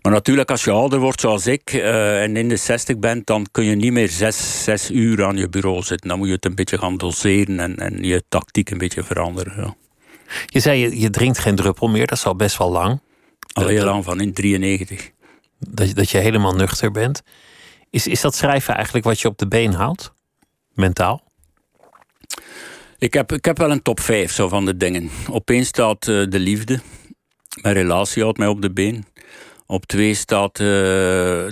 Maar 0.02 0.12
natuurlijk, 0.12 0.50
als 0.50 0.64
je 0.64 0.70
ouder 0.70 0.98
wordt 0.98 1.20
zoals 1.20 1.46
ik 1.46 1.72
uh, 1.72 2.22
en 2.22 2.36
in 2.36 2.48
de 2.48 2.56
60 2.56 2.98
bent, 2.98 3.26
dan 3.26 3.46
kun 3.50 3.64
je 3.64 3.74
niet 3.74 3.92
meer 3.92 4.08
zes, 4.08 4.64
zes 4.64 4.90
uur 4.90 5.24
aan 5.24 5.36
je 5.36 5.48
bureau 5.48 5.82
zitten. 5.82 6.08
Dan 6.08 6.18
moet 6.18 6.28
je 6.28 6.34
het 6.34 6.44
een 6.44 6.54
beetje 6.54 6.78
gaan 6.78 6.96
doseren 6.96 7.60
en, 7.60 7.76
en 7.76 8.02
je 8.02 8.24
tactiek 8.28 8.70
een 8.70 8.78
beetje 8.78 9.02
veranderen. 9.02 9.54
Ja. 9.56 9.74
Je 10.46 10.60
zei, 10.60 10.80
je, 10.80 11.00
je 11.00 11.10
drinkt 11.10 11.38
geen 11.38 11.56
druppel 11.56 11.88
meer. 11.88 12.06
Dat 12.06 12.18
is 12.18 12.24
al 12.24 12.36
best 12.36 12.58
wel 12.58 12.70
lang. 12.70 13.00
Al 13.52 13.66
heel 13.66 13.84
lang, 13.84 14.04
van 14.04 14.20
in 14.20 14.32
93. 14.32 15.10
Dat, 15.58 15.94
dat 15.94 16.10
je 16.10 16.18
helemaal 16.18 16.54
nuchter 16.54 16.90
bent. 16.90 17.22
Is, 17.90 18.06
is 18.06 18.20
dat 18.20 18.34
schrijven 18.34 18.74
eigenlijk 18.74 19.04
wat 19.04 19.20
je 19.20 19.28
op 19.28 19.38
de 19.38 19.48
been 19.48 19.72
houdt? 19.72 20.12
Mentaal? 20.72 21.22
Ik 23.04 23.12
heb, 23.12 23.32
ik 23.32 23.44
heb 23.44 23.58
wel 23.58 23.70
een 23.70 23.82
top 23.82 24.00
5 24.00 24.32
zo 24.32 24.48
van 24.48 24.64
de 24.64 24.76
dingen. 24.76 25.10
Op 25.30 25.50
één 25.50 25.66
staat 25.66 26.06
uh, 26.06 26.26
de 26.28 26.38
liefde. 26.38 26.80
Mijn 27.62 27.74
relatie 27.74 28.22
houdt 28.22 28.38
mij 28.38 28.46
op 28.46 28.62
de 28.62 28.72
been. 28.72 29.04
Op 29.66 29.86
twee 29.86 30.14
staat 30.14 30.58
uh, 30.58 30.66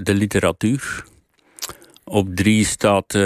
de 0.03 0.15
literatuur. 0.15 1.05
Op 2.05 2.29
drie 2.35 2.65
staat 2.65 3.15
uh, 3.15 3.23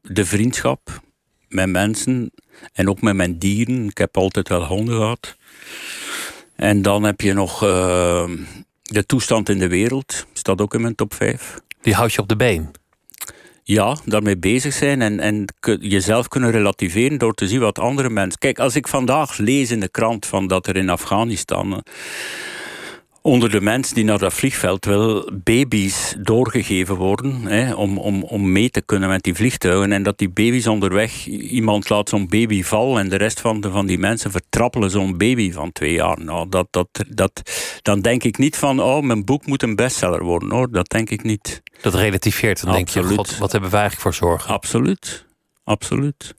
de 0.00 0.24
vriendschap 0.24 1.00
met 1.48 1.68
mensen 1.68 2.32
en 2.72 2.88
ook 2.88 3.00
met 3.00 3.14
mijn 3.14 3.38
dieren. 3.38 3.86
Ik 3.88 3.98
heb 3.98 4.16
altijd 4.16 4.48
wel 4.48 4.64
honden 4.64 4.96
gehad. 4.96 5.36
En 6.56 6.82
dan 6.82 7.02
heb 7.02 7.20
je 7.20 7.32
nog 7.32 7.58
de 8.82 9.06
toestand 9.06 9.48
in 9.48 9.58
de 9.58 9.68
wereld. 9.68 10.26
Staat 10.32 10.60
ook 10.60 10.74
in 10.74 10.80
mijn 10.80 10.94
top 10.94 11.14
5. 11.14 11.58
Die 11.82 11.94
houd 11.94 12.12
je 12.12 12.20
op 12.20 12.28
de 12.28 12.36
been? 12.36 12.70
Ja, 13.66 13.96
daarmee 14.04 14.36
bezig 14.38 14.72
zijn 14.72 15.02
en, 15.02 15.20
en 15.20 15.44
jezelf 15.80 16.28
kunnen 16.28 16.50
relativeren 16.50 17.18
door 17.18 17.34
te 17.34 17.48
zien 17.48 17.60
wat 17.60 17.78
andere 17.78 18.10
mensen. 18.10 18.38
Kijk, 18.38 18.58
als 18.58 18.76
ik 18.76 18.88
vandaag 18.88 19.38
lees 19.38 19.70
in 19.70 19.80
de 19.80 19.88
krant 19.88 20.26
van 20.26 20.46
dat 20.46 20.66
er 20.66 20.76
in 20.76 20.90
Afghanistan 20.90 21.82
onder 23.26 23.50
de 23.50 23.60
mensen 23.60 23.94
die 23.94 24.04
naar 24.04 24.18
dat 24.18 24.34
vliegveld 24.34 24.84
wil 24.84 25.30
baby's 25.32 26.14
doorgegeven 26.18 26.96
worden 26.96 27.46
hè, 27.46 27.74
om, 27.74 27.98
om, 27.98 28.22
om 28.22 28.52
mee 28.52 28.70
te 28.70 28.80
kunnen 28.80 29.08
met 29.08 29.22
die 29.22 29.34
vliegtuigen. 29.34 29.92
En 29.92 30.02
dat 30.02 30.18
die 30.18 30.28
baby's 30.28 30.66
onderweg, 30.66 31.26
iemand 31.26 31.88
laat 31.88 32.08
zo'n 32.08 32.28
baby 32.28 32.62
vallen 32.62 33.00
en 33.00 33.08
de 33.08 33.16
rest 33.16 33.40
van, 33.40 33.60
de, 33.60 33.70
van 33.70 33.86
die 33.86 33.98
mensen 33.98 34.30
vertrappelen 34.30 34.90
zo'n 34.90 35.16
baby 35.16 35.52
van 35.52 35.72
twee 35.72 35.92
jaar. 35.92 36.20
Nou, 36.20 36.48
dat, 36.48 36.66
dat, 36.70 36.88
dat, 37.08 37.42
dan 37.82 38.00
denk 38.00 38.24
ik 38.24 38.38
niet 38.38 38.56
van, 38.56 38.80
oh, 38.80 39.02
mijn 39.02 39.24
boek 39.24 39.46
moet 39.46 39.62
een 39.62 39.76
bestseller 39.76 40.24
worden 40.24 40.50
hoor. 40.50 40.70
Dat 40.70 40.88
denk 40.88 41.10
ik 41.10 41.22
niet. 41.22 41.62
Dat 41.80 41.94
relativeert, 41.94 42.64
dan 42.64 42.74
Absoluut. 42.74 43.08
denk 43.08 43.26
je, 43.26 43.30
God, 43.30 43.38
wat 43.38 43.52
hebben 43.52 43.70
wij 43.70 43.80
eigenlijk 43.80 44.16
voor 44.16 44.28
zorgen? 44.28 44.54
Absoluut, 44.54 45.26
absoluut. 45.64 46.34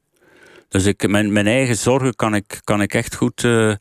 Dus 0.75 0.85
ik, 0.85 1.07
mijn, 1.07 1.33
mijn 1.33 1.47
eigen 1.47 1.75
zorgen 1.75 2.15
kan 2.15 2.35
ik, 2.35 2.59
kan 2.63 2.81
ik 2.81 2.93
echt 2.93 3.15
goed. 3.15 3.43
Uh, 3.43 3.73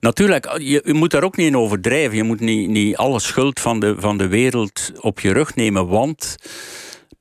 natuurlijk, 0.00 0.58
je, 0.58 0.82
je, 0.84 0.94
moet 0.94 1.10
daar 1.10 1.22
ook 1.22 1.36
niet 1.36 1.46
in 1.46 1.56
overdrijven. 1.56 2.16
Je 2.16 2.22
moet 2.22 2.40
niet, 2.40 2.68
niet 2.68 2.96
alle 2.96 3.20
schuld 3.20 3.60
van 3.60 3.80
de, 3.80 3.94
van 3.98 4.18
de 4.18 4.26
wereld 4.26 4.92
op 5.00 5.20
je 5.20 5.32
rug 5.32 5.54
nemen. 5.54 5.88
Want, 5.88 6.36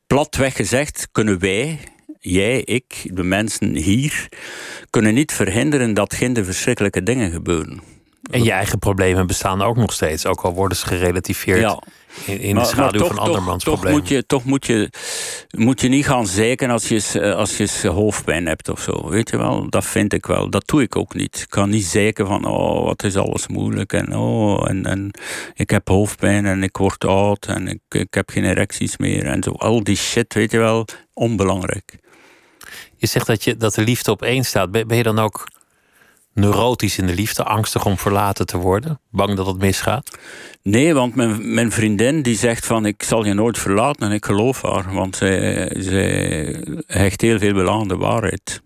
platweg 0.07 0.55
gezegd, 0.55 1.07
kunnen 1.11 1.39
wij, 1.39 1.79
jij, 2.19 2.61
ik, 2.61 3.09
de 3.13 3.23
mensen 3.23 3.75
hier, 3.75 4.29
kunnen 4.89 5.13
niet 5.13 5.31
verhinderen 5.31 5.93
dat 5.93 6.13
geen 6.13 6.45
verschrikkelijke 6.45 7.03
dingen 7.03 7.31
gebeuren. 7.31 7.81
En 8.31 8.43
je 8.43 8.51
eigen 8.51 8.79
problemen 8.79 9.27
bestaan 9.27 9.61
ook 9.61 9.77
nog 9.77 9.93
steeds, 9.93 10.25
ook 10.25 10.41
al 10.41 10.53
worden 10.53 10.77
ze 10.77 10.85
gerelativeerd. 10.85 11.59
Ja, 11.59 11.81
in, 12.25 12.39
in 12.39 12.55
de 12.55 12.65
schaduw 12.65 12.99
toch, 12.99 13.07
van 13.07 13.17
andermans 13.17 13.63
toch, 13.63 13.73
problemen. 13.73 13.99
Moet 13.99 14.09
je, 14.09 14.25
toch 14.25 14.43
moet 14.43 14.65
je, 14.65 14.89
moet 15.57 15.81
je 15.81 15.87
niet 15.87 16.05
gaan 16.05 16.27
zeiken 16.27 16.69
als 16.69 16.87
je, 16.87 17.33
als 17.35 17.57
je 17.57 17.87
hoofdpijn 17.87 18.45
hebt 18.45 18.69
of 18.69 18.81
zo. 18.81 19.09
Weet 19.09 19.29
je 19.29 19.37
wel, 19.37 19.69
dat 19.69 19.85
vind 19.85 20.13
ik 20.13 20.25
wel. 20.25 20.49
Dat 20.49 20.67
doe 20.67 20.81
ik 20.81 20.95
ook 20.95 21.13
niet. 21.13 21.39
Ik 21.39 21.49
kan 21.49 21.69
niet 21.69 21.85
zeiken 21.85 22.27
van, 22.27 22.45
oh, 22.45 22.83
wat 22.83 23.03
is 23.03 23.15
alles 23.15 23.47
moeilijk. 23.47 23.93
En, 23.93 24.15
oh, 24.15 24.69
en, 24.69 24.85
en 24.85 25.11
ik 25.53 25.69
heb 25.69 25.87
hoofdpijn 25.87 26.45
en 26.45 26.63
ik 26.63 26.77
word 26.77 27.05
oud 27.05 27.45
en 27.45 27.67
ik, 27.67 27.79
ik 27.89 28.13
heb 28.13 28.29
geen 28.29 28.45
erecties 28.45 28.97
meer. 28.97 29.25
En 29.25 29.43
zo, 29.43 29.51
al 29.51 29.83
die 29.83 29.95
shit, 29.95 30.33
weet 30.33 30.51
je 30.51 30.57
wel, 30.57 30.85
onbelangrijk. 31.13 31.97
Je 32.95 33.07
zegt 33.07 33.27
dat, 33.27 33.43
je, 33.43 33.57
dat 33.57 33.73
de 33.73 33.81
liefde 33.81 34.11
op 34.11 34.21
één 34.21 34.45
staat. 34.45 34.71
Ben, 34.71 34.87
ben 34.87 34.97
je 34.97 35.03
dan 35.03 35.19
ook 35.19 35.47
neurotisch 36.37 36.97
in 36.97 37.07
de 37.07 37.13
liefde, 37.13 37.43
angstig 37.43 37.85
om 37.85 37.97
verlaten 37.97 38.45
te 38.45 38.57
worden? 38.57 38.99
Bang 39.11 39.35
dat 39.35 39.45
het 39.45 39.57
misgaat? 39.57 40.17
Nee, 40.61 40.93
want 40.93 41.15
mijn, 41.15 41.53
mijn 41.53 41.71
vriendin 41.71 42.21
die 42.21 42.35
zegt 42.35 42.65
van 42.65 42.85
ik 42.85 43.03
zal 43.03 43.25
je 43.25 43.33
nooit 43.33 43.57
verlaten 43.57 44.07
en 44.07 44.13
ik 44.13 44.25
geloof 44.25 44.61
haar, 44.61 44.93
want 44.93 45.15
zij, 45.15 45.71
zij 45.77 46.63
hecht 46.87 47.21
heel 47.21 47.39
veel 47.39 47.53
belang 47.53 47.81
aan 47.81 47.87
de 47.87 47.97
waarheid. 47.97 48.61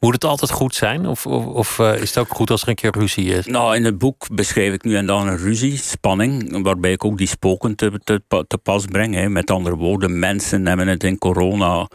Moet 0.00 0.12
het 0.12 0.24
altijd 0.24 0.50
goed 0.50 0.74
zijn? 0.74 1.06
Of, 1.06 1.26
of, 1.26 1.46
of 1.46 1.78
uh, 1.78 1.94
is 1.94 2.08
het 2.08 2.18
ook 2.18 2.34
goed 2.34 2.50
als 2.50 2.62
er 2.62 2.68
een 2.68 2.74
keer 2.74 2.98
ruzie 2.98 3.26
is? 3.26 3.46
Nou, 3.46 3.76
in 3.76 3.84
het 3.84 3.98
boek 3.98 4.26
beschrijf 4.32 4.72
ik 4.72 4.84
nu 4.84 4.96
en 4.96 5.06
dan 5.06 5.28
een 5.28 5.36
ruzie, 5.36 5.76
spanning, 5.76 6.62
waarbij 6.62 6.92
ik 6.92 7.04
ook 7.04 7.18
die 7.18 7.26
spoken 7.26 7.74
te, 7.74 8.00
te, 8.04 8.22
te 8.46 8.58
pas 8.58 8.84
breng. 8.84 9.14
Hè. 9.14 9.28
Met 9.28 9.50
andere 9.50 9.76
woorden, 9.76 10.18
mensen 10.18 10.66
hebben 10.66 10.88
het 10.88 11.04
in 11.04 11.18
corona 11.18 11.88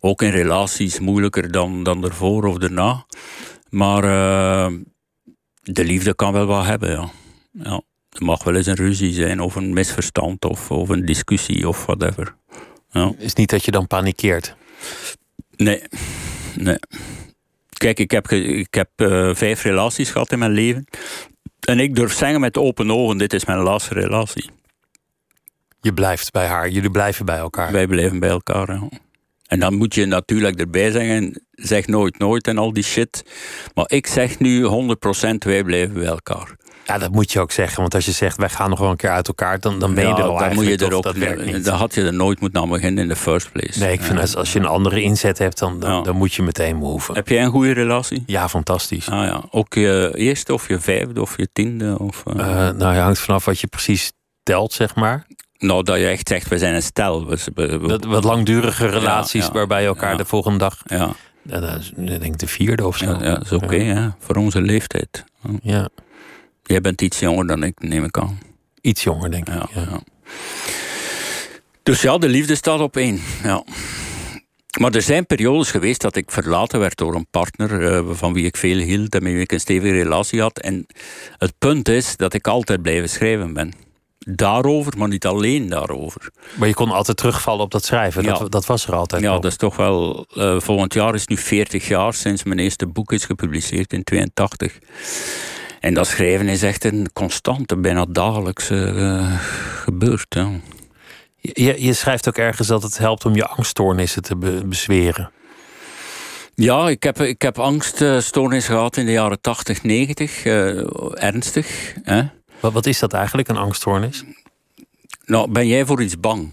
ook 0.00 0.22
in 0.22 0.30
relaties 0.30 0.98
moeilijker 0.98 1.50
dan, 1.50 1.82
dan 1.82 2.04
ervoor 2.04 2.44
of 2.44 2.56
daarna. 2.56 3.06
Maar 3.74 4.04
uh, 4.04 4.78
de 5.62 5.84
liefde 5.84 6.14
kan 6.14 6.32
wel 6.32 6.46
wat 6.46 6.64
hebben, 6.64 6.90
ja. 6.90 7.10
ja. 7.52 7.82
Er 8.08 8.24
mag 8.24 8.44
wel 8.44 8.54
eens 8.54 8.66
een 8.66 8.74
ruzie 8.74 9.12
zijn 9.12 9.40
of 9.40 9.54
een 9.54 9.72
misverstand 9.72 10.44
of, 10.44 10.70
of 10.70 10.88
een 10.88 11.04
discussie 11.04 11.68
of 11.68 11.86
whatever. 11.86 12.34
Ja. 12.90 13.12
Is 13.18 13.34
niet 13.34 13.50
dat 13.50 13.64
je 13.64 13.70
dan 13.70 13.86
panikeert? 13.86 14.56
Nee, 15.56 15.82
nee. 16.56 16.78
Kijk, 17.72 17.98
ik 17.98 18.10
heb, 18.10 18.30
ik 18.30 18.74
heb 18.74 18.90
uh, 18.96 19.34
vijf 19.34 19.62
relaties 19.62 20.10
gehad 20.10 20.32
in 20.32 20.38
mijn 20.38 20.52
leven. 20.52 20.84
En 21.60 21.80
ik 21.80 21.94
durf 21.94 22.12
zeggen 22.12 22.40
met 22.40 22.56
open 22.56 22.90
ogen, 22.90 23.18
dit 23.18 23.32
is 23.32 23.44
mijn 23.44 23.58
laatste 23.58 23.94
relatie. 23.94 24.50
Je 25.80 25.94
blijft 25.94 26.30
bij 26.30 26.46
haar, 26.46 26.68
jullie 26.68 26.90
blijven 26.90 27.24
bij 27.24 27.38
elkaar. 27.38 27.72
Wij 27.72 27.86
blijven 27.86 28.18
bij 28.18 28.30
elkaar, 28.30 28.72
ja. 28.72 28.88
En 29.46 29.60
dan 29.60 29.74
moet 29.74 29.94
je 29.94 30.06
natuurlijk 30.06 30.60
erbij 30.60 30.90
zeggen, 30.90 31.43
zeg 31.54 31.86
nooit 31.86 32.18
nooit 32.18 32.46
en 32.46 32.58
al 32.58 32.72
die 32.72 32.84
shit. 32.84 33.24
Maar 33.74 33.84
ik 33.88 34.06
zeg 34.06 34.38
nu 34.38 34.66
100% 34.66 34.68
wij 35.38 35.64
blijven 35.64 35.94
bij 35.94 36.04
elkaar. 36.04 36.56
Ja, 36.86 36.98
dat 36.98 37.12
moet 37.12 37.32
je 37.32 37.40
ook 37.40 37.52
zeggen. 37.52 37.80
Want 37.80 37.94
als 37.94 38.04
je 38.04 38.12
zegt, 38.12 38.36
wij 38.36 38.48
gaan 38.48 38.70
nog 38.70 38.78
wel 38.78 38.90
een 38.90 38.96
keer 38.96 39.10
uit 39.10 39.28
elkaar, 39.28 39.60
dan, 39.60 39.78
dan 39.78 39.94
ben 39.94 40.06
je 40.08 40.14
er 40.14 40.22
al 40.22 40.38
dan 40.38 40.54
moet 40.54 40.66
je 40.66 40.76
er 40.76 40.94
ook, 40.94 41.02
dat 41.02 41.64
Dan 41.64 41.74
had 41.74 41.94
je 41.94 42.02
er 42.02 42.14
nooit 42.14 42.40
moeten 42.40 42.60
aan 42.60 42.68
beginnen 42.68 43.02
in 43.02 43.08
de 43.08 43.16
first 43.16 43.52
place. 43.52 43.78
Nee, 43.78 43.92
ik 43.92 44.02
vind 44.02 44.20
als, 44.20 44.36
als 44.36 44.52
je 44.52 44.58
een 44.58 44.66
andere 44.66 45.02
inzet 45.02 45.38
hebt, 45.38 45.58
dan, 45.58 45.80
dan, 45.80 46.16
moet 46.16 46.34
je 46.34 46.42
meteen 46.42 46.76
move. 46.76 47.12
Heb 47.12 47.28
jij 47.28 47.42
een 47.42 47.50
goede 47.50 47.72
relatie? 47.72 48.22
Ja, 48.26 48.48
fantastisch. 48.48 49.08
Ah, 49.08 49.26
ja. 49.26 49.42
Ook 49.50 49.74
je 49.74 50.12
eerste 50.14 50.52
of 50.52 50.68
je 50.68 50.80
vijfde 50.80 51.20
of 51.20 51.36
je 51.36 51.48
tiende? 51.52 51.98
Of, 51.98 52.22
uh... 52.26 52.34
Uh, 52.34 52.70
nou, 52.70 52.96
hangt 52.96 53.18
vanaf 53.18 53.44
wat 53.44 53.60
je 53.60 53.66
precies 53.66 54.12
telt, 54.42 54.72
zeg 54.72 54.94
maar. 54.94 55.26
Nou, 55.58 55.82
dat 55.82 55.98
je 55.98 56.06
echt 56.06 56.28
zegt, 56.28 56.48
we 56.48 56.58
zijn 56.58 56.74
een 56.74 56.82
stel. 56.82 57.26
We, 57.26 57.98
wat 58.06 58.24
langdurige 58.24 58.86
relaties 58.86 59.48
waarbij 59.48 59.80
je 59.80 59.86
elkaar 59.86 60.16
de 60.16 60.24
volgende 60.24 60.58
dag... 60.58 60.82
Ja. 60.84 61.14
Dat 61.44 61.80
is, 61.80 61.92
denk 61.96 62.24
ik 62.24 62.38
de 62.38 62.46
vierde 62.46 62.86
of 62.86 62.96
zo. 62.96 63.04
Ja, 63.04 63.18
dat 63.18 63.44
is 63.44 63.52
oké, 63.52 63.76
ja. 63.76 64.16
voor 64.18 64.36
onze 64.36 64.60
leeftijd. 64.60 65.24
Ja. 65.62 65.88
Jij 66.62 66.80
bent 66.80 67.02
iets 67.02 67.18
jonger 67.18 67.46
dan 67.46 67.62
ik, 67.62 67.74
neem 67.78 68.04
ik 68.04 68.18
aan. 68.18 68.38
Iets 68.80 69.02
jonger, 69.02 69.30
denk 69.30 69.48
ik. 69.48 69.54
Ja, 69.74 70.00
Dus 71.82 72.02
ja, 72.02 72.18
de 72.18 72.28
liefde 72.28 72.54
staat 72.54 72.80
op 72.80 72.96
één. 72.96 73.20
Ja. 73.42 73.64
Maar 74.80 74.94
er 74.94 75.02
zijn 75.02 75.26
periodes 75.26 75.70
geweest 75.70 76.00
dat 76.00 76.16
ik 76.16 76.30
verlaten 76.30 76.80
werd 76.80 76.96
door 76.96 77.14
een 77.14 77.26
partner 77.30 77.80
uh, 77.80 78.14
van 78.14 78.32
wie 78.32 78.44
ik 78.44 78.56
veel 78.56 78.78
hield 78.78 79.14
en 79.14 79.22
met 79.22 79.32
wie 79.32 79.42
ik 79.42 79.52
een 79.52 79.60
stevige 79.60 79.92
relatie 79.92 80.40
had. 80.40 80.58
En 80.58 80.86
het 81.38 81.52
punt 81.58 81.88
is 81.88 82.16
dat 82.16 82.34
ik 82.34 82.46
altijd 82.46 82.82
blijven 82.82 83.08
schrijven 83.08 83.52
ben 83.52 83.72
daarover, 84.24 84.92
maar 84.98 85.08
niet 85.08 85.26
alleen 85.26 85.68
daarover. 85.68 86.30
Maar 86.54 86.68
je 86.68 86.74
kon 86.74 86.90
altijd 86.90 87.16
terugvallen 87.16 87.64
op 87.64 87.70
dat 87.70 87.84
schrijven. 87.84 88.22
Ja. 88.22 88.38
Dat, 88.38 88.52
dat 88.52 88.66
was 88.66 88.86
er 88.86 88.94
altijd. 88.94 89.22
Ja, 89.22 89.32
dat 89.32 89.44
is 89.44 89.56
toch 89.56 89.76
wel. 89.76 90.26
Uh, 90.34 90.60
volgend 90.60 90.94
jaar 90.94 91.14
is 91.14 91.26
nu 91.26 91.36
40 91.36 91.88
jaar 91.88 92.14
sinds 92.14 92.42
mijn 92.42 92.58
eerste 92.58 92.86
boek 92.86 93.12
is 93.12 93.24
gepubliceerd 93.24 93.92
in 93.92 94.04
82. 94.04 94.78
En 95.80 95.94
dat 95.94 96.06
schrijven 96.06 96.48
is 96.48 96.62
echt 96.62 96.84
een 96.84 97.10
constante, 97.12 97.76
bijna 97.76 98.06
dagelijkse 98.08 98.92
uh, 98.94 99.40
gebeurt. 99.82 100.36
Je, 101.40 101.82
je, 101.82 101.92
schrijft 101.92 102.28
ook 102.28 102.36
ergens 102.36 102.68
dat 102.68 102.82
het 102.82 102.98
helpt 102.98 103.24
om 103.24 103.34
je 103.34 103.46
angststoornissen 103.46 104.22
te 104.22 104.36
be 104.36 104.62
bezweren. 104.66 105.30
Ja, 106.54 106.88
ik 106.88 107.02
heb, 107.02 107.20
ik 107.20 107.42
heb 107.42 107.58
angststoornis 107.58 108.66
gehad 108.66 108.96
in 108.96 109.06
de 109.06 109.12
jaren 109.12 109.40
80, 109.40 109.82
90. 109.82 110.44
Uh, 110.44 110.84
ernstig. 111.12 111.94
Hè? 112.02 112.22
Wat, 112.64 112.72
wat 112.72 112.86
is 112.86 112.98
dat 112.98 113.12
eigenlijk, 113.12 113.48
een 113.48 113.56
angststoornis? 113.56 114.24
Nou, 115.24 115.50
ben 115.50 115.66
jij 115.66 115.86
voor 115.86 116.02
iets 116.02 116.20
bang? 116.20 116.52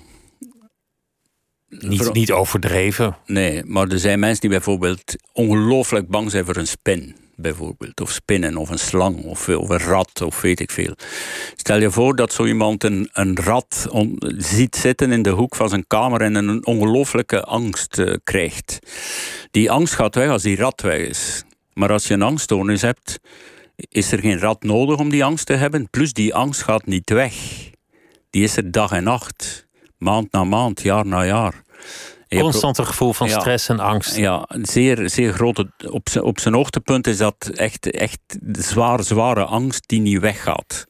Niet, 1.69 2.13
niet 2.13 2.31
overdreven. 2.31 3.17
Nee, 3.25 3.63
maar 3.65 3.87
er 3.87 3.99
zijn 3.99 4.19
mensen 4.19 4.41
die 4.41 4.49
bijvoorbeeld 4.49 5.15
ongelooflijk 5.33 6.07
bang 6.07 6.31
zijn 6.31 6.45
voor 6.45 6.55
een 6.55 6.67
spin. 6.67 7.15
Bijvoorbeeld, 7.35 8.01
of 8.01 8.11
spinnen, 8.11 8.57
of 8.57 8.69
een 8.69 8.79
slang, 8.79 9.23
of, 9.23 9.49
of 9.49 9.69
een 9.69 9.79
rat, 9.79 10.21
of 10.21 10.41
weet 10.41 10.59
ik 10.59 10.71
veel. 10.71 10.95
Stel 11.55 11.79
je 11.79 11.91
voor 11.91 12.15
dat 12.15 12.33
zo 12.33 12.45
iemand 12.45 12.83
een, 12.83 13.09
een 13.13 13.37
rat 13.37 13.87
ziet 14.37 14.75
zitten 14.75 15.11
in 15.11 15.21
de 15.21 15.29
hoek 15.29 15.55
van 15.55 15.69
zijn 15.69 15.87
kamer 15.87 16.21
en 16.21 16.35
een 16.35 16.65
ongelooflijke 16.65 17.43
angst 17.43 17.97
uh, 17.97 18.15
krijgt. 18.23 18.79
Die 19.51 19.71
angst 19.71 19.93
gaat 19.93 20.15
weg 20.15 20.29
als 20.29 20.43
die 20.43 20.55
rat 20.55 20.81
weg 20.81 21.07
is. 21.07 21.43
Maar 21.73 21.91
als 21.91 22.07
je 22.07 22.13
een 22.13 22.21
angststoornis 22.21 22.81
hebt, 22.81 23.19
is 23.89 24.11
er 24.11 24.19
geen 24.19 24.39
rat 24.39 24.63
nodig 24.63 24.97
om 24.97 25.09
die 25.09 25.23
angst 25.23 25.45
te 25.45 25.53
hebben. 25.53 25.89
Plus 25.89 26.13
die 26.13 26.35
angst 26.35 26.61
gaat 26.63 26.85
niet 26.85 27.09
weg. 27.09 27.33
Die 28.29 28.43
is 28.43 28.57
er 28.57 28.71
dag 28.71 28.91
en 28.91 29.03
nacht 29.03 29.69
maand 30.01 30.31
na 30.31 30.43
maand, 30.43 30.81
jaar 30.81 31.05
na 31.05 31.25
jaar. 31.25 31.63
Constant 32.27 32.77
een 32.77 32.85
gevoel 32.85 33.13
van 33.13 33.29
stress 33.29 33.69
en 33.69 33.79
angst. 33.79 34.15
Ja, 34.15 34.47
zeer, 34.61 35.09
zeer 35.09 35.33
grote. 35.33 35.71
Op 35.89 36.09
zijn, 36.09 36.23
op 36.23 36.39
zijn 36.39 36.53
hoogtepunt 36.53 37.07
is 37.07 37.17
dat 37.17 37.51
echt, 37.55 37.91
echt 37.91 38.19
zware, 38.51 39.03
zware 39.03 39.43
angst 39.45 39.87
die 39.87 39.99
niet 39.99 40.19
weggaat. 40.19 40.85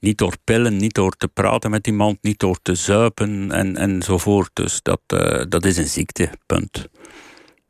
Niet 0.00 0.18
door 0.18 0.34
pillen, 0.44 0.76
niet 0.76 0.94
door 0.94 1.12
te 1.12 1.28
praten 1.28 1.70
met 1.70 1.86
iemand, 1.86 2.18
niet 2.22 2.38
door 2.38 2.58
te 2.62 2.74
zuipen 2.74 3.52
en, 3.52 3.76
enzovoort. 3.76 4.50
Dus 4.52 4.82
dat, 4.82 5.00
uh, 5.14 5.42
dat 5.48 5.64
is 5.64 5.76
een 5.76 5.88
ziekte, 5.88 6.30
punt. 6.46 6.88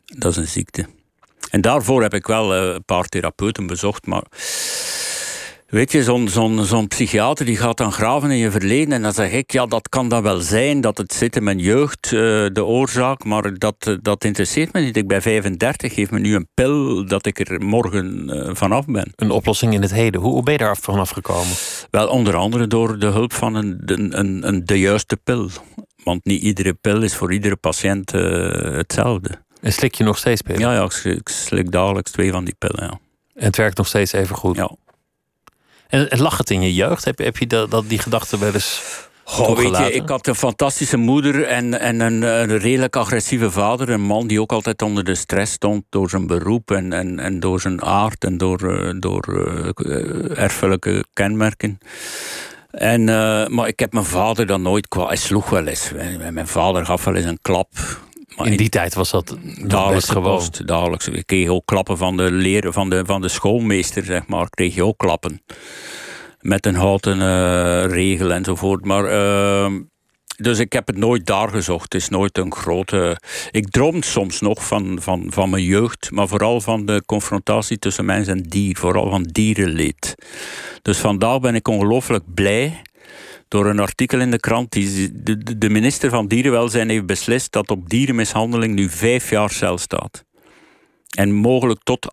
Dat 0.04 0.30
is 0.30 0.36
een 0.36 0.48
ziekte. 0.48 0.86
En 1.50 1.60
daarvoor 1.60 2.02
heb 2.02 2.14
ik 2.14 2.26
wel 2.26 2.56
uh, 2.56 2.74
een 2.74 2.84
paar 2.84 3.04
therapeuten 3.04 3.66
bezocht, 3.66 4.06
maar 4.06 4.24
Weet 5.68 5.92
je, 5.92 6.02
zo'n 6.02 6.28
zo'n 6.28 6.64
zo'n 6.64 6.88
psychiater 6.88 7.46
die 7.46 7.56
gaat 7.56 7.76
dan 7.76 7.92
graven 7.92 8.30
in 8.30 8.36
je 8.36 8.50
verleden 8.50 8.92
en 8.92 9.02
dan 9.02 9.12
zeg 9.12 9.32
ik, 9.32 9.52
ja, 9.52 9.66
dat 9.66 9.88
kan 9.88 10.08
dan 10.08 10.22
wel 10.22 10.40
zijn, 10.40 10.80
dat 10.80 10.98
het 10.98 11.12
zit 11.12 11.36
in 11.36 11.44
mijn 11.44 11.58
jeugd, 11.58 12.12
uh, 12.12 12.20
de 12.52 12.64
oorzaak, 12.64 13.24
maar 13.24 13.58
dat, 13.58 13.86
uh, 13.88 13.96
dat 14.02 14.24
interesseert 14.24 14.72
me 14.72 14.80
niet. 14.80 14.96
Ik 14.96 15.08
ben 15.08 15.22
35, 15.22 15.94
geef 15.94 16.10
me 16.10 16.18
nu 16.18 16.34
een 16.34 16.48
pil 16.54 17.06
dat 17.06 17.26
ik 17.26 17.48
er 17.48 17.64
morgen 17.64 18.30
uh, 18.30 18.54
vanaf 18.54 18.86
ben. 18.86 19.12
Een 19.16 19.30
oplossing 19.30 19.74
in 19.74 19.82
het 19.82 19.92
heden. 19.92 20.20
Hoe, 20.20 20.32
hoe 20.32 20.42
ben 20.42 20.52
je 20.52 20.58
daar 20.58 20.76
vanaf 20.76 21.10
gekomen? 21.10 21.54
Wel, 21.90 22.08
onder 22.08 22.36
andere 22.36 22.66
door 22.66 22.98
de 22.98 23.06
hulp 23.06 23.32
van 23.32 23.54
een, 23.54 23.82
een, 23.84 24.48
een, 24.48 24.64
de 24.64 24.80
juiste 24.80 25.16
pil. 25.16 25.48
Want 26.04 26.24
niet 26.24 26.42
iedere 26.42 26.74
pil 26.74 27.02
is 27.02 27.16
voor 27.16 27.32
iedere 27.32 27.56
patiënt 27.56 28.10
hetzelfde. 28.10 29.46
En 29.60 29.72
slik 29.72 29.94
je 29.94 30.04
nog 30.04 30.18
steeds 30.18 30.42
pillen? 30.42 30.60
Ja, 30.60 30.72
ja 30.72 31.10
ik, 31.10 31.28
slik 31.28 31.70
dagelijks 31.70 32.10
twee 32.10 32.30
van 32.30 32.44
die 32.44 32.54
pillen, 32.58 32.84
ja. 32.84 32.98
En 33.34 33.44
het 33.44 33.56
werkt 33.56 33.76
nog 33.76 33.86
steeds 33.86 34.12
even 34.12 34.36
goed? 34.36 34.56
Ja. 34.56 34.70
En, 35.88 36.10
en 36.10 36.20
lag 36.20 36.38
het 36.38 36.50
in 36.50 36.62
je 36.62 36.74
jeugd? 36.74 37.04
Heb, 37.04 37.18
heb 37.18 37.36
je 37.36 37.46
dat, 37.46 37.70
dat 37.70 37.88
die 37.88 37.98
gedachte 37.98 38.38
wel 38.38 38.52
eens 38.52 38.82
Goh, 39.30 39.56
weet 39.56 39.76
je, 39.76 39.92
ik 39.92 40.08
had 40.08 40.26
een 40.26 40.34
fantastische 40.34 40.96
moeder 40.96 41.44
en, 41.44 41.80
en 41.80 42.00
een, 42.00 42.22
een, 42.22 42.58
redelijk 42.58 42.96
agressieve 42.96 43.50
vader. 43.50 43.88
Een 43.88 44.00
man 44.00 44.26
die 44.26 44.40
ook 44.40 44.52
altijd 44.52 44.82
onder 44.82 45.04
de 45.04 45.14
stress 45.14 45.52
stond 45.52 45.84
door 45.88 46.10
zijn 46.10 46.26
beroep 46.26 46.70
en, 46.70 46.92
en, 46.92 47.18
en 47.18 47.40
door 47.40 47.60
zijn 47.60 47.82
aard 47.82 48.24
en 48.24 48.38
door, 48.38 48.74
eh, 48.74 48.94
door 48.98 49.28
uh, 49.28 50.38
erfelijke 50.38 51.04
kenmerken. 51.12 51.78
En, 52.70 53.00
uh, 53.00 53.46
maar 53.46 53.68
ik 53.68 53.78
heb 53.78 53.92
mijn 53.92 54.04
vader 54.04 54.46
dan 54.46 54.62
nooit 54.62 54.88
qua. 54.88 55.06
Hij 55.06 55.16
sloeg 55.16 55.50
wel 55.50 55.66
eens. 55.66 55.92
Mijn 56.30 56.48
vader 56.48 56.84
gaf 56.84 57.04
wel 57.04 57.14
eens 57.14 57.26
een 57.26 57.38
klap 57.42 57.68
in 58.36 58.56
die 58.56 58.68
tijd 58.68 58.94
was 58.94 59.10
dat 59.10 59.36
dagelijks 59.62 60.08
gewoon. 60.08 60.42
Dagelijks. 60.64 61.08
Ik 61.08 61.26
kreeg 61.26 61.48
ook 61.48 61.66
klappen 61.66 61.96
van 61.96 62.16
de 62.16 62.30
leren, 62.30 62.72
van 62.72 62.90
de, 62.90 63.02
van 63.04 63.20
de 63.20 63.28
schoolmeester, 63.28 64.04
zeg 64.04 64.26
maar. 64.26 64.50
Kreeg 64.50 64.74
je 64.74 64.84
ook 64.84 64.98
klappen. 64.98 65.42
Met 66.40 66.66
een 66.66 66.74
houten 66.74 67.16
uh, 67.18 67.84
regel 67.84 68.32
enzovoort. 68.32 68.84
Maar, 68.84 69.12
uh, 69.12 69.80
dus 70.36 70.58
ik 70.58 70.72
heb 70.72 70.86
het 70.86 70.96
nooit 70.96 71.26
daar 71.26 71.48
gezocht. 71.48 71.92
Het 71.92 72.02
is 72.02 72.08
nooit 72.08 72.38
een 72.38 72.54
grote. 72.54 73.20
Ik 73.50 73.70
droom 73.70 74.02
soms 74.02 74.40
nog 74.40 74.66
van, 74.66 74.98
van, 75.02 75.26
van 75.28 75.50
mijn 75.50 75.64
jeugd, 75.64 76.10
maar 76.10 76.28
vooral 76.28 76.60
van 76.60 76.86
de 76.86 77.02
confrontatie 77.06 77.78
tussen 77.78 78.04
mens 78.04 78.26
en 78.26 78.42
dier. 78.42 78.76
Vooral 78.76 79.10
van 79.10 79.22
dierenleed. 79.22 80.14
Dus 80.82 80.98
vandaag 80.98 81.40
ben 81.40 81.54
ik 81.54 81.68
ongelooflijk 81.68 82.24
blij 82.34 82.82
door 83.48 83.66
een 83.66 83.78
artikel 83.78 84.20
in 84.20 84.30
de 84.30 84.38
krant. 84.40 84.72
Die, 84.72 85.10
de, 85.22 85.58
de 85.58 85.70
minister 85.70 86.10
van 86.10 86.26
Dierenwelzijn 86.26 86.88
heeft 86.88 87.06
beslist 87.06 87.52
dat 87.52 87.70
op 87.70 87.88
dierenmishandeling 87.88 88.74
nu 88.74 88.88
vijf 88.88 89.30
jaar 89.30 89.50
cel 89.50 89.78
staat. 89.78 90.24
En 91.16 91.32
mogelijk 91.32 91.80
tot 91.82 92.06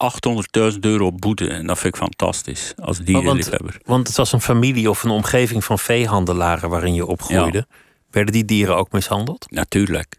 800.000 0.74 0.80
euro 0.80 1.12
boete. 1.12 1.48
En 1.48 1.68
dat 1.68 1.80
vind 1.80 1.94
ik 1.94 2.02
fantastisch 2.02 2.74
als 2.76 3.00
dierenliefhebber. 3.00 3.72
Want, 3.72 3.86
want 3.86 4.08
het 4.08 4.18
was 4.18 4.32
een 4.32 4.42
familie 4.42 4.90
of 4.90 5.04
een 5.04 5.10
omgeving 5.10 5.64
van 5.64 5.80
veehandelaren 5.80 6.70
waarin 6.70 6.94
je 6.94 7.06
opgroeide. 7.06 7.68
Werden 8.12 8.34
die 8.34 8.46
dieren 8.46 8.78
ook 8.78 8.92
mishandeld? 8.92 9.46
Natuurlijk. 9.50 10.16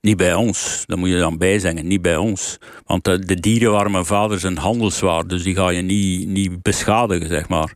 Niet 0.00 0.16
bij 0.16 0.34
ons, 0.34 0.84
dat 0.86 0.98
moet 0.98 1.08
je 1.08 1.18
dan 1.18 1.38
bijzeggen, 1.38 1.86
niet 1.86 2.02
bij 2.02 2.16
ons. 2.16 2.58
Want 2.86 3.04
de, 3.04 3.18
de, 3.18 3.40
dieren 3.40 3.70
waren 3.70 3.90
mijn 3.90 4.04
vader 4.04 4.38
zijn 4.38 4.56
handelswaar, 4.56 5.26
dus 5.26 5.42
die 5.42 5.54
ga 5.54 5.68
je 5.68 5.82
niet, 5.82 6.28
niet 6.28 6.62
beschadigen, 6.62 7.28
zeg 7.28 7.48
maar. 7.48 7.74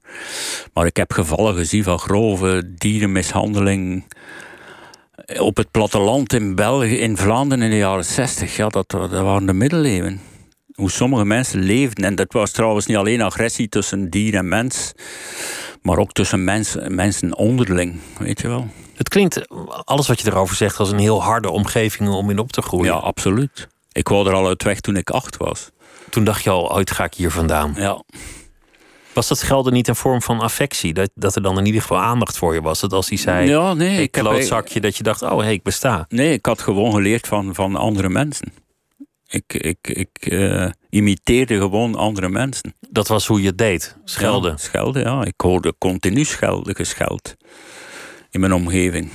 Maar 0.72 0.86
ik 0.86 0.96
heb 0.96 1.12
gevallen 1.12 1.54
gezien 1.54 1.84
van 1.84 1.98
grove 1.98 2.74
dierenmishandeling 2.74 4.04
op 5.38 5.56
het 5.56 5.70
platteland 5.70 6.32
in 6.32 6.54
België, 6.54 6.98
in 6.98 7.16
Vlaanderen 7.16 7.64
in 7.64 7.70
de 7.70 7.76
jaren 7.76 8.04
60. 8.04 8.56
Ja, 8.56 8.68
dat, 8.68 8.90
dat 8.90 9.10
waren 9.10 9.46
de 9.46 9.52
middeleeuwen. 9.52 10.20
Hoe 10.74 10.90
sommige 10.90 11.24
mensen 11.24 11.62
leefden. 11.62 12.04
En 12.04 12.14
dat 12.14 12.32
was 12.32 12.50
trouwens 12.50 12.86
niet 12.86 12.96
alleen 12.96 13.22
agressie 13.22 13.68
tussen 13.68 14.10
dier 14.10 14.34
en 14.34 14.48
mens, 14.48 14.92
maar 15.82 15.98
ook 15.98 16.12
tussen 16.12 16.44
mens, 16.44 16.76
mensen 16.88 17.36
onderling, 17.36 18.00
weet 18.18 18.40
je 18.40 18.48
wel. 18.48 18.68
Het 18.94 19.08
klinkt, 19.08 19.48
alles 19.84 20.08
wat 20.08 20.20
je 20.20 20.30
erover 20.30 20.56
zegt, 20.56 20.78
als 20.78 20.90
een 20.90 20.98
heel 20.98 21.22
harde 21.22 21.50
omgeving 21.50 22.08
om 22.08 22.30
in 22.30 22.38
op 22.38 22.52
te 22.52 22.62
groeien. 22.62 22.92
Ja, 22.92 22.98
absoluut. 22.98 23.68
Ik 23.92 24.08
wou 24.08 24.28
er 24.28 24.34
al 24.34 24.46
uit 24.46 24.62
weg 24.62 24.80
toen 24.80 24.96
ik 24.96 25.10
acht 25.10 25.36
was. 25.36 25.70
Toen 26.10 26.24
dacht 26.24 26.44
je 26.44 26.50
al, 26.50 26.74
ooit 26.74 26.90
ga 26.90 27.04
ik 27.04 27.14
hier 27.14 27.30
vandaan. 27.30 27.74
Ja. 27.76 28.02
Was 29.12 29.28
dat 29.28 29.38
schelden 29.38 29.72
niet 29.72 29.88
een 29.88 29.96
vorm 29.96 30.22
van 30.22 30.40
affectie? 30.40 30.94
Dat, 30.94 31.10
dat 31.14 31.36
er 31.36 31.42
dan 31.42 31.58
in 31.58 31.66
ieder 31.66 31.80
geval 31.80 31.98
aandacht 31.98 32.38
voor 32.38 32.54
je 32.54 32.62
was? 32.62 32.80
Dat 32.80 32.92
als 32.92 33.08
hij 33.08 33.18
zei, 33.18 33.48
ja, 33.48 33.74
nee, 33.74 34.02
ik 34.02 34.10
klootzakje, 34.10 34.80
dat 34.80 34.96
je 34.96 35.02
dacht, 35.02 35.22
oh 35.22 35.36
hé, 35.36 35.44
hey, 35.44 35.52
ik 35.52 35.62
besta. 35.62 36.04
Nee, 36.08 36.32
ik 36.32 36.46
had 36.46 36.62
gewoon 36.62 36.92
geleerd 36.92 37.26
van, 37.26 37.54
van 37.54 37.76
andere 37.76 38.08
mensen. 38.08 38.52
Ik, 39.26 39.54
ik, 39.54 39.78
ik 39.88 40.26
uh, 40.26 40.70
imiteerde 40.90 41.58
gewoon 41.58 41.94
andere 41.94 42.28
mensen. 42.28 42.74
Dat 42.90 43.08
was 43.08 43.26
hoe 43.26 43.40
je 43.40 43.46
het 43.46 43.58
deed, 43.58 43.96
schelden? 44.04 44.50
Ja, 44.50 44.56
schelden, 44.56 45.02
ja. 45.02 45.24
Ik 45.24 45.40
hoorde 45.40 45.74
continu 45.78 46.24
schelden, 46.24 46.74
gescheld 46.74 47.34
in 48.34 48.40
mijn 48.40 48.52
omgeving. 48.52 49.10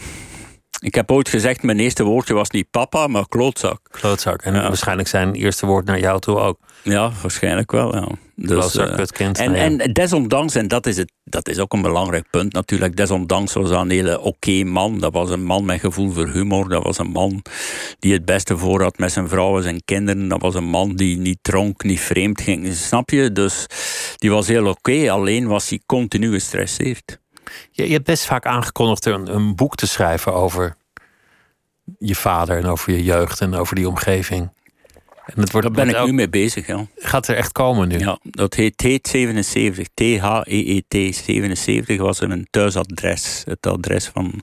Ik 0.79 0.95
heb 0.95 1.11
ooit 1.11 1.29
gezegd, 1.29 1.63
mijn 1.63 1.79
eerste 1.79 2.03
woordje 2.03 2.33
was 2.33 2.49
niet 2.49 2.69
papa, 2.71 3.07
maar 3.07 3.27
klootzak. 3.27 3.79
Klootzak. 3.91 4.41
En 4.41 4.53
waarschijnlijk 4.53 5.07
zijn 5.07 5.33
eerste 5.33 5.65
woord 5.65 5.85
naar 5.85 5.99
jou 5.99 6.19
toe 6.19 6.39
ook. 6.39 6.59
Ja, 6.83 7.11
waarschijnlijk 7.21 7.71
wel. 7.71 7.95
Ja. 7.95 8.07
Dus, 8.35 8.71
klootzak. 8.71 9.19
Uh, 9.19 9.27
en, 9.27 9.51
nou 9.51 9.79
en 9.79 9.93
desondanks, 9.93 10.55
en 10.55 10.67
dat 10.67 10.85
is, 10.85 10.97
het, 10.97 11.11
dat 11.23 11.47
is 11.49 11.59
ook 11.59 11.73
een 11.73 11.81
belangrijk 11.81 12.29
punt 12.29 12.53
natuurlijk, 12.53 12.95
desondanks 12.95 13.53
was 13.53 13.69
dat 13.69 13.81
een 13.81 13.89
hele 13.89 14.19
oké 14.19 14.63
man. 14.63 14.99
Dat 14.99 15.13
was 15.13 15.29
een 15.29 15.43
man 15.43 15.65
met 15.65 15.79
gevoel 15.79 16.11
voor 16.11 16.27
humor. 16.27 16.69
Dat 16.69 16.83
was 16.83 16.97
een 16.97 17.11
man 17.11 17.41
die 17.99 18.13
het 18.13 18.25
beste 18.25 18.57
voor 18.57 18.81
had 18.81 18.97
met 18.97 19.11
zijn 19.11 19.27
vrouw 19.27 19.57
en 19.57 19.63
zijn 19.63 19.81
kinderen. 19.85 20.27
Dat 20.27 20.41
was 20.41 20.55
een 20.55 20.69
man 20.69 20.95
die 20.95 21.17
niet 21.17 21.39
dronk, 21.41 21.83
niet 21.83 21.99
vreemd 21.99 22.41
ging. 22.41 22.73
Snap 22.73 23.09
je? 23.09 23.31
Dus 23.31 23.65
die 24.17 24.31
was 24.31 24.47
heel 24.47 24.67
oké, 24.67 25.11
alleen 25.11 25.47
was 25.47 25.69
hij 25.69 25.81
continu 25.85 26.31
gestresseerd. 26.31 27.19
Je, 27.71 27.87
je 27.87 27.93
hebt 27.93 28.05
best 28.05 28.25
vaak 28.25 28.45
aangekondigd 28.45 29.05
een, 29.05 29.35
een 29.35 29.55
boek 29.55 29.75
te 29.75 29.87
schrijven 29.87 30.33
over 30.33 30.75
je 31.99 32.15
vader 32.15 32.57
en 32.57 32.65
over 32.65 32.93
je 32.93 33.03
jeugd 33.03 33.41
en 33.41 33.55
over 33.55 33.75
die 33.75 33.87
omgeving. 33.87 34.49
En 35.25 35.41
het 35.41 35.51
wordt, 35.51 35.75
Daar 35.75 35.85
ben 35.85 35.95
ik 35.95 36.05
nu 36.05 36.13
mee 36.13 36.29
bezig, 36.29 36.67
ja. 36.67 36.85
Gaat 36.95 37.27
er 37.27 37.35
echt 37.35 37.51
komen 37.51 37.87
nu? 37.87 37.99
Ja, 37.99 38.19
dat 38.23 38.53
heet 38.53 38.73
T77. 38.83 39.81
T-H-E-E-T 39.93 41.15
77 41.15 41.97
was 41.97 42.21
een 42.21 42.47
thuisadres. 42.49 43.43
Het 43.45 43.67
adres 43.67 44.07
van, 44.07 44.41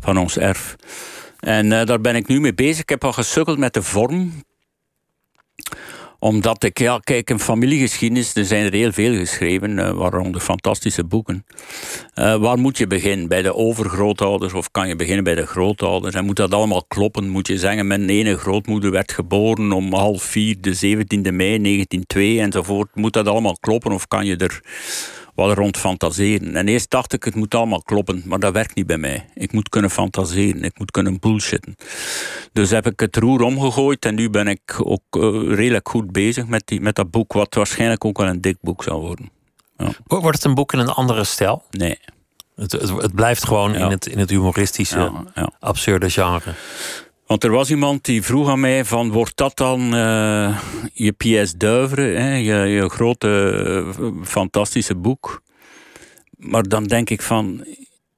van 0.00 0.18
ons 0.18 0.38
erf. 0.38 0.76
En 1.40 1.66
uh, 1.66 1.84
daar 1.84 2.00
ben 2.00 2.16
ik 2.16 2.26
nu 2.26 2.40
mee 2.40 2.54
bezig. 2.54 2.82
Ik 2.82 2.88
heb 2.88 3.04
al 3.04 3.12
gesukkeld 3.12 3.58
met 3.58 3.74
de 3.74 3.82
vorm 3.82 4.32
omdat 6.18 6.64
ik, 6.64 6.78
ja, 6.78 6.98
kijk, 6.98 7.30
een 7.30 7.40
familiegeschiedenis, 7.40 8.34
er 8.34 8.44
zijn 8.44 8.64
er 8.64 8.72
heel 8.72 8.92
veel 8.92 9.14
geschreven, 9.14 9.70
uh, 9.70 9.90
waaronder 9.90 10.40
fantastische 10.40 11.04
boeken. 11.04 11.44
Uh, 12.14 12.36
waar 12.36 12.58
moet 12.58 12.78
je 12.78 12.86
beginnen? 12.86 13.28
Bij 13.28 13.42
de 13.42 13.54
overgrootouders 13.54 14.52
of 14.52 14.70
kan 14.70 14.88
je 14.88 14.96
beginnen 14.96 15.24
bij 15.24 15.34
de 15.34 15.46
grootouders? 15.46 16.14
En 16.14 16.24
moet 16.24 16.36
dat 16.36 16.54
allemaal 16.54 16.84
kloppen? 16.84 17.28
Moet 17.28 17.46
je 17.46 17.58
zeggen, 17.58 17.86
mijn 17.86 18.08
ene 18.08 18.36
grootmoeder 18.36 18.90
werd 18.90 19.12
geboren 19.12 19.72
om 19.72 19.94
half 19.94 20.22
vier, 20.22 20.56
de 20.60 20.74
17e 20.74 21.32
mei 21.32 21.62
1902 21.62 22.40
enzovoort. 22.40 22.88
Moet 22.94 23.12
dat 23.12 23.28
allemaal 23.28 23.58
kloppen 23.60 23.92
of 23.92 24.08
kan 24.08 24.26
je 24.26 24.36
er 24.36 24.60
wat 25.36 25.56
rond 25.56 25.76
fantaseren. 25.76 26.56
En 26.56 26.68
eerst 26.68 26.90
dacht 26.90 27.12
ik, 27.12 27.24
het 27.24 27.34
moet 27.34 27.54
allemaal 27.54 27.82
kloppen, 27.82 28.22
maar 28.24 28.38
dat 28.38 28.52
werkt 28.52 28.74
niet 28.74 28.86
bij 28.86 28.98
mij. 28.98 29.28
Ik 29.34 29.52
moet 29.52 29.68
kunnen 29.68 29.90
fantaseren, 29.90 30.62
ik 30.62 30.78
moet 30.78 30.90
kunnen 30.90 31.20
bullshitten. 31.20 31.76
Dus 32.52 32.70
heb 32.70 32.86
ik 32.86 33.00
het 33.00 33.16
roer 33.16 33.42
omgegooid 33.42 34.04
en 34.04 34.14
nu 34.14 34.30
ben 34.30 34.48
ik 34.48 34.60
ook 34.82 35.02
uh, 35.10 35.54
redelijk 35.54 35.88
goed 35.88 36.12
bezig 36.12 36.46
met, 36.46 36.62
die, 36.66 36.80
met 36.80 36.94
dat 36.94 37.10
boek, 37.10 37.32
wat 37.32 37.54
waarschijnlijk 37.54 38.04
ook 38.04 38.18
wel 38.18 38.26
een 38.26 38.40
dik 38.40 38.56
boek 38.60 38.82
zal 38.82 39.00
worden. 39.00 39.30
Ja. 39.76 39.88
Wordt 40.06 40.36
het 40.36 40.44
een 40.44 40.54
boek 40.54 40.72
in 40.72 40.78
een 40.78 40.88
andere 40.88 41.24
stijl? 41.24 41.62
Nee. 41.70 41.98
Het, 42.54 42.72
het, 42.72 42.90
het 42.90 43.14
blijft 43.14 43.46
gewoon 43.46 43.72
ja. 43.72 43.84
in, 43.84 43.90
het, 43.90 44.06
in 44.06 44.18
het 44.18 44.30
humoristische, 44.30 44.98
ja, 44.98 45.24
ja. 45.34 45.50
absurde 45.60 46.10
genre. 46.10 46.54
Want 47.26 47.44
er 47.44 47.50
was 47.50 47.70
iemand 47.70 48.04
die 48.04 48.22
vroeg 48.22 48.48
aan 48.48 48.60
mij 48.60 48.84
van... 48.84 49.10
wordt 49.10 49.36
dat 49.36 49.56
dan 49.56 49.94
uh, 49.94 50.58
je 50.92 51.12
P.S. 51.12 51.52
Duivre, 51.52 52.02
hè? 52.02 52.34
Je, 52.34 52.54
je 52.54 52.88
grote, 52.88 53.52
uh, 54.00 54.10
fantastische 54.22 54.94
boek? 54.94 55.42
Maar 56.36 56.62
dan 56.62 56.84
denk 56.84 57.10
ik 57.10 57.22
van... 57.22 57.64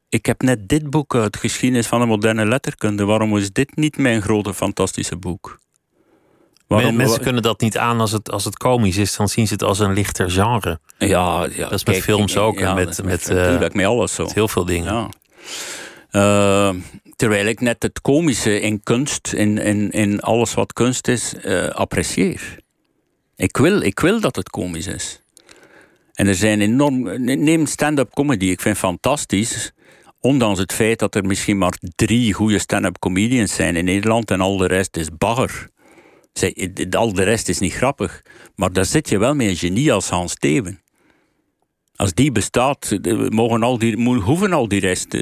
Ik 0.08 0.26
heb 0.26 0.42
net 0.42 0.68
dit 0.68 0.90
boek 0.90 1.14
uit 1.14 1.36
Geschiedenis 1.36 1.86
van 1.86 2.00
de 2.00 2.06
moderne 2.06 2.46
letterkunde. 2.46 3.04
Waarom 3.04 3.36
is 3.36 3.52
dit 3.52 3.76
niet 3.76 3.96
mijn 3.96 4.22
grote, 4.22 4.54
fantastische 4.54 5.16
boek? 5.16 5.58
Waarom, 6.66 6.96
Mensen 6.96 7.20
kunnen 7.20 7.42
dat 7.42 7.60
niet 7.60 7.78
aan 7.78 8.00
als 8.00 8.12
het, 8.12 8.30
als 8.30 8.44
het 8.44 8.56
komisch 8.56 8.96
is. 8.96 9.16
Dan 9.16 9.28
zien 9.28 9.46
ze 9.46 9.52
het 9.52 9.62
als 9.62 9.78
een 9.78 9.92
lichter 9.92 10.30
genre. 10.30 10.80
Ja, 10.98 11.46
ja 11.50 11.62
dat 11.62 11.72
is 11.72 11.84
met 11.84 11.96
films 11.96 12.36
ook. 12.36 12.58
Ja, 12.58 12.68
en 12.68 12.74
met, 12.74 13.04
met, 13.04 13.30
uh, 13.30 13.58
met 13.72 13.86
alles 13.86 14.14
zo. 14.14 14.24
Met 14.24 14.34
heel 14.34 14.48
veel 14.48 14.64
dingen. 14.64 15.10
Ja. 16.10 16.70
Uh, 16.70 16.74
terwijl 17.18 17.46
ik 17.46 17.60
net 17.60 17.82
het 17.82 18.00
komische 18.00 18.60
in 18.60 18.82
kunst, 18.82 19.32
in, 19.32 19.58
in, 19.58 19.90
in 19.90 20.20
alles 20.20 20.54
wat 20.54 20.72
kunst 20.72 21.08
is, 21.08 21.34
uh, 21.44 21.68
apprecieer. 21.68 22.58
Ik 23.36 23.56
wil, 23.56 23.80
ik 23.80 24.00
wil 24.00 24.20
dat 24.20 24.36
het 24.36 24.50
komisch 24.50 24.86
is. 24.86 25.22
En 26.12 26.26
er 26.26 26.34
zijn 26.34 26.60
enorm. 26.60 27.24
Neem 27.24 27.66
stand-up 27.66 28.10
comedy, 28.14 28.46
ik 28.46 28.60
vind 28.60 28.78
fantastisch. 28.78 29.72
Ondanks 30.20 30.58
het 30.58 30.72
feit 30.72 30.98
dat 30.98 31.14
er 31.14 31.24
misschien 31.24 31.58
maar 31.58 31.78
drie 31.96 32.32
goede 32.32 32.58
stand-up 32.58 32.98
comedians 32.98 33.54
zijn 33.54 33.76
in 33.76 33.84
Nederland 33.84 34.30
en 34.30 34.40
al 34.40 34.56
de 34.56 34.66
rest 34.66 34.96
is 34.96 35.08
bagger. 35.18 35.68
Al 36.90 37.12
de 37.12 37.22
rest 37.22 37.48
is 37.48 37.58
niet 37.58 37.72
grappig. 37.72 38.22
Maar 38.54 38.72
daar 38.72 38.84
zit 38.84 39.08
je 39.08 39.18
wel 39.18 39.34
met 39.34 39.46
een 39.46 39.56
genie 39.56 39.92
als 39.92 40.08
Hans 40.08 40.32
Steven. 40.32 40.80
Als 41.98 42.14
die 42.14 42.32
bestaat, 42.32 42.98
mogen 43.28 43.62
al 43.62 43.78
die, 43.78 43.96
hoeven 44.20 44.52
al 44.52 44.68
die 44.68 44.80
rest, 44.80 45.16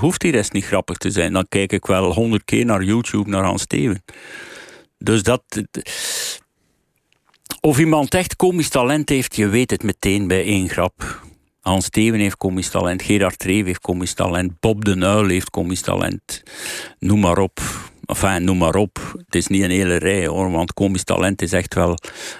hoeft 0.00 0.20
die 0.20 0.30
rest 0.30 0.52
niet 0.52 0.64
grappig 0.64 0.96
te 0.96 1.10
zijn. 1.10 1.32
Dan 1.32 1.46
kijk 1.48 1.72
ik 1.72 1.86
wel 1.86 2.12
honderd 2.12 2.44
keer 2.44 2.64
naar 2.64 2.82
YouTube 2.82 3.30
naar 3.30 3.44
Hans 3.44 3.62
Steven. 3.62 4.04
Dus 4.98 5.22
dat. 5.22 5.42
Of 7.60 7.78
iemand 7.78 8.14
echt 8.14 8.36
komisch 8.36 8.68
talent 8.68 9.08
heeft, 9.08 9.36
je 9.36 9.48
weet 9.48 9.70
het 9.70 9.82
meteen 9.82 10.26
bij 10.26 10.44
één 10.44 10.68
grap. 10.68 11.22
Hans 11.60 11.84
Steven 11.84 12.20
heeft 12.20 12.36
komisch 12.36 12.68
talent, 12.68 13.02
Gerard 13.02 13.38
Treef 13.38 13.64
heeft 13.64 13.80
komisch 13.80 14.14
talent, 14.14 14.60
Bob 14.60 14.84
de 14.84 14.94
Nuil 14.94 15.28
heeft 15.28 15.50
komisch 15.50 15.80
talent. 15.80 16.42
Noem 16.98 17.20
maar 17.20 17.38
op. 17.38 17.60
Enfin, 18.12 18.44
noem 18.44 18.58
maar 18.58 18.74
op. 18.74 18.98
Het 19.26 19.34
is 19.34 19.46
niet 19.46 19.62
een 19.62 19.70
hele 19.70 19.96
rij 19.96 20.26
hoor, 20.26 20.50
want 20.50 20.72
komisch 20.72 21.04
talent 21.04 21.42
is 21.42 21.52
echt 21.52 21.74
wel 21.74 21.98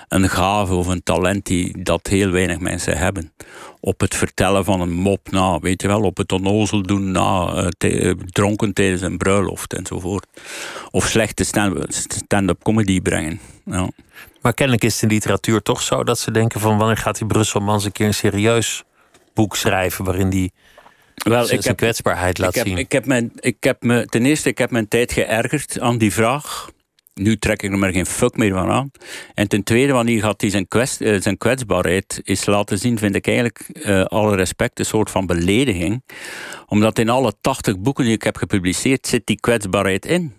een 0.08 0.28
gave 0.28 0.74
of 0.74 0.86
een 0.86 1.02
talent 1.02 1.46
die 1.46 1.82
dat 1.82 2.06
heel 2.06 2.30
weinig 2.30 2.58
mensen 2.58 2.98
hebben. 2.98 3.32
Op 3.80 4.00
het 4.00 4.14
vertellen 4.14 4.64
van 4.64 4.80
een 4.80 4.92
mop 4.92 5.30
na, 5.30 5.58
weet 5.58 5.82
je 5.82 5.88
wel, 5.88 6.00
op 6.00 6.16
het 6.16 6.32
onnozel 6.32 6.82
doen 6.82 7.10
na, 7.10 7.54
uh, 7.54 7.66
te, 7.78 8.16
dronken 8.26 8.72
tijdens 8.72 9.02
een 9.02 9.16
bruiloft 9.16 9.74
enzovoort. 9.74 10.26
Of 10.90 11.06
slechte 11.06 11.44
stand-up 12.08 12.62
comedy 12.62 13.00
brengen. 13.00 13.40
Maar 14.40 14.54
kennelijk 14.54 14.84
is 14.84 15.02
in 15.02 15.08
literatuur 15.08 15.62
toch 15.62 15.82
zo 15.82 16.04
dat 16.04 16.18
ze 16.18 16.30
denken 16.30 16.60
van 16.60 16.78
wanneer 16.78 16.96
gaat 16.96 17.18
die 17.18 17.26
Brusselman 17.26 17.74
eens 17.74 17.84
een 17.84 17.92
keer 17.92 18.06
een 18.06 18.14
serieus 18.14 18.84
boek 19.34 19.56
schrijven 19.56 20.04
waarin 20.04 20.30
die 20.30 20.52
wel, 21.22 21.50
ik 21.50 21.64
heb, 21.64 21.76
kwetsbaarheid 21.76 22.38
laat 22.38 22.48
ik 22.48 22.54
heb, 22.54 22.66
zien. 22.66 22.76
Ik 22.76 22.92
heb, 22.92 23.06
mijn, 23.06 23.32
ik 23.34 23.56
heb 23.60 23.82
me, 23.82 24.06
ten 24.06 24.24
eerste, 24.24 24.48
ik 24.48 24.58
heb 24.58 24.70
mijn 24.70 24.88
tijd 24.88 25.12
geërgerd 25.12 25.80
aan 25.80 25.98
die 25.98 26.12
vraag. 26.12 26.70
Nu 27.14 27.36
trek 27.36 27.62
ik 27.62 27.72
er 27.72 27.78
maar 27.78 27.92
geen 27.92 28.06
fuck 28.06 28.36
meer 28.36 28.52
van 28.52 28.70
aan. 28.70 28.90
En 29.34 29.48
ten 29.48 29.62
tweede, 29.62 29.92
wanneer 29.92 30.34
zijn, 30.36 30.68
kwets, 30.68 31.00
uh, 31.00 31.20
zijn 31.20 31.38
kwetsbaarheid 31.38 32.20
is 32.24 32.46
laten 32.46 32.78
zien, 32.78 32.98
vind 32.98 33.14
ik 33.14 33.26
eigenlijk 33.26 33.68
uh, 33.72 34.04
alle 34.04 34.36
respect 34.36 34.78
een 34.78 34.84
soort 34.84 35.10
van 35.10 35.26
belediging. 35.26 36.02
Omdat 36.66 36.98
in 36.98 37.08
alle 37.08 37.32
tachtig 37.40 37.78
boeken 37.78 38.04
die 38.04 38.14
ik 38.14 38.22
heb 38.22 38.36
gepubliceerd 38.36 39.06
zit 39.06 39.26
die 39.26 39.40
kwetsbaarheid 39.40 40.06
in. 40.06 40.32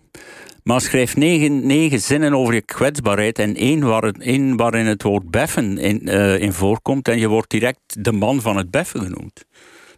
Maar 0.64 0.82
schrijf 0.82 1.16
negen, 1.16 1.66
negen 1.66 2.00
zinnen 2.00 2.34
over 2.34 2.54
je 2.54 2.62
kwetsbaarheid 2.62 3.40
en 3.40 3.56
één, 3.56 3.80
waar 3.80 4.04
het, 4.04 4.18
één 4.22 4.58
waarin 4.58 4.86
het 4.86 5.04
woord 5.04 5.32
beffen 5.32 5.78
in, 5.78 6.02
uh, 6.04 6.40
in 6.40 6.54
voorkomt 6.54 7.08
en 7.08 7.20
je 7.20 7.28
wordt 7.28 7.50
direct 7.50 8.04
de 8.04 8.12
man 8.12 8.42
van 8.42 8.58
het 8.58 8.72
beffen 8.72 9.02
genoemd. 9.02 9.46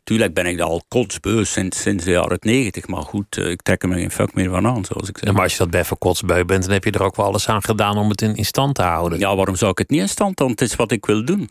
Tuurlijk 0.05 0.33
ben 0.33 0.45
ik 0.45 0.59
al 0.59 0.83
kotsbeu 0.87 1.45
sinds, 1.45 1.81
sinds 1.81 2.03
de 2.03 2.11
jaren 2.11 2.37
negentig. 2.41 2.87
Maar 2.87 3.01
goed, 3.01 3.37
ik 3.37 3.61
trek 3.61 3.83
er 3.83 3.89
me 3.89 3.95
geen 3.95 4.11
fuck 4.11 4.33
meer 4.33 4.49
van 4.49 4.67
aan, 4.67 4.85
zoals 4.85 5.09
ik 5.09 5.17
zeg. 5.17 5.27
Ja, 5.27 5.33
maar 5.33 5.43
als 5.43 5.51
je 5.51 5.57
dat 5.57 5.69
beffen 5.69 5.97
kotsbeu 5.97 6.45
bent, 6.45 6.63
dan 6.63 6.71
heb 6.71 6.83
je 6.83 6.91
er 6.91 7.03
ook 7.03 7.15
wel 7.15 7.25
alles 7.25 7.49
aan 7.49 7.63
gedaan 7.63 7.97
om 7.97 8.09
het 8.09 8.21
in, 8.21 8.35
in 8.35 8.45
stand 8.45 8.75
te 8.75 8.81
houden. 8.81 9.19
Ja, 9.19 9.35
waarom 9.35 9.55
zou 9.55 9.71
ik 9.71 9.77
het 9.77 9.89
niet 9.89 9.99
in 9.99 10.09
stand 10.09 10.39
houden? 10.39 10.59
Het 10.59 10.69
is 10.69 10.75
wat 10.77 10.91
ik 10.91 11.05
wil 11.05 11.25
doen. 11.25 11.49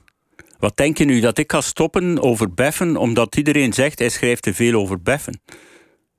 Wat 0.59 0.77
denk 0.77 0.99
je 0.99 1.05
nu, 1.05 1.21
dat 1.21 1.39
ik 1.39 1.53
ga 1.53 1.61
stoppen 1.61 2.23
over 2.23 2.55
beffen 2.55 2.97
omdat 2.97 3.37
iedereen 3.37 3.73
zegt 3.73 3.99
hij 3.99 4.09
schrijft 4.09 4.43
te 4.43 4.55
veel 4.55 4.81
over 4.81 5.03
beffen? 5.03 5.41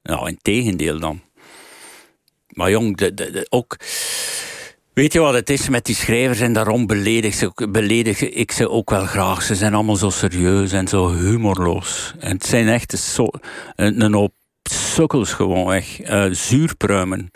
Nou, 0.04 0.28
in 0.28 0.40
tegendeel 0.42 1.00
dan. 1.00 1.22
Maar 2.48 2.70
jong, 2.70 2.98
de, 2.98 3.14
de, 3.14 3.32
de, 3.32 3.48
ook... 3.50 3.78
Weet 4.96 5.14
je 5.14 5.20
wat 5.20 5.34
het 5.34 5.50
is 5.50 5.70
met 5.70 5.86
die 5.86 5.96
schrijvers 5.96 6.40
en 6.40 6.54
daarom 6.54 6.88
beledig, 6.88 7.34
ze, 7.34 7.52
beledig 7.70 8.22
ik 8.22 8.52
ze 8.52 8.70
ook 8.70 8.90
wel 8.90 9.06
graag. 9.06 9.42
Ze 9.42 9.56
zijn 9.56 9.74
allemaal 9.74 9.96
zo 9.96 10.10
serieus 10.10 10.72
en 10.72 10.88
zo 10.88 11.14
humorloos. 11.14 12.14
En 12.20 12.32
het 12.32 12.46
zijn 12.46 12.68
echt 12.68 13.00
zo, 13.00 13.28
een, 13.76 14.14
hoop 14.14 14.34
sukkels 14.64 15.34
gewoon 15.34 15.66
weg. 15.66 16.10
Uh, 16.10 16.26
zuurpruimen. 16.32 17.32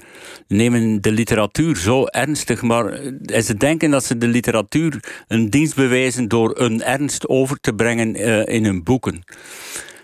Nemen 0.47 1.01
de 1.01 1.11
literatuur 1.11 1.77
zo 1.77 2.05
ernstig, 2.05 2.61
maar 2.61 2.85
en 3.25 3.43
ze 3.43 3.57
denken 3.57 3.91
dat 3.91 4.03
ze 4.03 4.17
de 4.17 4.27
literatuur 4.27 5.23
een 5.27 5.49
dienst 5.49 5.75
bewijzen 5.75 6.27
door 6.27 6.59
een 6.59 6.83
ernst 6.83 7.27
over 7.27 7.59
te 7.59 7.73
brengen 7.73 8.15
uh, 8.15 8.47
in 8.47 8.65
hun 8.65 8.83
boeken. 8.83 9.23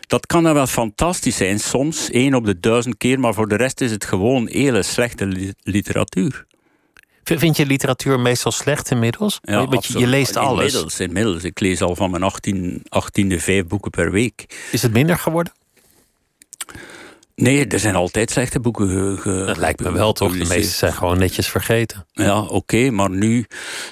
Dat 0.08 0.26
kan 0.26 0.44
dan 0.44 0.54
wel 0.54 0.68
fantastisch 0.68 1.38
zijn, 1.38 1.60
soms 1.60 2.10
één 2.10 2.34
op 2.34 2.46
de 2.46 2.60
duizend 2.60 2.98
keer, 2.98 3.20
maar 3.20 3.34
voor 3.34 3.48
de 3.48 3.56
rest 3.56 3.82
is 3.82 3.92
het 3.92 4.06
gewoon 4.06 4.48
hele 4.48 4.84
slechte 4.84 5.54
literatuur. 5.64 6.46
Vind 7.34 7.58
je 7.58 7.66
literatuur 7.66 8.20
meestal 8.20 8.52
slecht 8.52 8.92
inmiddels? 8.92 9.40
Ja, 9.42 9.68
je, 9.70 10.00
je, 10.00 10.08
leest 10.08 10.36
alles. 10.36 10.66
Inmiddels, 10.66 11.00
inmiddels. 11.00 11.44
Ik 11.44 11.60
lees 11.60 11.82
al 11.82 11.96
van 11.96 12.10
mijn 12.10 12.24
18, 12.24 12.82
18e 12.84 13.36
vijf 13.38 13.66
boeken 13.66 13.92
per 13.92 14.12
week. 14.12 14.46
Is 14.72 14.82
het 14.82 14.94
minder 14.94 15.18
geworden? 15.18 15.54
Nee, 17.36 17.68
er 17.68 17.80
zijn 17.80 17.96
altijd 17.96 18.32
slechte 18.32 18.60
boeken. 18.60 18.90
Ge, 18.90 19.22
ge, 19.22 19.44
dat 19.46 19.58
lijkt 19.58 19.80
me 19.80 19.92
wel 19.92 20.14
toch. 20.14 20.38
De 20.38 20.46
meeste 20.46 20.76
zijn 20.76 20.94
gewoon 20.94 21.18
netjes 21.18 21.48
vergeten. 21.48 22.06
Ja, 22.12 22.42
oké. 22.42 22.54
Okay, 22.54 22.90
maar 22.90 23.10
nu, 23.10 23.46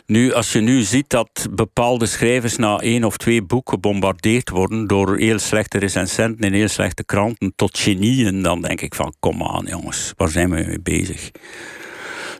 nu, 0.05 0.33
als 0.33 0.51
je 0.51 0.59
nu 0.59 0.81
ziet 0.81 1.09
dat 1.09 1.47
bepaalde 1.51 2.05
schrijvers 2.05 2.55
na 2.55 2.79
één 2.79 3.03
of 3.03 3.17
twee 3.17 3.41
boeken 3.41 3.73
gebombardeerd 3.73 4.49
worden 4.49 4.87
door 4.87 5.17
heel 5.17 5.39
slechte 5.39 5.79
recensenten 5.79 6.45
in 6.45 6.53
heel 6.53 6.67
slechte 6.67 7.03
kranten 7.03 7.53
tot 7.55 7.77
genieën, 7.77 8.41
dan 8.41 8.61
denk 8.61 8.81
ik 8.81 8.95
van, 8.95 9.13
kom 9.19 9.43
aan 9.43 9.65
jongens, 9.65 10.13
waar 10.17 10.29
zijn 10.29 10.49
we 10.49 10.63
mee 10.67 10.81
bezig? 10.81 11.31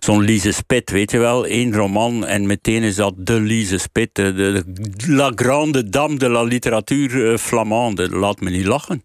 Zo'n 0.03 0.21
Lise 0.21 0.51
Spit, 0.51 0.89
weet 0.89 1.11
je 1.11 1.17
wel. 1.17 1.45
één 1.45 1.73
roman 1.73 2.25
en 2.25 2.45
meteen 2.45 2.83
is 2.83 2.95
dat 2.95 3.13
de 3.17 3.39
Lise 3.39 3.77
Spit. 3.77 4.09
De, 4.15 4.33
de, 4.33 4.63
la 5.07 5.31
grande 5.35 5.89
dame 5.89 6.17
de 6.17 6.29
la 6.29 6.43
literatuur 6.43 7.15
uh, 7.15 7.37
flamande. 7.37 8.09
Laat 8.09 8.41
me 8.41 8.49
niet 8.49 8.65
lachen. 8.65 9.03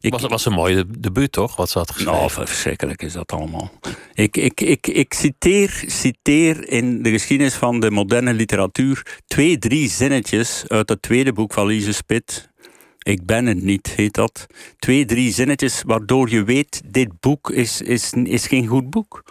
Ik, 0.00 0.12
was, 0.12 0.22
was 0.22 0.46
een 0.46 0.52
mooie 0.52 0.84
debuut, 0.98 1.32
toch? 1.32 1.56
Wat 1.56 1.70
ze 1.70 1.78
had 1.78 1.90
geschreven. 1.90 2.12
Nou, 2.12 2.30
verschrikkelijk 2.30 3.02
is 3.02 3.12
dat 3.12 3.32
allemaal. 3.32 3.72
Ik, 4.14 4.36
ik, 4.36 4.60
ik, 4.60 4.86
ik 4.86 5.14
citeer, 5.14 5.84
citeer 5.86 6.68
in 6.68 7.02
de 7.02 7.10
geschiedenis 7.10 7.54
van 7.54 7.80
de 7.80 7.90
moderne 7.90 8.32
literatuur 8.32 9.20
twee, 9.26 9.58
drie 9.58 9.88
zinnetjes 9.88 10.64
uit 10.66 10.88
het 10.88 11.02
tweede 11.02 11.32
boek 11.32 11.52
van 11.52 11.66
Lise 11.66 11.92
Spit. 11.92 12.50
Ik 12.98 13.26
ben 13.26 13.46
het 13.46 13.62
niet, 13.62 13.92
heet 13.96 14.14
dat. 14.14 14.46
Twee, 14.78 15.04
drie 15.04 15.32
zinnetjes 15.32 15.82
waardoor 15.86 16.30
je 16.30 16.44
weet, 16.44 16.82
dit 16.84 17.20
boek 17.20 17.50
is, 17.50 17.80
is, 17.80 18.12
is 18.12 18.46
geen 18.46 18.66
goed 18.66 18.90
boek. 18.90 19.22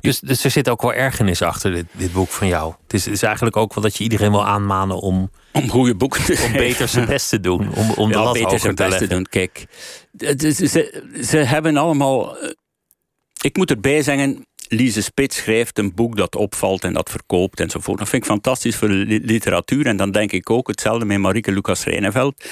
Dus, 0.00 0.20
dus 0.20 0.44
er 0.44 0.50
zit 0.50 0.68
ook 0.68 0.82
wel 0.82 0.92
ergernis 0.92 1.42
achter 1.42 1.72
dit, 1.72 1.86
dit 1.92 2.12
boek 2.12 2.28
van 2.28 2.46
jou. 2.46 2.74
Het 2.82 2.94
is, 2.94 3.06
is 3.06 3.22
eigenlijk 3.22 3.56
ook 3.56 3.74
wel 3.74 3.82
dat 3.82 3.96
je 3.96 4.04
iedereen 4.04 4.30
wil 4.30 4.46
aanmanen 4.46 5.00
om... 5.00 5.30
Om 5.52 5.68
goede 5.68 5.94
boeken 5.94 6.24
te 6.24 6.42
Om 6.46 6.52
beter 6.52 6.88
zijn 6.88 7.06
best 7.06 7.28
te 7.28 7.40
doen. 7.40 7.74
Om, 7.74 7.90
om 7.90 8.08
de 8.08 8.16
ja, 8.16 8.24
lat 8.24 8.32
beter 8.32 8.58
zijn 8.58 8.74
best 8.74 8.98
te, 8.98 9.06
te 9.06 9.14
doen. 9.14 9.26
Kijk, 9.30 9.66
ze, 10.38 11.02
ze 11.22 11.36
hebben 11.36 11.76
allemaal... 11.76 12.38
Eh, 12.38 12.50
ik 13.40 13.56
moet 13.56 13.70
erbij 13.70 14.02
zeggen, 14.02 14.46
Lise 14.72 15.02
Spits 15.02 15.36
schrijft 15.36 15.78
een 15.78 15.94
boek 15.94 16.16
dat 16.16 16.36
opvalt 16.36 16.84
en 16.84 16.92
dat 16.92 17.10
verkoopt 17.10 17.60
enzovoort. 17.60 17.98
Dat 17.98 18.08
vind 18.08 18.22
ik 18.22 18.28
fantastisch 18.28 18.76
voor 18.76 18.88
de 18.88 19.20
literatuur. 19.22 19.86
En 19.86 19.96
dan 19.96 20.10
denk 20.10 20.32
ik 20.32 20.50
ook 20.50 20.68
hetzelfde 20.68 21.04
met 21.04 21.18
Marieke 21.18 21.52
Lucas 21.52 21.84
Reineveld. 21.84 22.44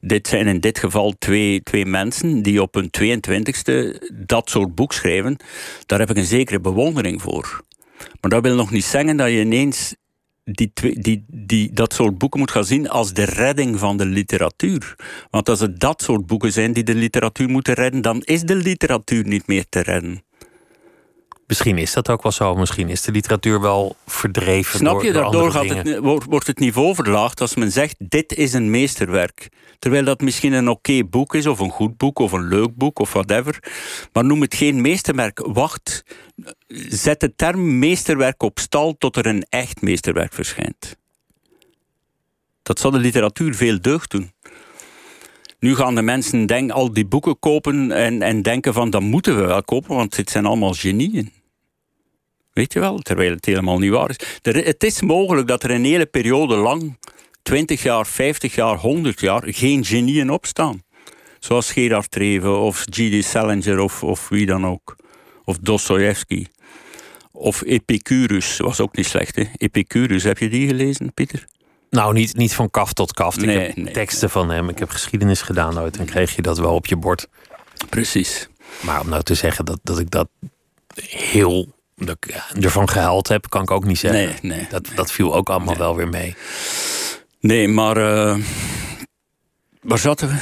Dit 0.00 0.28
zijn 0.28 0.46
in 0.46 0.60
dit 0.60 0.78
geval 0.78 1.14
twee, 1.18 1.62
twee 1.62 1.86
mensen 1.86 2.42
die 2.42 2.62
op 2.62 2.74
hun 2.74 2.90
22e 3.00 4.06
dat 4.12 4.50
soort 4.50 4.74
boek 4.74 4.92
schrijven. 4.92 5.36
Daar 5.86 5.98
heb 5.98 6.10
ik 6.10 6.16
een 6.16 6.24
zekere 6.24 6.60
bewondering 6.60 7.22
voor. 7.22 7.64
Maar 8.20 8.30
dat 8.30 8.42
wil 8.42 8.54
nog 8.54 8.70
niet 8.70 8.84
zeggen 8.84 9.16
dat 9.16 9.28
je 9.28 9.40
ineens 9.40 9.94
die, 10.44 10.70
die, 10.98 11.24
die 11.28 11.72
dat 11.72 11.94
soort 11.94 12.18
boeken 12.18 12.40
moet 12.40 12.50
gaan 12.50 12.64
zien 12.64 12.88
als 12.88 13.12
de 13.12 13.24
redding 13.24 13.78
van 13.78 13.96
de 13.96 14.06
literatuur. 14.06 14.96
Want 15.30 15.48
als 15.48 15.60
het 15.60 15.80
dat 15.80 16.02
soort 16.02 16.26
boeken 16.26 16.52
zijn 16.52 16.72
die 16.72 16.84
de 16.84 16.94
literatuur 16.94 17.48
moeten 17.48 17.74
redden, 17.74 18.02
dan 18.02 18.22
is 18.24 18.42
de 18.42 18.54
literatuur 18.54 19.26
niet 19.26 19.46
meer 19.46 19.64
te 19.68 19.80
redden. 19.80 20.25
Misschien 21.46 21.78
is 21.78 21.92
dat 21.92 22.10
ook 22.10 22.22
wel 22.22 22.32
zo. 22.32 22.54
Misschien 22.54 22.88
is 22.88 23.02
de 23.02 23.12
literatuur 23.12 23.60
wel 23.60 23.96
verdreven. 24.06 24.78
Snap 24.78 25.02
je, 25.02 25.12
door, 25.12 25.22
daardoor 25.22 25.50
gaat 25.50 25.68
het, 25.68 25.98
wordt 26.26 26.46
het 26.46 26.58
niveau 26.58 26.94
verlaagd 26.94 27.40
als 27.40 27.54
men 27.54 27.72
zegt: 27.72 27.94
dit 27.98 28.34
is 28.34 28.52
een 28.52 28.70
meesterwerk. 28.70 29.48
Terwijl 29.78 30.04
dat 30.04 30.20
misschien 30.20 30.52
een 30.52 30.68
oké 30.68 31.04
boek 31.04 31.34
is, 31.34 31.46
of 31.46 31.58
een 31.58 31.70
goed 31.70 31.96
boek, 31.96 32.18
of 32.18 32.32
een 32.32 32.48
leuk 32.48 32.74
boek, 32.74 32.98
of 32.98 33.12
whatever. 33.12 33.58
Maar 34.12 34.24
noem 34.24 34.40
het 34.40 34.54
geen 34.54 34.80
meesterwerk. 34.80 35.38
Wacht, 35.46 36.04
zet 36.88 37.20
de 37.20 37.34
term 37.36 37.78
meesterwerk 37.78 38.42
op 38.42 38.58
stal 38.58 38.96
tot 38.98 39.16
er 39.16 39.26
een 39.26 39.46
echt 39.48 39.82
meesterwerk 39.82 40.32
verschijnt. 40.32 40.96
Dat 42.62 42.78
zal 42.78 42.90
de 42.90 42.98
literatuur 42.98 43.54
veel 43.54 43.80
deugd 43.80 44.10
doen. 44.10 44.32
Nu 45.58 45.74
gaan 45.74 45.94
de 45.94 46.02
mensen 46.02 46.46
denk, 46.46 46.70
al 46.70 46.92
die 46.92 47.06
boeken 47.06 47.38
kopen 47.38 47.92
en, 47.92 48.22
en 48.22 48.42
denken 48.42 48.72
van 48.72 48.90
dat 48.90 49.00
moeten 49.00 49.36
we 49.36 49.46
wel 49.46 49.62
kopen, 49.62 49.96
want 49.96 50.16
dit 50.16 50.30
zijn 50.30 50.46
allemaal 50.46 50.72
genieën. 50.72 51.32
Weet 52.52 52.72
je 52.72 52.80
wel, 52.80 52.98
terwijl 52.98 53.30
het 53.30 53.44
helemaal 53.44 53.78
niet 53.78 53.90
waar 53.90 54.10
is. 54.10 54.16
het 54.42 54.84
is 54.84 55.02
mogelijk 55.02 55.48
dat 55.48 55.62
er 55.62 55.70
een 55.70 55.84
hele 55.84 56.06
periode 56.06 56.56
lang, 56.56 56.98
20 57.42 57.82
jaar, 57.82 58.06
50 58.06 58.54
jaar, 58.54 58.76
100 58.76 59.20
jaar, 59.20 59.42
geen 59.46 59.84
genieën 59.84 60.30
opstaan. 60.30 60.82
Zoals 61.38 61.72
Gerard 61.72 62.10
Treven 62.10 62.58
of 62.58 62.84
G.D. 62.90 63.24
Salinger 63.24 63.78
of, 63.78 64.02
of 64.02 64.28
wie 64.28 64.46
dan 64.46 64.66
ook. 64.66 64.96
Of 65.44 65.58
Dostoevsky. 65.58 66.46
Of 67.32 67.62
Epicurus, 67.62 68.56
was 68.56 68.80
ook 68.80 68.96
niet 68.96 69.06
slecht. 69.06 69.36
Hè? 69.36 69.44
Epicurus, 69.56 70.22
heb 70.22 70.38
je 70.38 70.48
die 70.48 70.66
gelezen, 70.66 71.14
Pieter? 71.14 71.46
Nou, 71.90 72.12
niet, 72.12 72.36
niet 72.36 72.54
van 72.54 72.70
kaf 72.70 72.92
tot 72.92 73.12
kaf. 73.12 73.36
ik 73.36 73.74
heb 73.76 73.92
teksten 73.92 74.30
van 74.30 74.50
hem. 74.50 74.68
Ik 74.68 74.78
heb 74.78 74.90
geschiedenis 74.90 75.42
gedaan 75.42 75.74
nooit. 75.74 75.96
Dan 75.96 76.06
kreeg 76.06 76.36
je 76.36 76.42
dat 76.42 76.58
wel 76.58 76.74
op 76.74 76.86
je 76.86 76.96
bord. 76.96 77.28
Precies. 77.88 78.48
Maar 78.80 79.00
om 79.00 79.08
nou 79.08 79.22
te 79.22 79.34
zeggen 79.34 79.64
dat, 79.64 79.78
dat 79.82 79.98
ik 79.98 80.10
dat 80.10 80.28
heel 81.00 81.74
dat 81.96 82.16
ik 82.20 82.42
ervan 82.64 82.88
gehuild 82.88 83.28
heb, 83.28 83.48
kan 83.48 83.62
ik 83.62 83.70
ook 83.70 83.84
niet 83.84 83.98
zeggen. 83.98 84.20
Nee, 84.20 84.56
nee. 84.56 84.66
Dat, 84.70 84.88
dat 84.94 85.12
viel 85.12 85.34
ook 85.34 85.48
allemaal 85.48 85.76
wel 85.76 85.96
weer 85.96 86.08
mee. 86.08 86.36
Nee, 87.40 87.68
maar 87.68 87.96
uh, 87.96 88.38
waar 89.80 89.98
zaten 89.98 90.28
we? 90.28 90.36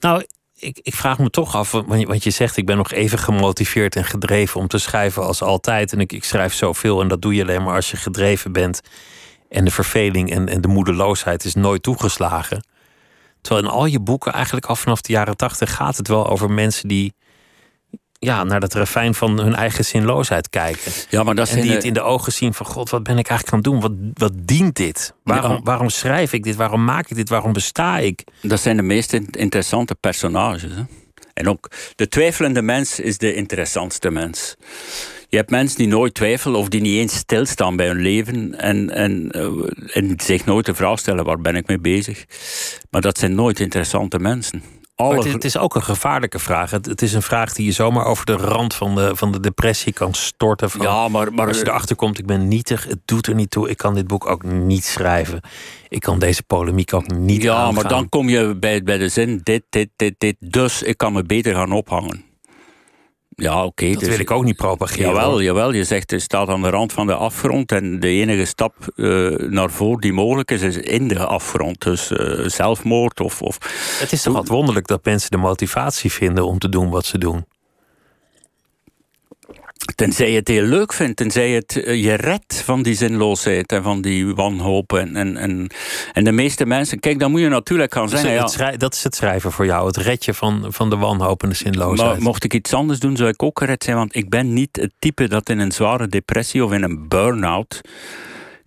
Nou, 0.00 0.24
ik, 0.56 0.78
ik 0.82 0.94
vraag 0.94 1.18
me 1.18 1.30
toch 1.30 1.54
af, 1.54 1.70
want 1.70 2.24
je 2.24 2.30
zegt 2.30 2.56
ik 2.56 2.66
ben 2.66 2.76
nog 2.76 2.92
even 2.92 3.18
gemotiveerd 3.18 3.96
en 3.96 4.04
gedreven 4.04 4.60
om 4.60 4.68
te 4.68 4.78
schrijven 4.78 5.22
als 5.22 5.42
altijd. 5.42 5.92
En 5.92 6.00
ik, 6.00 6.12
ik 6.12 6.24
schrijf 6.24 6.54
zoveel 6.54 7.00
en 7.00 7.08
dat 7.08 7.22
doe 7.22 7.34
je 7.34 7.42
alleen 7.42 7.62
maar 7.62 7.74
als 7.74 7.90
je 7.90 7.96
gedreven 7.96 8.52
bent. 8.52 8.80
En 9.52 9.64
de 9.64 9.70
verveling 9.70 10.30
en, 10.30 10.48
en 10.48 10.60
de 10.60 10.68
moedeloosheid 10.68 11.44
is 11.44 11.54
nooit 11.54 11.82
toegeslagen. 11.82 12.64
Terwijl 13.40 13.66
in 13.66 13.72
al 13.72 13.86
je 13.86 14.00
boeken, 14.00 14.32
eigenlijk 14.32 14.66
al 14.66 14.76
vanaf 14.76 15.00
de 15.00 15.12
jaren 15.12 15.36
tachtig, 15.36 15.74
gaat 15.74 15.96
het 15.96 16.08
wel 16.08 16.28
over 16.28 16.50
mensen 16.50 16.88
die 16.88 17.14
ja, 18.12 18.44
naar 18.44 18.60
dat 18.60 18.74
refijn 18.74 19.14
van 19.14 19.40
hun 19.40 19.54
eigen 19.54 19.84
zinloosheid 19.84 20.48
kijken. 20.48 20.92
Ja, 21.08 21.22
maar 21.22 21.34
dat 21.34 21.48
en 21.48 21.60
die 21.60 21.70
het 21.70 21.84
in 21.84 21.92
de 21.92 22.02
ogen 22.02 22.32
zien 22.32 22.54
van 22.54 22.66
God, 22.66 22.90
wat 22.90 23.02
ben 23.02 23.18
ik 23.18 23.28
eigenlijk 23.28 23.66
aan 23.66 23.72
het 23.72 23.82
doen? 23.82 23.90
Wat, 24.14 24.28
wat 24.30 24.46
dient 24.46 24.76
dit? 24.76 25.14
Waarom, 25.24 25.60
waarom 25.64 25.88
schrijf 25.88 26.32
ik 26.32 26.42
dit? 26.42 26.56
Waarom 26.56 26.84
maak 26.84 27.10
ik 27.10 27.16
dit? 27.16 27.28
Waarom 27.28 27.52
besta 27.52 27.98
ik? 27.98 28.24
Dat 28.42 28.60
zijn 28.60 28.76
de 28.76 28.82
meest 28.82 29.12
interessante 29.12 29.94
personages. 29.94 30.74
Hè? 30.74 30.82
En 31.34 31.48
ook 31.48 31.70
de 31.94 32.08
twijfelende 32.08 32.62
mens 32.62 33.00
is 33.00 33.18
de 33.18 33.34
interessantste 33.34 34.10
mens. 34.10 34.56
Je 35.32 35.38
hebt 35.38 35.50
mensen 35.50 35.78
die 35.78 35.86
nooit 35.86 36.14
twijfelen 36.14 36.58
of 36.58 36.68
die 36.68 36.80
niet 36.80 36.96
eens 36.96 37.14
stilstaan 37.14 37.76
bij 37.76 37.86
hun 37.86 38.00
leven 38.00 38.58
en, 38.58 38.90
en, 38.90 39.30
eh, 39.30 39.96
en 39.96 40.14
zich 40.16 40.44
nooit 40.44 40.66
de 40.66 40.74
vraag 40.74 40.98
stellen 40.98 41.24
waar 41.24 41.40
ben 41.40 41.56
ik 41.56 41.66
mee 41.66 41.78
bezig. 41.78 42.24
Maar 42.90 43.00
dat 43.00 43.18
zijn 43.18 43.34
nooit 43.34 43.60
interessante 43.60 44.18
mensen. 44.18 44.62
Het 44.96 45.24
is, 45.24 45.32
het, 45.32 45.44
is, 45.44 45.56
ook 45.56 45.74
een 45.74 45.82
gevaarlijke 45.82 46.38
vraag. 46.38 46.70
Het, 46.70 46.86
het, 46.86 47.02
is 47.02 47.12
een 47.12 47.22
vraag 47.22 47.52
die 47.52 47.66
je 47.66 47.72
zomaar 47.72 48.04
over 48.04 48.26
de 48.26 48.32
rand 48.32 48.74
van 48.74 48.94
de, 48.94 49.16
van 49.16 49.32
de 49.32 49.40
depressie 49.40 49.92
kan 49.92 50.14
storten. 50.14 50.70
Van, 50.70 50.80
ja, 50.80 51.08
maar, 51.08 51.32
maar 51.32 51.48
als 51.48 51.58
je 51.58 51.66
erachter 51.66 51.96
komt, 51.96 52.18
ik 52.18 52.26
ben 52.26 52.48
nietig, 52.48 52.84
het 52.84 53.00
doet 53.04 53.26
er 53.26 53.34
niet 53.34 53.50
toe. 53.50 53.70
Ik 53.70 53.76
kan 53.76 53.94
dit 53.94 54.06
boek 54.06 54.26
ook 54.26 54.42
niet 54.42 54.84
schrijven. 54.84 55.40
Ik 55.88 56.00
kan 56.00 56.18
deze 56.18 56.42
polemiek 56.42 56.94
ook 56.94 57.14
niet 57.14 57.42
Ja, 57.42 57.70
maar 57.70 57.88
dan 57.88 58.08
kom 58.08 58.28
je 58.28 58.56
bij, 58.56 58.82
bij 58.82 58.98
de 58.98 59.08
zin, 59.08 59.40
dit, 59.42 59.62
dit, 59.70 59.88
dit, 59.96 60.14
dit. 60.18 60.36
Dus 60.38 60.82
ik 60.82 60.96
kan 60.96 61.12
me 61.12 61.22
beter 61.22 61.54
gaan 61.54 61.72
ophangen. 61.72 62.31
Ja, 63.42 63.64
oké. 63.64 63.90
dat 63.90 64.00
dus, 64.00 64.08
wil 64.08 64.18
ik 64.18 64.30
ook 64.30 64.44
niet 64.44 64.56
propageren. 64.56 65.06
Jawel, 65.06 65.42
jawel, 65.42 65.72
je 65.72 65.84
zegt 65.84 66.10
je 66.10 66.18
staat 66.18 66.48
aan 66.48 66.62
de 66.62 66.70
rand 66.70 66.92
van 66.92 67.06
de 67.06 67.14
afgrond 67.14 67.72
en 67.72 68.00
de 68.00 68.08
enige 68.08 68.44
stap 68.44 68.74
uh, 68.96 69.36
naar 69.36 69.70
voren 69.70 70.00
die 70.00 70.12
mogelijk 70.12 70.50
is, 70.50 70.62
is 70.62 70.76
in 70.76 71.08
de 71.08 71.26
afgrond. 71.26 71.80
Dus 71.80 72.10
uh, 72.10 72.48
zelfmoord 72.48 73.20
of, 73.20 73.42
of... 73.42 73.58
Het 73.98 74.12
is 74.12 74.22
toch 74.22 74.34
wat 74.34 74.48
wonderlijk 74.48 74.86
dat 74.86 75.04
mensen 75.04 75.30
de 75.30 75.36
motivatie 75.36 76.12
vinden 76.12 76.46
om 76.46 76.58
te 76.58 76.68
doen 76.68 76.90
wat 76.90 77.04
ze 77.04 77.18
doen. 77.18 77.44
Tenzij 79.94 80.30
je 80.30 80.36
het 80.36 80.48
heel 80.48 80.62
leuk 80.62 80.92
vindt, 80.92 81.16
tenzij 81.16 81.48
je 81.48 81.54
het 81.54 81.76
eh, 81.76 82.02
je 82.02 82.14
redt 82.14 82.62
van 82.64 82.82
die 82.82 82.94
zinloosheid 82.94 83.72
en 83.72 83.82
van 83.82 84.02
die 84.02 84.34
wanhoop. 84.34 84.92
En, 84.92 85.16
en, 85.16 85.36
en, 85.36 85.70
en 86.12 86.24
de 86.24 86.32
meeste 86.32 86.66
mensen, 86.66 87.00
kijk, 87.00 87.18
dan 87.18 87.30
moet 87.30 87.40
je 87.40 87.48
natuurlijk 87.48 87.94
gaan 87.94 88.08
ja, 88.58 88.76
dat 88.76 88.94
is 88.94 89.04
het 89.04 89.14
schrijven 89.14 89.52
voor 89.52 89.66
jou, 89.66 89.86
het 89.86 89.96
redje 89.96 90.34
van, 90.34 90.66
van 90.68 90.90
de 90.90 90.96
wanhoop 90.96 91.42
en 91.42 91.48
de 91.48 91.54
zinloosheid. 91.54 92.12
Maar 92.12 92.22
mocht 92.22 92.44
ik 92.44 92.54
iets 92.54 92.72
anders 92.72 92.98
doen, 92.98 93.16
zou 93.16 93.28
ik 93.28 93.42
ook 93.42 93.58
gered 93.58 93.84
zijn, 93.84 93.96
want 93.96 94.16
ik 94.16 94.30
ben 94.30 94.52
niet 94.52 94.76
het 94.76 94.92
type 94.98 95.28
dat 95.28 95.48
in 95.48 95.58
een 95.58 95.72
zware 95.72 96.08
depressie 96.08 96.64
of 96.64 96.72
in 96.72 96.82
een 96.82 97.08
burn-out. 97.08 97.80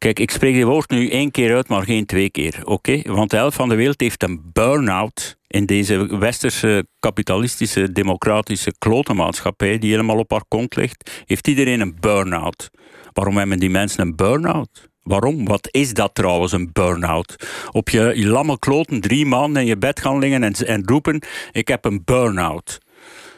Kijk, 0.05 0.19
ik 0.19 0.31
spreek 0.31 0.53
dit 0.53 0.63
woord 0.63 0.89
nu 0.89 1.09
één 1.09 1.31
keer 1.31 1.55
uit, 1.55 1.67
maar 1.67 1.83
geen 1.83 2.05
twee 2.05 2.29
keer. 2.29 2.59
Oké? 2.63 3.01
Want 3.05 3.29
de 3.29 3.35
helft 3.35 3.55
van 3.55 3.69
de 3.69 3.75
wereld 3.75 4.01
heeft 4.01 4.23
een 4.23 4.41
burn-out 4.53 5.37
in 5.47 5.65
deze 5.65 6.17
westerse 6.17 6.87
kapitalistische 6.99 7.91
democratische 7.91 8.73
klotenmaatschappij 8.77 9.77
die 9.77 9.91
helemaal 9.91 10.17
op 10.17 10.31
haar 10.31 10.45
kont 10.47 10.75
ligt, 10.75 11.23
heeft 11.25 11.47
iedereen 11.47 11.79
een 11.79 11.97
burn-out. 11.99 12.69
Waarom 13.13 13.37
hebben 13.37 13.59
die 13.59 13.69
mensen 13.69 14.01
een 14.01 14.15
burn-out? 14.15 14.89
Waarom? 15.03 15.45
Wat 15.45 15.67
is 15.71 15.93
dat 15.93 16.15
trouwens, 16.15 16.51
een 16.51 16.69
burn-out? 16.73 17.35
Op 17.71 17.89
je, 17.89 18.13
je 18.15 18.27
lamme 18.27 18.59
kloten 18.59 19.01
drie 19.01 19.25
man 19.25 19.57
in 19.57 19.65
je 19.65 19.77
bed 19.77 19.99
gaan 19.99 20.19
liggen 20.19 20.43
en, 20.43 20.53
en 20.53 20.87
roepen: 20.87 21.21
Ik 21.51 21.67
heb 21.67 21.85
een 21.85 22.01
burn-out. 22.03 22.77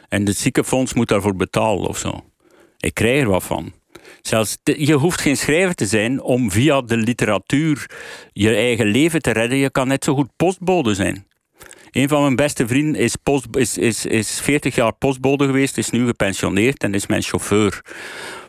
En 0.08 0.26
het 0.26 0.36
ziekenfonds 0.36 0.94
moet 0.94 1.08
daarvoor 1.08 1.36
betalen 1.36 1.88
of 1.88 1.98
zo. 1.98 2.24
Ik 2.78 2.94
krijg 2.94 3.20
er 3.20 3.28
wat 3.28 3.44
van. 3.44 3.72
Zelfs 4.22 4.56
je 4.62 4.92
hoeft 4.92 5.20
geen 5.20 5.36
schrijver 5.36 5.74
te 5.74 5.86
zijn 5.86 6.22
om 6.22 6.50
via 6.50 6.80
de 6.80 6.96
literatuur 6.96 7.90
je 8.32 8.54
eigen 8.54 8.86
leven 8.86 9.22
te 9.22 9.30
redden. 9.30 9.58
Je 9.58 9.70
kan 9.70 9.88
net 9.88 10.04
zo 10.04 10.14
goed 10.14 10.28
postbode 10.36 10.94
zijn. 10.94 11.26
Een 11.90 12.08
van 12.08 12.22
mijn 12.22 12.36
beste 12.36 12.66
vrienden 12.66 13.00
is, 13.00 13.16
is, 13.50 13.78
is, 13.78 14.06
is 14.06 14.40
40 14.40 14.74
jaar 14.74 14.92
postbode 14.92 15.46
geweest, 15.46 15.78
is 15.78 15.90
nu 15.90 16.06
gepensioneerd 16.06 16.82
en 16.82 16.94
is 16.94 17.06
mijn 17.06 17.22
chauffeur 17.22 17.80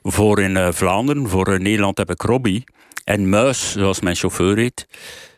voor 0.03 0.39
in 0.41 0.55
uh, 0.55 0.71
Vlaanderen. 0.71 1.29
Voor 1.29 1.49
uh, 1.49 1.59
Nederland 1.59 1.97
heb 1.97 2.09
ik 2.09 2.21
Robbie. 2.21 2.63
En 3.03 3.29
Muis, 3.29 3.71
zoals 3.71 3.99
mijn 3.99 4.15
chauffeur 4.15 4.71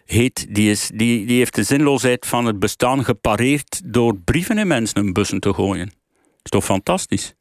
heet, 0.05 0.55
die, 0.55 0.71
is, 0.71 0.91
die, 0.93 1.25
die 1.25 1.37
heeft 1.37 1.55
de 1.55 1.63
zinloosheid 1.63 2.25
van 2.25 2.45
het 2.45 2.59
bestaan 2.59 3.03
gepareerd 3.03 3.81
door 3.85 4.17
brieven 4.17 4.57
in 4.57 4.67
mensen 4.67 5.05
in 5.05 5.13
bussen 5.13 5.39
te 5.39 5.53
gooien. 5.53 5.85
Dat 5.85 6.43
is 6.43 6.51
toch 6.51 6.63
fantastisch? 6.63 7.33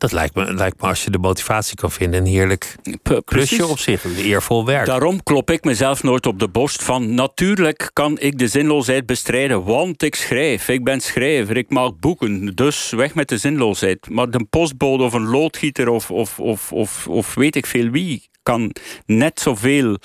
Dat 0.00 0.12
lijkt 0.12 0.34
me, 0.34 0.54
lijkt 0.54 0.80
me 0.80 0.88
als 0.88 1.04
je 1.04 1.10
de 1.10 1.18
motivatie 1.18 1.76
kan 1.76 1.90
vinden 1.90 2.20
een 2.20 2.26
heerlijk 2.26 2.76
plusje 3.24 3.66
op 3.66 3.78
zich. 3.78 4.04
Een 4.04 4.16
eervol 4.16 4.64
werk. 4.64 4.86
Daarom 4.86 5.22
klop 5.22 5.50
ik 5.50 5.64
mezelf 5.64 6.02
nooit 6.02 6.26
op 6.26 6.38
de 6.38 6.48
borst 6.48 6.82
van... 6.82 7.14
natuurlijk 7.14 7.90
kan 7.92 8.18
ik 8.18 8.38
de 8.38 8.48
zinloosheid 8.48 9.06
bestrijden, 9.06 9.64
want 9.64 10.02
ik 10.02 10.14
schrijf. 10.14 10.68
Ik 10.68 10.84
ben 10.84 11.00
schrijver, 11.00 11.56
ik 11.56 11.70
maak 11.70 11.98
boeken, 11.98 12.54
dus 12.54 12.90
weg 12.90 13.14
met 13.14 13.28
de 13.28 13.38
zinloosheid. 13.38 14.10
Maar 14.10 14.26
een 14.30 14.48
postbode 14.48 15.04
of 15.04 15.12
een 15.12 15.26
loodgieter 15.26 15.88
of, 15.88 16.10
of, 16.10 16.38
of, 16.38 16.72
of, 16.72 17.06
of 17.08 17.34
weet 17.34 17.56
ik 17.56 17.66
veel 17.66 17.90
wie... 17.90 18.28
kan 18.42 18.74
net 19.06 19.40
zoveel 19.40 19.96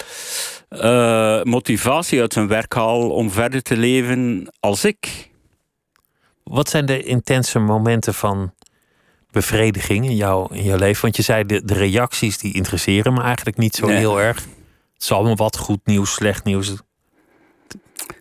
uh, 0.69 1.43
motivatie 1.43 2.21
uit 2.21 2.33
zijn 2.33 2.47
werk 2.47 2.73
halen 2.73 3.11
om 3.11 3.31
verder 3.31 3.61
te 3.61 3.77
leven 3.77 4.47
als 4.59 4.85
ik. 4.85 5.29
Wat 6.43 6.69
zijn 6.69 6.85
de 6.85 7.03
intense 7.03 7.59
momenten 7.59 8.13
van 8.13 8.53
bevrediging 9.35 10.05
in, 10.05 10.15
jouw 10.15 10.47
in 10.51 10.63
jouw 10.63 10.77
leven? 10.77 11.01
Want 11.01 11.15
je 11.15 11.21
zei, 11.21 11.45
de, 11.45 11.65
de 11.65 11.73
reacties 11.73 12.37
die 12.37 12.53
interesseren 12.53 13.13
me 13.13 13.21
eigenlijk 13.21 13.57
niet 13.57 13.75
zo 13.75 13.87
heel 13.87 14.21
erg. 14.21 14.35
Het 14.93 15.03
zal 15.03 15.23
me 15.23 15.35
wat 15.35 15.57
goed 15.57 15.79
nieuws, 15.83 16.13
slecht 16.13 16.43
nieuws. 16.43 16.75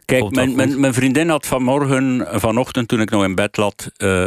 Kijk, 0.05 0.31
mijn, 0.31 0.55
mijn, 0.55 0.81
mijn, 0.81 0.95
vriendin 0.95 1.29
had 1.29 1.47
vanmorgen, 1.47 2.27
vanochtend 2.41 2.89
toen 2.89 3.01
ik 3.01 3.11
nog 3.11 3.25
in 3.25 3.35
bed, 3.35 3.57
lat, 3.57 3.91
uh, 3.99 4.27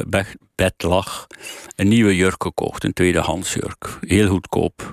bed 0.55 0.73
lag, 0.77 1.27
een 1.75 1.87
nieuwe 1.87 2.15
jurk 2.15 2.43
gekocht, 2.43 2.83
een 2.83 2.93
tweedehands 2.93 3.53
jurk. 3.53 3.97
Heel 4.01 4.27
goedkoop. 4.27 4.91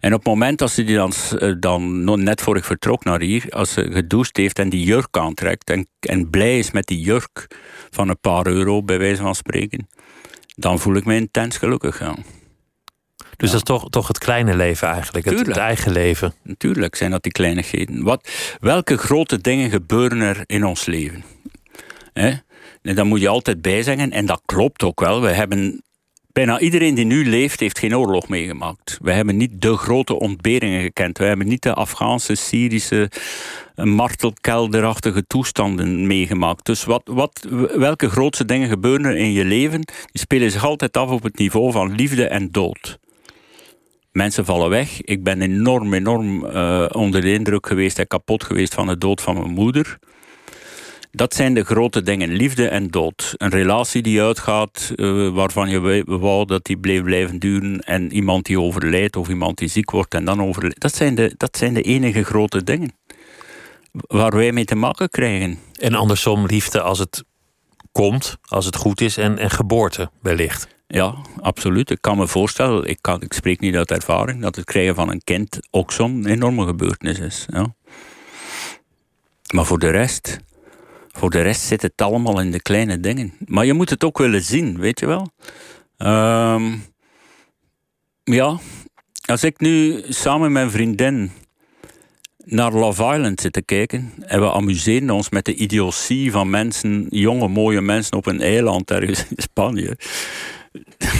En 0.00 0.12
op 0.12 0.18
het 0.18 0.28
moment 0.28 0.58
dat 0.58 0.70
ze 0.70 0.84
die 0.84 0.96
dan, 0.96 1.12
uh, 1.38 1.54
dan 1.58 2.22
net 2.22 2.40
voor 2.40 2.56
ik 2.56 2.64
vertrok 2.64 3.04
naar 3.04 3.20
hier, 3.20 3.46
als 3.50 3.72
ze 3.72 3.90
gedoucht 3.92 4.36
heeft 4.36 4.58
en 4.58 4.68
die 4.68 4.84
jurk 4.84 5.16
aantrekt 5.16 5.70
en, 5.70 5.88
en 6.00 6.30
blij 6.30 6.58
is 6.58 6.70
met 6.70 6.86
die 6.86 7.00
jurk 7.00 7.46
van 7.90 8.08
een 8.08 8.20
paar 8.20 8.46
euro, 8.46 8.82
bij 8.82 8.98
wijze 8.98 9.22
van 9.22 9.34
spreken, 9.34 9.88
dan 10.54 10.78
voel 10.78 10.94
ik 10.94 11.04
me 11.04 11.14
intens 11.14 11.56
gelukkig. 11.56 11.98
Ja. 11.98 12.14
Dus 13.36 13.50
dat 13.50 13.60
is 13.60 13.62
toch, 13.62 13.90
toch 13.90 14.08
het 14.08 14.18
kleine 14.18 14.56
leven 14.56 14.88
eigenlijk, 14.88 15.24
het, 15.24 15.56
eigen 15.56 15.92
leven. 15.92 16.34
Natuurlijk 16.42 16.96
zijn 16.96 17.10
dat 17.10 17.22
die 17.22 17.32
kleinigheden. 17.32 18.02
Wat, 18.02 18.30
welke 18.60 18.96
grote 18.96 19.40
dingen 19.40 19.70
gebeuren 19.70 20.20
er 20.20 20.42
in 20.46 20.64
ons 20.64 20.86
leven? 20.86 21.24
Hè? 22.12 22.32
En 22.82 22.94
dat 22.94 23.04
moet 23.04 23.20
je 23.20 23.28
altijd 23.28 23.62
bijzeggen. 23.62 24.12
En 24.12 24.26
dat 24.26 24.42
klopt 24.46 24.82
ook 24.82 25.00
wel. 25.00 25.20
We 25.20 25.28
hebben, 25.28 25.82
bijna 26.34 26.58
iedereen 26.58 26.94
die 26.94 27.04
nu 27.04 27.28
leeft, 27.28 27.60
heeft 27.60 27.78
geen 27.78 27.96
oorlog 27.96 28.28
meegemaakt. 28.28 28.98
We 29.02 29.12
hebben 29.12 29.36
niet 29.36 29.62
de 29.62 29.76
grote 29.76 30.18
ontberingen 30.18 30.82
gekend. 30.82 31.18
We 31.18 31.24
hebben 31.24 31.48
niet 31.48 31.62
de 31.62 31.74
Afghaanse, 31.74 32.34
Syrische, 32.34 33.10
eh, 33.74 33.84
martelkelderachtige 33.84 35.26
toestanden 35.26 36.06
meegemaakt. 36.06 36.66
Dus 36.66 36.84
wat, 36.84 37.02
wat, 37.04 37.46
welke 37.74 38.08
grootste 38.10 38.44
dingen 38.44 38.68
gebeuren 38.68 39.16
in 39.16 39.32
je 39.32 39.44
leven? 39.44 39.80
Die 39.80 40.20
spelen 40.20 40.50
zich 40.50 40.64
altijd 40.64 40.96
af 40.96 41.10
op 41.10 41.22
het 41.22 41.38
niveau 41.38 41.72
van 41.72 41.94
liefde 41.94 42.26
en 42.26 42.50
dood. 42.50 42.98
Mensen 44.12 44.44
vallen 44.44 44.70
weg. 44.70 45.02
Ik 45.02 45.24
ben 45.24 45.42
enorm, 45.42 45.94
enorm 45.94 46.46
eh, 46.46 46.86
onder 46.92 47.20
de 47.20 47.32
indruk 47.32 47.66
geweest 47.66 47.98
en 47.98 48.06
kapot 48.06 48.44
geweest 48.44 48.74
van 48.74 48.86
de 48.86 48.98
dood 48.98 49.20
van 49.20 49.34
mijn 49.34 49.50
moeder. 49.50 49.98
Dat 51.16 51.34
zijn 51.34 51.54
de 51.54 51.64
grote 51.64 52.02
dingen. 52.02 52.28
Liefde 52.32 52.68
en 52.68 52.88
dood. 52.90 53.34
Een 53.36 53.50
relatie 53.50 54.02
die 54.02 54.22
uitgaat, 54.22 54.92
eh, 54.94 55.28
waarvan 55.28 55.68
je 55.70 55.80
wou- 55.80 56.02
wou 56.18 56.46
dat 56.46 56.64
die 56.64 56.76
bleef 56.76 57.02
blijven 57.02 57.38
duren. 57.38 57.78
En 57.80 58.12
iemand 58.12 58.46
die 58.46 58.60
overlijdt 58.60 59.16
of 59.16 59.28
iemand 59.28 59.58
die 59.58 59.68
ziek 59.68 59.90
wordt 59.90 60.14
en 60.14 60.24
dan 60.24 60.42
overlijdt. 60.42 60.80
Dat 60.80 60.94
zijn 60.94 61.14
de, 61.14 61.34
dat 61.36 61.56
zijn 61.56 61.74
de 61.74 61.82
enige 61.82 62.22
grote 62.22 62.64
dingen. 62.64 62.92
Waar 63.92 64.36
wij 64.36 64.52
mee 64.52 64.64
te 64.64 64.74
maken 64.74 65.08
krijgen. 65.08 65.58
En 65.80 65.94
andersom 65.94 66.46
liefde 66.46 66.80
als 66.80 66.98
het 66.98 67.24
komt, 67.92 68.36
als 68.44 68.64
het 68.64 68.76
goed 68.76 69.00
is 69.00 69.16
en, 69.16 69.38
en 69.38 69.50
geboorte 69.50 70.10
wellicht. 70.22 70.68
Ja, 70.86 71.14
absoluut. 71.40 71.90
Ik 71.90 71.98
kan 72.00 72.16
me 72.16 72.26
voorstellen, 72.26 72.84
ik, 72.84 72.98
kan, 73.00 73.22
ik 73.22 73.32
spreek 73.32 73.60
niet 73.60 73.76
uit 73.76 73.90
ervaring, 73.90 74.42
dat 74.42 74.56
het 74.56 74.64
krijgen 74.64 74.94
van 74.94 75.10
een 75.10 75.24
kind 75.24 75.58
ook 75.70 75.92
zo'n 75.92 76.26
enorme 76.26 76.66
gebeurtenis 76.66 77.18
is. 77.18 77.46
Ja. 77.52 77.74
Maar 79.52 79.64
voor 79.64 79.78
de 79.78 79.90
rest, 79.90 80.38
voor 81.16 81.30
de 81.30 81.40
rest 81.40 81.60
zit 81.60 81.82
het 81.82 81.92
allemaal 81.96 82.40
in 82.40 82.50
de 82.50 82.62
kleine 82.62 83.00
dingen. 83.00 83.32
Maar 83.46 83.64
je 83.64 83.72
moet 83.72 83.90
het 83.90 84.04
ook 84.04 84.18
willen 84.18 84.42
zien, 84.42 84.78
weet 84.78 85.00
je 85.00 85.06
wel. 85.06 85.28
Ehm, 85.96 86.72
ja, 88.24 88.58
als 89.24 89.44
ik 89.44 89.60
nu 89.60 90.02
samen 90.08 90.40
met 90.40 90.52
mijn 90.52 90.70
vriendin 90.70 91.30
naar 92.44 92.72
Love 92.72 93.14
Island 93.14 93.40
zit 93.40 93.52
te 93.52 93.62
kijken 93.62 94.12
en 94.20 94.40
we 94.40 94.52
amuseren 94.52 95.10
ons 95.10 95.30
met 95.30 95.44
de 95.44 95.54
idiotie 95.54 96.30
van 96.30 96.50
mensen, 96.50 97.06
jonge 97.10 97.48
mooie 97.48 97.80
mensen 97.80 98.16
op 98.16 98.26
een 98.26 98.40
eiland 98.40 98.90
ergens 98.90 99.26
in 99.28 99.42
Spanje, 99.42 99.98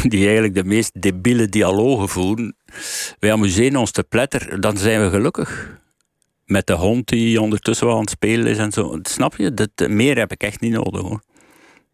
die 0.03 0.25
eigenlijk 0.25 0.55
de 0.55 0.65
meest 0.65 1.03
debiele 1.03 1.49
dialogen 1.49 2.09
voeren. 2.09 2.57
Wij 3.19 3.33
amuseren 3.33 3.77
ons 3.77 3.91
te 3.91 4.03
pletter, 4.03 4.61
dan 4.61 4.77
zijn 4.77 5.03
we 5.03 5.11
gelukkig. 5.11 5.83
Met 6.55 6.67
de 6.67 6.73
hond 6.73 7.09
die 7.09 7.41
ondertussen 7.41 7.87
wel 7.87 7.95
aan 7.95 8.01
het 8.01 8.11
spelen 8.11 8.47
is 8.47 8.59
en 8.59 8.73
zo. 8.73 8.99
Snap 9.03 9.37
je? 9.37 9.55
Dat, 9.55 9.89
meer 9.89 10.19
heb 10.19 10.33
ik 10.33 10.43
echt 10.43 10.61
niet 10.61 10.73
nodig 10.73 11.01
hoor. 11.01 11.23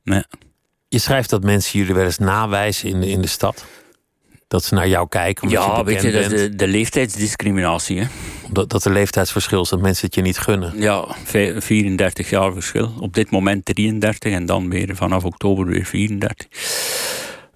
Nee. 0.05 0.23
Je 0.89 0.99
schrijft 0.99 1.31
dat 1.31 1.43
mensen 1.43 1.79
jullie 1.79 1.95
wel 1.95 2.05
eens 2.05 2.19
nawijzen 2.19 2.89
in 2.89 3.01
de, 3.01 3.09
in 3.09 3.21
de 3.21 3.27
stad. 3.27 3.65
Dat 4.49 4.65
ze 4.65 4.75
naar 4.75 4.89
jou 4.89 5.09
kijken 5.09 5.43
omdat 5.43 5.63
Ja, 5.65 5.77
je 5.79 5.85
weet 5.85 6.03
je, 6.03 6.11
dat 6.13 6.31
de, 6.31 6.55
de 6.55 6.67
leeftijdsdiscriminatie. 6.67 7.99
Hè? 8.01 8.07
Dat, 8.51 8.71
dat 8.71 8.85
er 8.85 8.93
leeftijdsverschil 8.93 9.63
is, 9.63 9.69
dat 9.69 9.81
mensen 9.81 10.07
het 10.07 10.15
je 10.15 10.23
niet 10.23 10.39
gunnen. 10.39 10.73
Ja, 10.77 11.07
vij- 11.25 11.61
34 11.63 12.31
jaar 12.31 12.53
verschil. 12.53 12.93
Op 13.01 13.15
dit 13.15 13.31
moment 13.31 13.65
33 13.65 14.33
en 14.33 14.47
dan 14.47 14.71
weer 14.71 14.97
vanaf 14.97 15.25
oktober 15.25 15.67
weer 15.67 15.85
34. 15.87 16.47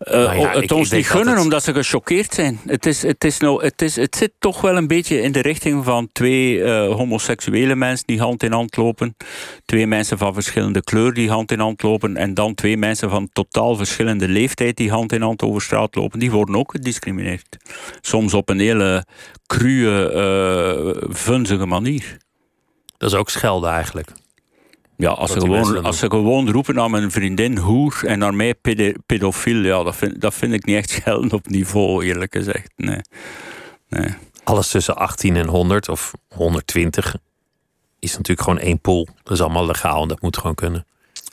Eh, 0.04 0.12
Nou 0.24 0.38
ja, 0.38 0.50
het 0.52 0.62
ik- 0.62 0.72
ons 0.72 0.90
ik 0.90 0.96
niet 0.96 1.08
gunnen 1.08 1.38
omdat 1.38 1.62
ze 1.62 1.72
gechoqueerd 1.72 2.34
zijn. 2.34 2.60
Het, 2.66 2.86
is, 2.86 3.02
het, 3.02 3.24
is 3.24 3.38
nou, 3.38 3.64
het, 3.64 3.82
is, 3.82 3.96
het 3.96 4.16
zit 4.16 4.32
toch 4.38 4.60
wel 4.60 4.76
een 4.76 4.86
beetje 4.86 5.20
in 5.20 5.32
de 5.32 5.40
richting 5.40 5.84
van 5.84 6.08
twee 6.12 6.62
eh, 6.64 6.94
homoseksuele 6.94 7.74
mensen 7.74 8.06
die 8.06 8.20
hand 8.20 8.42
in 8.42 8.52
hand 8.52 8.76
lopen. 8.76 9.16
Twee 9.64 9.86
mensen 9.86 10.18
van 10.18 10.34
verschillende 10.34 10.82
kleur 10.82 11.12
die 11.14 11.30
hand 11.30 11.52
in 11.52 11.58
hand 11.60 11.82
lopen. 11.82 12.16
En 12.16 12.34
dan 12.34 12.54
twee 12.54 12.76
mensen 12.76 13.10
van 13.10 13.28
totaal 13.32 13.76
verschillende 13.76 14.28
leeftijd 14.28 14.76
die 14.76 14.90
hand 14.90 15.12
in 15.12 15.22
hand 15.22 15.42
over 15.42 15.62
straat 15.62 15.94
lopen. 15.94 16.18
Die 16.18 16.30
worden 16.30 16.56
ook 16.56 16.70
gediscrimineerd. 16.70 17.56
Soms 18.00 18.34
op 18.34 18.48
een 18.48 18.60
hele 18.60 19.04
cruwe, 19.46 20.10
eh 20.10 21.02
vunzige 21.14 21.66
manier. 21.66 22.16
Dat 22.96 23.10
is 23.12 23.18
ook 23.18 23.30
schelden 23.30 23.70
eigenlijk. 23.70 24.08
Ja, 25.04 25.10
als 25.10 25.32
ze, 25.32 25.40
gewoon, 25.40 25.74
dat 25.74 25.84
als 25.84 25.98
ze 25.98 26.10
gewoon 26.10 26.50
roepen 26.50 26.74
naar 26.74 26.90
mijn 26.90 27.10
vriendin 27.10 27.58
hoer 27.58 28.00
en 28.06 28.18
naar 28.18 28.34
mij 28.34 28.54
pedofiel, 29.06 29.56
ja, 29.56 29.82
dat 29.82 29.96
vind, 29.96 30.20
dat 30.20 30.34
vind 30.34 30.52
ik 30.52 30.64
niet 30.64 30.76
echt 30.76 30.90
schelden 30.90 31.32
op 31.32 31.48
niveau, 31.48 32.04
eerlijk 32.04 32.34
gezegd. 32.34 32.72
Nee. 32.76 33.00
nee. 33.88 34.14
Alles 34.44 34.68
tussen 34.68 34.96
18 34.96 35.36
en 35.36 35.46
100 35.46 35.88
of 35.88 36.12
120 36.28 37.16
is 37.98 38.12
natuurlijk 38.12 38.40
gewoon 38.40 38.58
één 38.58 38.80
pool. 38.80 39.08
Dat 39.22 39.32
is 39.32 39.40
allemaal 39.40 39.66
legaal 39.66 40.02
en 40.02 40.08
dat 40.08 40.20
moet 40.20 40.36
gewoon 40.36 40.54
kunnen. 40.54 40.86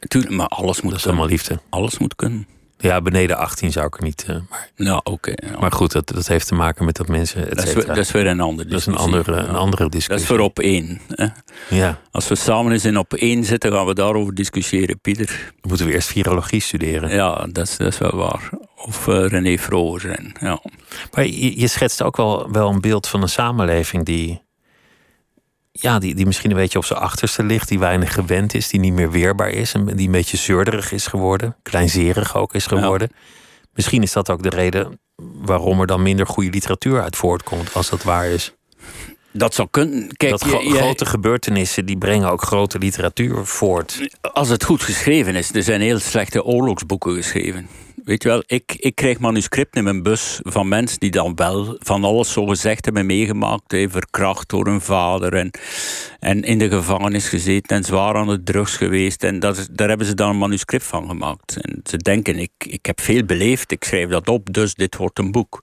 Tuurlijk, 0.07 0.33
maar 0.33 0.47
alles 0.47 0.75
Dat 0.75 0.83
moet 0.83 0.93
is 0.93 1.01
kunnen. 1.01 1.19
allemaal 1.19 1.37
liefde. 1.37 1.59
Alles 1.69 1.97
moet 1.97 2.15
kunnen. 2.15 2.47
Ja, 2.81 3.01
beneden 3.01 3.37
18 3.37 3.71
zou 3.71 3.85
ik 3.85 3.97
er 3.97 4.03
niet. 4.03 4.23
eh, 4.27 4.35
maar, 4.49 4.69
Ja, 4.75 5.01
oké. 5.03 5.31
ja. 5.35 5.59
maar 5.59 5.71
goed, 5.71 5.91
dat, 5.91 6.07
dat 6.07 6.27
heeft 6.27 6.47
te 6.47 6.55
maken 6.55 6.85
met 6.85 6.95
dat 6.95 7.07
mensen. 7.07 7.49
dat, 7.55 7.63
is, 7.67 7.85
dat 7.85 7.97
is 7.97 8.11
weer 8.11 8.27
een 8.27 8.39
andere 8.39 8.69
Dat 8.69 8.79
is 8.79 8.85
een 8.85 8.91
discussie. 8.93 9.17
andere, 9.23 9.47
een 9.49 9.55
andere 9.55 9.83
Dat 9.83 9.91
discussie. 9.91 10.23
is 10.29 10.35
voor 10.35 10.45
op 10.45 10.59
één. 10.59 11.01
Hè. 11.07 11.27
Ja, 11.69 11.99
Als 12.11 12.27
we 12.27 12.35
samen 12.35 12.71
eens 12.71 12.85
in 12.85 12.97
op 12.97 13.13
één 13.13 13.43
zitten, 13.43 13.71
gaan 13.71 13.85
we 13.85 13.93
daarover 13.93 14.33
discussiëren, 14.33 14.99
Pieter. 14.99 15.25
dan 15.25 15.69
moeten 15.69 15.85
we 15.85 15.93
eerst 15.93 16.07
virologie 16.07 16.61
studeren. 16.61 17.09
Ja, 17.09 17.47
dat 17.51 17.67
is, 17.67 17.77
dat 17.77 17.87
is 17.87 17.97
wel 17.97 18.15
waar. 18.15 18.49
Of 18.75 19.07
eh, 19.07 19.25
René 19.27 19.57
Vroger 19.57 19.99
zijn. 20.01 20.35
Ja. 20.39 20.61
Maar 21.11 21.25
je, 21.25 21.59
je 21.59 21.67
schetst 21.67 22.03
ook 22.03 22.17
wel, 22.17 22.51
wel 22.51 22.69
een 22.69 22.81
beeld 22.81 23.07
van 23.07 23.21
een 23.21 23.29
samenleving 23.29 24.05
die, 24.05 24.41
ja, 25.71 25.99
die, 25.99 26.15
die 26.15 26.25
misschien 26.25 26.49
een 26.51 26.57
beetje 26.57 26.77
op 26.77 26.85
zijn 26.85 26.99
achterste 26.99 27.43
ligt, 27.43 27.67
die 27.67 27.79
weinig 27.79 28.13
gewend 28.13 28.53
is, 28.53 28.67
die 28.69 28.79
niet 28.79 28.93
meer 28.93 29.11
weerbaar 29.11 29.49
is 29.49 29.73
en 29.73 29.85
die 29.95 30.05
een 30.05 30.11
beetje 30.11 30.37
zeurderig 30.37 30.91
is 30.91 31.07
geworden, 31.07 31.55
kleinzerig 31.63 32.35
ook 32.35 32.53
is 32.53 32.65
geworden. 32.65 33.09
Misschien 33.73 34.01
is 34.03 34.11
dat 34.11 34.29
ook 34.29 34.43
de 34.43 34.49
reden 34.49 34.99
waarom 35.33 35.79
er 35.81 35.87
dan 35.87 36.01
minder 36.01 36.27
goede 36.27 36.49
literatuur 36.49 37.01
uit 37.01 37.15
voortkomt, 37.15 37.73
als 37.73 37.89
dat 37.89 38.03
waar 38.03 38.25
is. 38.27 38.53
Dat 39.31 39.53
zou 39.53 39.67
kunnen. 39.71 40.15
Kijk, 40.17 40.31
dat 40.31 40.41
je- 40.43 40.47
gro- 40.49 40.59
je- 40.61 40.77
grote 40.77 41.05
gebeurtenissen 41.05 41.85
die 41.85 41.97
brengen 41.97 42.29
ook 42.29 42.41
grote 42.41 42.77
literatuur 42.79 43.45
voort. 43.45 44.17
als 44.33 44.49
het 44.49 44.63
goed 44.63 44.81
geschreven 44.83 45.35
is, 45.35 45.53
er 45.55 45.63
zijn 45.63 45.81
heel 45.81 45.99
slechte 45.99 46.43
oorlogsboeken 46.43 47.13
geschreven. 47.15 47.67
Weet 48.03 48.23
je 48.23 48.29
wel, 48.29 48.43
ik, 48.45 48.73
ik 48.77 48.95
krijg 48.95 49.19
manuscripten 49.19 49.77
in 49.77 49.83
mijn 49.83 50.03
bus 50.03 50.39
van 50.43 50.67
mensen 50.67 50.99
die 50.99 51.11
dan 51.11 51.35
wel 51.35 51.75
van 51.79 52.03
alles 52.03 52.31
zo 52.31 52.45
gezegd 52.45 52.85
hebben 52.85 53.05
meegemaakt. 53.05 53.75
Verkracht 53.87 54.49
door 54.49 54.65
hun 54.65 54.81
vader 54.81 55.33
en, 55.33 55.51
en 56.19 56.43
in 56.43 56.57
de 56.57 56.69
gevangenis 56.69 57.29
gezeten 57.29 57.77
en 57.77 57.83
zwaar 57.83 58.15
aan 58.15 58.27
de 58.27 58.43
drugs 58.43 58.77
geweest. 58.77 59.23
En 59.23 59.39
dat 59.39 59.67
daar 59.71 59.89
hebben 59.89 60.07
ze 60.07 60.13
dan 60.13 60.29
een 60.29 60.37
manuscript 60.37 60.83
van 60.83 61.07
gemaakt. 61.07 61.57
En 61.61 61.79
ze 61.83 61.97
denken, 61.97 62.39
ik, 62.39 62.51
ik 62.57 62.85
heb 62.85 63.01
veel 63.01 63.23
beleefd, 63.23 63.71
ik 63.71 63.83
schrijf 63.83 64.09
dat 64.09 64.27
op, 64.27 64.53
dus 64.53 64.75
dit 64.75 64.97
wordt 64.97 65.19
een 65.19 65.31
boek. 65.31 65.59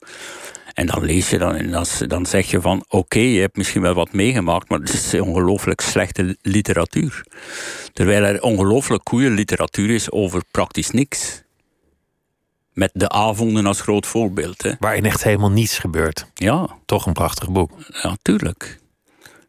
En 0.73 0.85
dan 0.85 1.05
lees 1.05 1.29
je 1.29 1.37
dan 1.37 1.55
en 1.55 1.71
dan, 1.71 1.85
dan 2.07 2.25
zeg 2.25 2.51
je 2.51 2.61
van... 2.61 2.85
oké, 2.87 3.19
je 3.19 3.39
hebt 3.39 3.57
misschien 3.57 3.81
wel 3.81 3.93
wat 3.93 4.13
meegemaakt... 4.13 4.69
maar 4.69 4.79
het 4.79 4.93
is 4.93 5.13
ongelooflijk 5.19 5.81
slechte 5.81 6.37
literatuur. 6.41 7.25
Terwijl 7.93 8.23
er 8.23 8.41
ongelooflijk 8.41 9.09
goede 9.09 9.29
literatuur 9.29 9.89
is 9.89 10.11
over 10.11 10.41
praktisch 10.51 10.91
niks. 10.91 11.43
Met 12.79 12.91
de 12.93 13.09
avonden 13.09 13.65
als 13.65 13.81
groot 13.81 14.07
voorbeeld. 14.07 14.61
Hè. 14.61 14.71
Waarin 14.79 15.05
echt 15.05 15.23
helemaal 15.23 15.51
niets 15.51 15.77
gebeurt. 15.77 16.25
Ja, 16.33 16.67
Toch 16.85 17.05
een 17.05 17.13
prachtig 17.13 17.49
boek. 17.51 17.71
ja, 18.01 18.17
tuurlijk. 18.21 18.79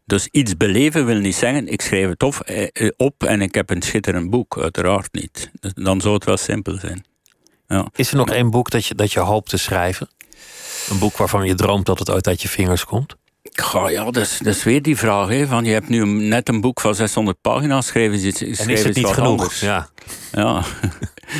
Dus 0.04 0.28
iets 0.30 0.56
beleven 0.56 1.06
wil 1.06 1.18
niet 1.18 1.34
zeggen... 1.34 1.68
ik 1.68 1.82
schrijf 1.82 2.08
het 2.08 2.22
op, 2.22 2.34
eh, 2.34 2.68
eh, 2.72 2.90
op 2.96 3.24
en 3.24 3.42
ik 3.42 3.54
heb 3.54 3.70
een 3.70 3.82
schitterend 3.82 4.30
boek. 4.30 4.58
Uiteraard 4.58 5.12
niet. 5.12 5.50
Dan 5.60 6.00
zou 6.00 6.14
het 6.14 6.24
wel 6.24 6.36
simpel 6.36 6.78
zijn. 6.78 7.04
Ja. 7.66 7.88
Is 7.94 8.10
er 8.10 8.16
nog 8.16 8.30
één 8.30 8.50
boek 8.50 8.70
dat 8.70 8.86
je, 8.86 8.94
dat 8.94 9.12
je 9.12 9.20
hoopt 9.20 9.48
te 9.50 9.56
schrijven? 9.56 10.08
Een 10.90 10.98
boek 10.98 11.16
waarvan 11.16 11.46
je 11.46 11.54
droomt 11.54 11.86
dat 11.86 11.98
het 11.98 12.10
ooit 12.10 12.26
uit 12.26 12.42
je 12.42 12.48
vingers 12.48 12.84
komt? 12.84 13.16
Ja, 13.72 13.88
ja 13.88 14.04
dat, 14.04 14.16
is, 14.16 14.38
dat 14.38 14.54
is 14.54 14.64
weer 14.64 14.82
die 14.82 14.96
vraag. 14.96 15.28
Hè, 15.28 15.46
van 15.46 15.64
je 15.64 15.72
hebt 15.72 15.88
nu 15.88 16.04
net 16.04 16.48
een 16.48 16.60
boek 16.60 16.80
van 16.80 16.94
600 16.94 17.40
pagina's, 17.40 17.86
schrijf 17.86 18.22
iets, 18.22 18.40
En 18.40 18.68
is 18.68 18.84
het 18.84 18.96
niet 18.96 19.06
genoeg? 19.06 19.30
anders. 19.30 19.60
Ja. 19.60 19.88
Ja. 20.32 20.62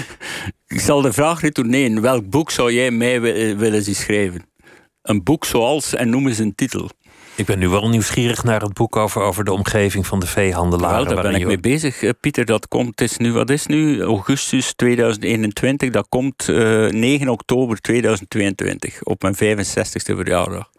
ik 0.75 0.81
zal 0.81 1.01
de 1.03 1.13
vraag 1.13 1.41
retourneren. 1.41 2.01
Welk 2.01 2.29
boek 2.31 2.51
zou 2.51 2.73
jij 2.73 2.91
mij 2.91 3.21
wi- 3.21 3.55
willen 3.57 3.83
zien 3.83 3.95
schrijven? 3.95 4.45
Een 5.03 5.23
boek 5.23 5.45
zoals, 5.45 5.95
en 5.95 6.11
noem 6.11 6.27
eens 6.29 6.39
een 6.39 6.55
titel. 6.55 6.91
Ik 7.35 7.47
ben 7.47 7.59
nu 7.59 7.69
wel 7.69 7.89
nieuwsgierig 7.89 8.43
naar 8.45 8.61
het 8.61 8.73
boek 8.73 8.97
over, 8.97 9.23
over 9.23 9.45
de 9.45 9.53
omgeving 9.53 10.07
van 10.07 10.21
de 10.21 10.27
veehandelaren. 10.27 11.05
Wel, 11.05 11.15
daar 11.15 11.23
ben 11.23 11.41
ik 11.41 11.47
mee 11.47 11.59
bezig, 11.61 12.03
eh, 12.03 12.11
Pieter. 12.21 12.45
Dat 12.45 12.69
komt, 12.69 12.89
het 12.89 13.01
is 13.11 13.17
nu, 13.17 13.33
wat 13.33 13.51
is 13.51 13.67
nu? 13.67 14.03
Augustus 14.03 14.73
2021. 14.75 15.91
Dat 15.91 16.07
komt 16.09 16.49
eh 16.49 16.87
9 16.89 17.29
oktober 17.29 17.81
2022, 17.81 19.03
op 19.03 19.23
mijn 19.23 19.35
65ste 19.35 20.15
verjaardag. 20.17 20.71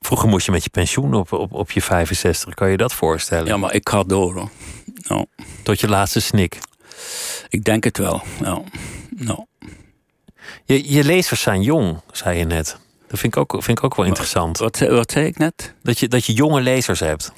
Vroeger 0.00 0.28
moest 0.28 0.46
je 0.46 0.52
met 0.52 0.64
je 0.64 0.70
pensioen 0.70 1.14
op, 1.14 1.32
op, 1.32 1.52
op 1.52 1.70
je 1.70 1.82
65. 1.82 2.54
Kan 2.54 2.70
je 2.70 2.76
dat 2.76 2.94
voorstellen? 2.94 3.46
Ja, 3.46 3.56
maar 3.56 3.74
ik 3.74 3.88
ga 3.88 4.02
door. 4.02 4.34
Hoor. 4.34 4.48
Ja, 4.94 5.24
Tot 5.62 5.80
je 5.80 5.88
laatste 5.88 6.20
snik. 6.20 6.58
Ik 7.48 7.64
denk 7.64 7.84
het 7.84 7.98
wel. 7.98 8.22
Ja. 8.40 8.62
Nou. 9.10 9.44
Je, 10.64 10.92
je 10.92 11.04
lezers 11.04 11.40
zijn 11.40 11.62
jong, 11.62 12.00
zei 12.12 12.38
je 12.38 12.44
net. 12.44 12.76
Dat 13.12 13.20
vind 13.20 13.36
ik 13.36 13.40
ook, 13.40 13.62
vind 13.62 13.78
ik 13.78 13.84
ook 13.84 13.96
wel 13.96 14.06
interessant. 14.06 14.58
Wat, 14.58 14.78
wat 14.78 15.12
zei 15.12 15.26
ik 15.26 15.38
net? 15.38 15.74
Dat 15.82 15.98
je, 15.98 16.08
dat 16.08 16.24
je 16.24 16.32
jonge 16.32 16.60
lezers 16.60 17.00
hebt. 17.00 17.32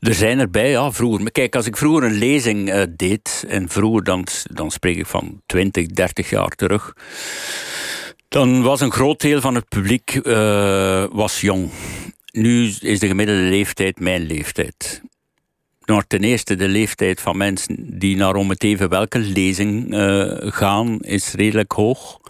Er 0.00 0.14
zijn 0.14 0.38
erbij, 0.38 0.70
ja, 0.70 0.92
vroeger. 0.92 1.22
Maar 1.22 1.30
kijk, 1.30 1.56
als 1.56 1.66
ik 1.66 1.76
vroeger 1.76 2.04
een 2.04 2.18
lezing 2.18 2.74
uh, 2.74 2.82
deed, 2.96 3.44
en 3.48 3.68
vroeger, 3.68 4.04
dan, 4.04 4.26
dan 4.42 4.70
spreek 4.70 4.96
ik 4.96 5.06
van 5.06 5.42
20, 5.46 5.86
30 5.86 6.30
jaar 6.30 6.48
terug. 6.48 6.96
Dan 8.28 8.62
was 8.62 8.80
een 8.80 8.92
groot 8.92 9.20
deel 9.20 9.40
van 9.40 9.54
het 9.54 9.68
publiek 9.68 10.20
uh, 10.22 11.04
was 11.10 11.40
jong. 11.40 11.70
Nu 12.30 12.72
is 12.80 12.98
de 12.98 13.06
gemiddelde 13.06 13.40
leeftijd 13.40 14.00
mijn 14.00 14.22
leeftijd. 14.22 15.02
Nou, 15.86 16.02
ten 16.06 16.24
eerste, 16.24 16.54
de 16.54 16.68
leeftijd 16.68 17.20
van 17.20 17.36
mensen 17.36 17.98
die 17.98 18.16
naar 18.16 18.34
om 18.34 18.48
het 18.48 18.64
even 18.64 18.88
welke 18.88 19.18
lezing 19.18 19.94
uh, 19.94 20.32
gaan, 20.38 21.00
is 21.00 21.32
redelijk 21.32 21.72
hoog. 21.72 22.20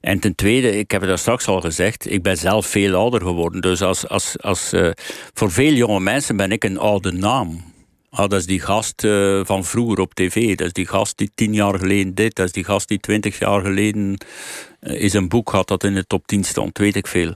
En 0.00 0.18
ten 0.18 0.34
tweede, 0.34 0.78
ik 0.78 0.90
heb 0.90 1.00
het 1.00 1.10
daar 1.10 1.18
straks 1.18 1.46
al 1.46 1.60
gezegd, 1.60 2.10
ik 2.10 2.22
ben 2.22 2.36
zelf 2.36 2.66
veel 2.66 2.94
ouder 2.94 3.20
geworden. 3.20 3.60
Dus 3.60 3.82
als, 3.82 4.08
als, 4.08 4.40
als, 4.40 4.72
uh, 4.72 4.90
voor 5.34 5.50
veel 5.50 5.72
jonge 5.72 6.00
mensen 6.00 6.36
ben 6.36 6.52
ik 6.52 6.64
een 6.64 6.78
oude 6.78 7.12
naam. 7.12 7.72
Ah, 8.10 8.28
dat 8.28 8.40
is 8.40 8.46
die 8.46 8.60
gast 8.60 9.04
uh, 9.04 9.40
van 9.44 9.64
vroeger 9.64 10.00
op 10.00 10.14
tv. 10.14 10.56
Dat 10.56 10.66
is 10.66 10.72
die 10.72 10.86
gast 10.86 11.18
die 11.18 11.30
tien 11.34 11.54
jaar 11.54 11.78
geleden 11.78 12.14
dit. 12.14 12.34
Dat 12.34 12.46
is 12.46 12.52
die 12.52 12.64
gast 12.64 12.88
die 12.88 12.98
twintig 12.98 13.38
jaar 13.38 13.60
geleden 13.60 14.18
is 14.80 15.12
een 15.12 15.28
boek 15.28 15.50
had 15.50 15.68
dat 15.68 15.84
in 15.84 15.94
de 15.94 16.06
top 16.06 16.26
10 16.26 16.44
stond. 16.44 16.78
Weet 16.78 16.96
ik 16.96 17.06
veel. 17.06 17.34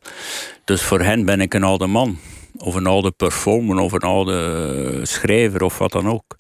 Dus 0.64 0.82
voor 0.82 1.00
hen 1.00 1.24
ben 1.24 1.40
ik 1.40 1.54
een 1.54 1.64
oude 1.64 1.86
man. 1.86 2.18
Of 2.56 2.74
een 2.74 2.86
oude 2.86 3.10
performer. 3.10 3.78
Of 3.78 3.92
een 3.92 4.00
oude 4.00 5.00
schrijver. 5.02 5.62
Of 5.62 5.78
wat 5.78 5.92
dan 5.92 6.08
ook. 6.08 6.36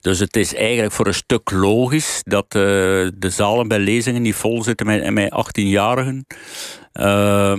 Dus 0.00 0.18
het 0.18 0.36
is 0.36 0.54
eigenlijk 0.54 0.92
voor 0.92 1.06
een 1.06 1.14
stuk 1.14 1.50
logisch 1.50 2.22
dat 2.24 2.44
uh, 2.44 2.62
de 3.14 3.30
zalen 3.30 3.68
bij 3.68 3.78
lezingen 3.78 4.22
niet 4.22 4.34
vol 4.34 4.62
zitten 4.62 4.86
met, 4.86 5.10
met 5.10 5.32
18-jarigen. 5.32 6.26
Uh, 6.94 7.56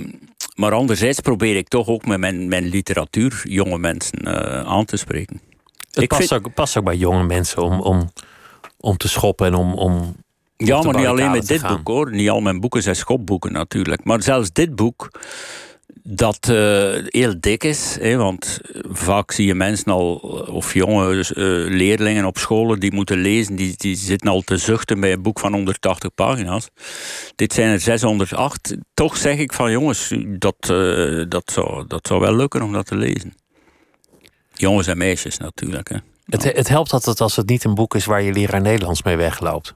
maar 0.56 0.74
anderzijds 0.74 1.20
probeer 1.20 1.56
ik 1.56 1.68
toch 1.68 1.88
ook 1.88 2.06
met 2.06 2.20
mijn, 2.20 2.48
mijn 2.48 2.68
literatuur 2.68 3.42
jonge 3.44 3.78
mensen 3.78 4.28
uh, 4.28 4.34
aan 4.62 4.86
te 4.86 4.98
spreken. 4.98 5.42
Het 5.92 6.08
past, 6.08 6.28
vind... 6.28 6.46
ook, 6.46 6.54
past 6.54 6.78
ook 6.78 6.84
bij 6.84 6.96
jonge 6.96 7.24
mensen 7.24 7.62
om, 7.64 7.82
om, 7.82 8.12
om 8.78 8.98
te 8.98 9.08
schoppen 9.08 9.48
en 9.48 9.54
om. 9.54 9.74
om 9.74 10.16
ja, 10.58 10.82
maar 10.82 10.96
niet 10.96 11.06
alleen 11.06 11.32
met 11.32 11.48
dit 11.48 11.60
gaan. 11.60 11.76
boek 11.76 11.88
hoor. 11.88 12.12
Niet 12.12 12.30
al 12.30 12.42
mijn 12.42 12.60
boeken 12.60 12.82
zijn 12.82 12.96
schopboeken 12.96 13.52
natuurlijk. 13.52 14.04
Maar 14.04 14.24
zelfs 14.24 14.52
dit 14.52 14.76
boek 14.76 15.10
dat 16.04 16.48
uh, 16.50 16.96
heel 17.06 17.34
dik 17.40 17.64
is. 17.64 17.98
Hè, 18.00 18.16
want 18.16 18.60
vaak 18.92 19.32
zie 19.32 19.46
je 19.46 19.56
mensen 19.56 19.92
al, 19.92 20.16
of 20.52 20.74
jonge 20.74 21.16
uh, 21.16 21.26
leerlingen 21.78 22.26
op 22.26 22.38
scholen 22.38 22.80
die 22.80 22.94
moeten 22.94 23.18
lezen, 23.18 23.56
die, 23.56 23.74
die 23.78 23.96
zitten 23.96 24.30
al 24.30 24.42
te 24.42 24.58
zuchten 24.58 25.00
bij 25.00 25.12
een 25.12 25.22
boek 25.22 25.40
van 25.40 25.54
180 25.54 26.14
pagina's. 26.16 26.70
Dit 27.36 27.54
zijn 27.54 27.70
er 27.72 27.80
608. 27.80 28.76
Toch 28.94 29.18
zeg 29.18 29.38
ik 29.38 29.54
van 29.54 29.72
jongens, 29.72 30.14
dat, 30.28 30.56
dat, 31.30 31.52
zou, 31.52 31.88
dat 31.88 32.08
zou 32.08 32.20
wel 32.20 32.36
lukken 32.36 32.62
om 32.62 32.74
dat 32.74 32.86
te 32.86 32.96
lezen. 32.96 33.34
Jongens 34.54 34.88
en 34.88 34.98
meisjes 34.98 35.38
natuurlijk. 35.38 35.90
Hè. 35.90 35.98
Het, 36.26 36.44
het 36.44 36.68
helpt 36.68 36.94
altijd 36.94 37.22
als 37.22 37.36
het 37.36 37.50
niet 37.50 37.64
een 37.64 37.76
boek 37.76 37.96
is 37.96 38.06
waar 38.06 38.22
je 38.22 38.34
leraar 38.34 38.62
Nederlands 38.62 39.04
mee 39.04 39.16
wegloopt 39.16 39.76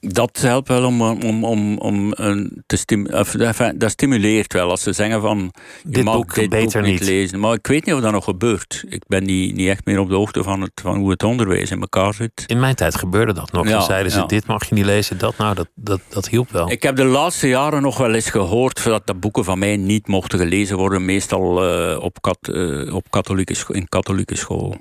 dat 0.00 0.38
helpt 0.40 0.68
wel 0.68 0.84
om, 0.84 1.02
om, 1.02 1.44
om, 1.44 1.78
om 1.78 2.12
een 2.14 2.62
te 2.66 2.76
stimuleren. 2.76 3.78
Dat 3.78 3.90
stimuleert 3.90 4.52
wel 4.52 4.70
als 4.70 4.82
ze 4.82 4.92
zeggen 4.92 5.20
van 5.20 5.52
je 5.82 5.90
dit 5.90 6.04
mag 6.04 6.14
boek 6.14 6.34
dit 6.34 6.48
beter 6.48 6.80
boek 6.80 6.90
niet 6.90 7.00
niet. 7.00 7.08
lezen. 7.08 7.40
Maar 7.40 7.52
ik 7.54 7.66
weet 7.66 7.86
niet 7.86 7.94
of 7.94 8.00
dat 8.00 8.12
nog 8.12 8.24
gebeurt. 8.24 8.84
Ik 8.88 9.02
ben 9.06 9.24
niet, 9.24 9.54
niet 9.54 9.68
echt 9.68 9.84
meer 9.84 9.98
op 9.98 10.08
de 10.08 10.14
hoogte 10.14 10.42
van, 10.42 10.60
het, 10.60 10.72
van 10.82 10.98
hoe 10.98 11.10
het 11.10 11.22
onderwijs 11.22 11.70
in 11.70 11.80
elkaar 11.80 12.14
zit. 12.14 12.44
In 12.46 12.60
mijn 12.60 12.74
tijd 12.74 12.96
gebeurde 12.96 13.32
dat 13.32 13.52
nog. 13.52 13.64
Ja, 13.64 13.70
Dan 13.70 13.82
zeiden 13.82 14.12
ze: 14.12 14.18
ja. 14.18 14.26
dit 14.26 14.46
mag 14.46 14.68
je 14.68 14.74
niet 14.74 14.84
lezen, 14.84 15.18
dat 15.18 15.36
nou, 15.36 15.54
dat, 15.54 15.68
dat, 15.74 16.00
dat 16.08 16.28
hielp 16.28 16.50
wel. 16.50 16.70
Ik 16.70 16.82
heb 16.82 16.96
de 16.96 17.04
laatste 17.04 17.48
jaren 17.48 17.82
nog 17.82 17.98
wel 17.98 18.14
eens 18.14 18.30
gehoord 18.30 18.84
dat 18.84 19.06
de 19.06 19.14
boeken 19.14 19.44
van 19.44 19.58
mij 19.58 19.76
niet 19.76 20.06
mochten 20.06 20.38
gelezen 20.38 20.76
worden, 20.76 21.04
meestal 21.04 21.64
uh, 21.92 22.02
op, 22.02 22.20
kat, 22.20 22.38
uh, 22.42 22.94
op 22.94 23.10
katholieke 23.10 23.54
in 23.68 23.88
katholieke 23.88 24.36
school. 24.36 24.76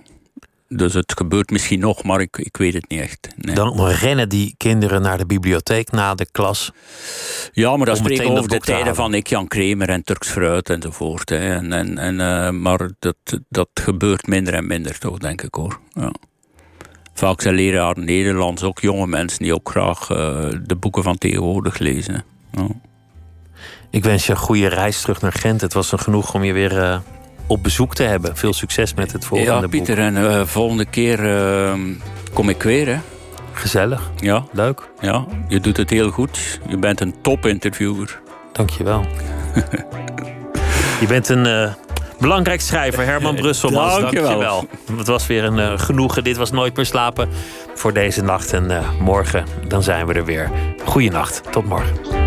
Dus 0.70 0.94
het 0.94 1.14
gebeurt 1.18 1.50
misschien 1.50 1.80
nog, 1.80 2.04
maar 2.04 2.22
ik, 2.22 2.38
ik 2.38 2.58
weet 2.58 2.74
het 2.74 2.90
niet 2.90 3.00
echt. 3.00 3.28
Nee. 3.36 3.56
Dan 3.56 3.88
rennen 3.88 4.30
die 4.30 4.56
kinderen 4.58 5.02
naar 5.02 5.18
de 5.18 5.26
bibliotheek 5.26 5.92
na 5.92 6.16
de 6.16 6.28
klas. 6.32 6.72
Ja, 7.52 7.78
maar 7.78 7.86
dat 7.86 7.98
spreken 7.98 8.28
dat 8.28 8.38
over 8.38 8.50
de 8.50 8.60
tijden 8.60 8.96
van 8.96 9.14
ik 9.14 9.28
Jan 9.28 9.48
Kremer 9.48 9.90
en 9.90 10.04
Turks 10.04 10.30
fruit 10.30 10.70
enzovoort. 10.70 11.30
Hè. 11.30 11.56
En, 11.56 11.74
en, 11.74 11.98
en, 11.98 12.14
uh, 12.20 12.50
maar 12.62 12.92
dat, 13.00 13.16
dat 13.50 13.70
gebeurt 13.74 14.28
minder 14.28 14.54
en 14.54 14.68
minder, 14.68 15.00
toch, 15.00 15.18
denk 15.18 15.42
ik 15.42 15.54
hoor. 15.54 15.80
Ja. 15.94 16.12
Vaak 17.14 17.42
zijn 17.42 17.56
leraren 17.56 18.06
Nederlands 18.06 18.64
ook 18.64 18.80
jonge 18.80 19.08
mensen 19.08 19.44
die 19.44 19.54
ook 19.54 19.70
graag 19.70 20.10
uh, 20.10 20.18
de 20.64 20.76
boeken 20.76 21.04
van 21.04 21.18
tegenwoordig 21.18 21.78
lezen. 21.78 22.24
Ja. 22.52 22.68
Ik 23.90 24.04
wens 24.04 24.26
je 24.26 24.32
een 24.32 24.38
goede 24.38 24.68
reis 24.68 25.02
terug 25.02 25.22
naar 25.22 25.34
Gent. 25.34 25.62
Het 25.62 25.74
was 25.74 25.92
een 25.92 26.00
genoeg 26.00 26.34
om 26.34 26.44
je 26.44 26.54
weer 26.54 26.72
uh, 26.72 26.98
op 27.48 27.64
bezoek 27.64 27.96
te 27.96 28.04
hebben. 28.04 28.38
Veel 28.38 28.54
succes 28.54 28.94
met 28.94 29.12
het 29.12 29.26
volgende 29.26 29.54
ja, 29.54 29.60
boek. 29.60 29.70
Pieter, 29.70 30.00
en 30.00 30.16
uh, 30.16 30.42
volgende 30.46 30.86
keer 30.86 31.24
uh, 31.26 31.74
kom 32.34 32.50
ik 32.50 32.64
weer. 32.64 32.88
Hè. 32.88 32.98
Gezellig. 33.52 34.12
Ja. 34.16 34.44
Leuk. 34.52 34.90
Ja, 35.00 35.26
je 35.48 35.60
doet 35.60 35.78
het 35.78 35.90
heel 35.90 36.10
goed. 36.10 36.60
Je 36.68 36.78
bent 36.78 37.02
een 37.02 37.16
top-interviewer. 37.22 38.20
Dank 38.52 38.70
je 38.70 38.84
wel. 38.84 39.06
je 41.02 41.06
bent 41.08 41.30
een 41.30 41.48
uh, 41.48 41.74
belangrijk 42.20 42.62
schrijver, 42.62 43.04
Herman 43.04 43.36
Brusselmans. 43.42 44.00
Dank 44.00 44.14
je 44.14 44.38
wel. 44.38 44.68
Het 44.98 45.08
was 45.08 45.28
weer 45.28 45.44
een 45.44 45.58
uh, 45.58 45.80
genoegen. 45.80 46.24
Dit 46.24 46.38
was 46.38 46.52
Nooit 46.52 46.76
meer 46.76 46.86
slapen 46.86 47.30
voor 47.76 47.94
deze 47.94 48.24
nacht. 48.24 48.54
En 48.54 48.84
morgen, 49.00 49.46
dan 49.68 49.84
zijn 49.84 50.08
we 50.08 50.14
er 50.14 50.26
weer. 50.26 50.52
Goeienacht. 50.86 51.42
Tot 51.52 51.66
morgen. 51.66 52.27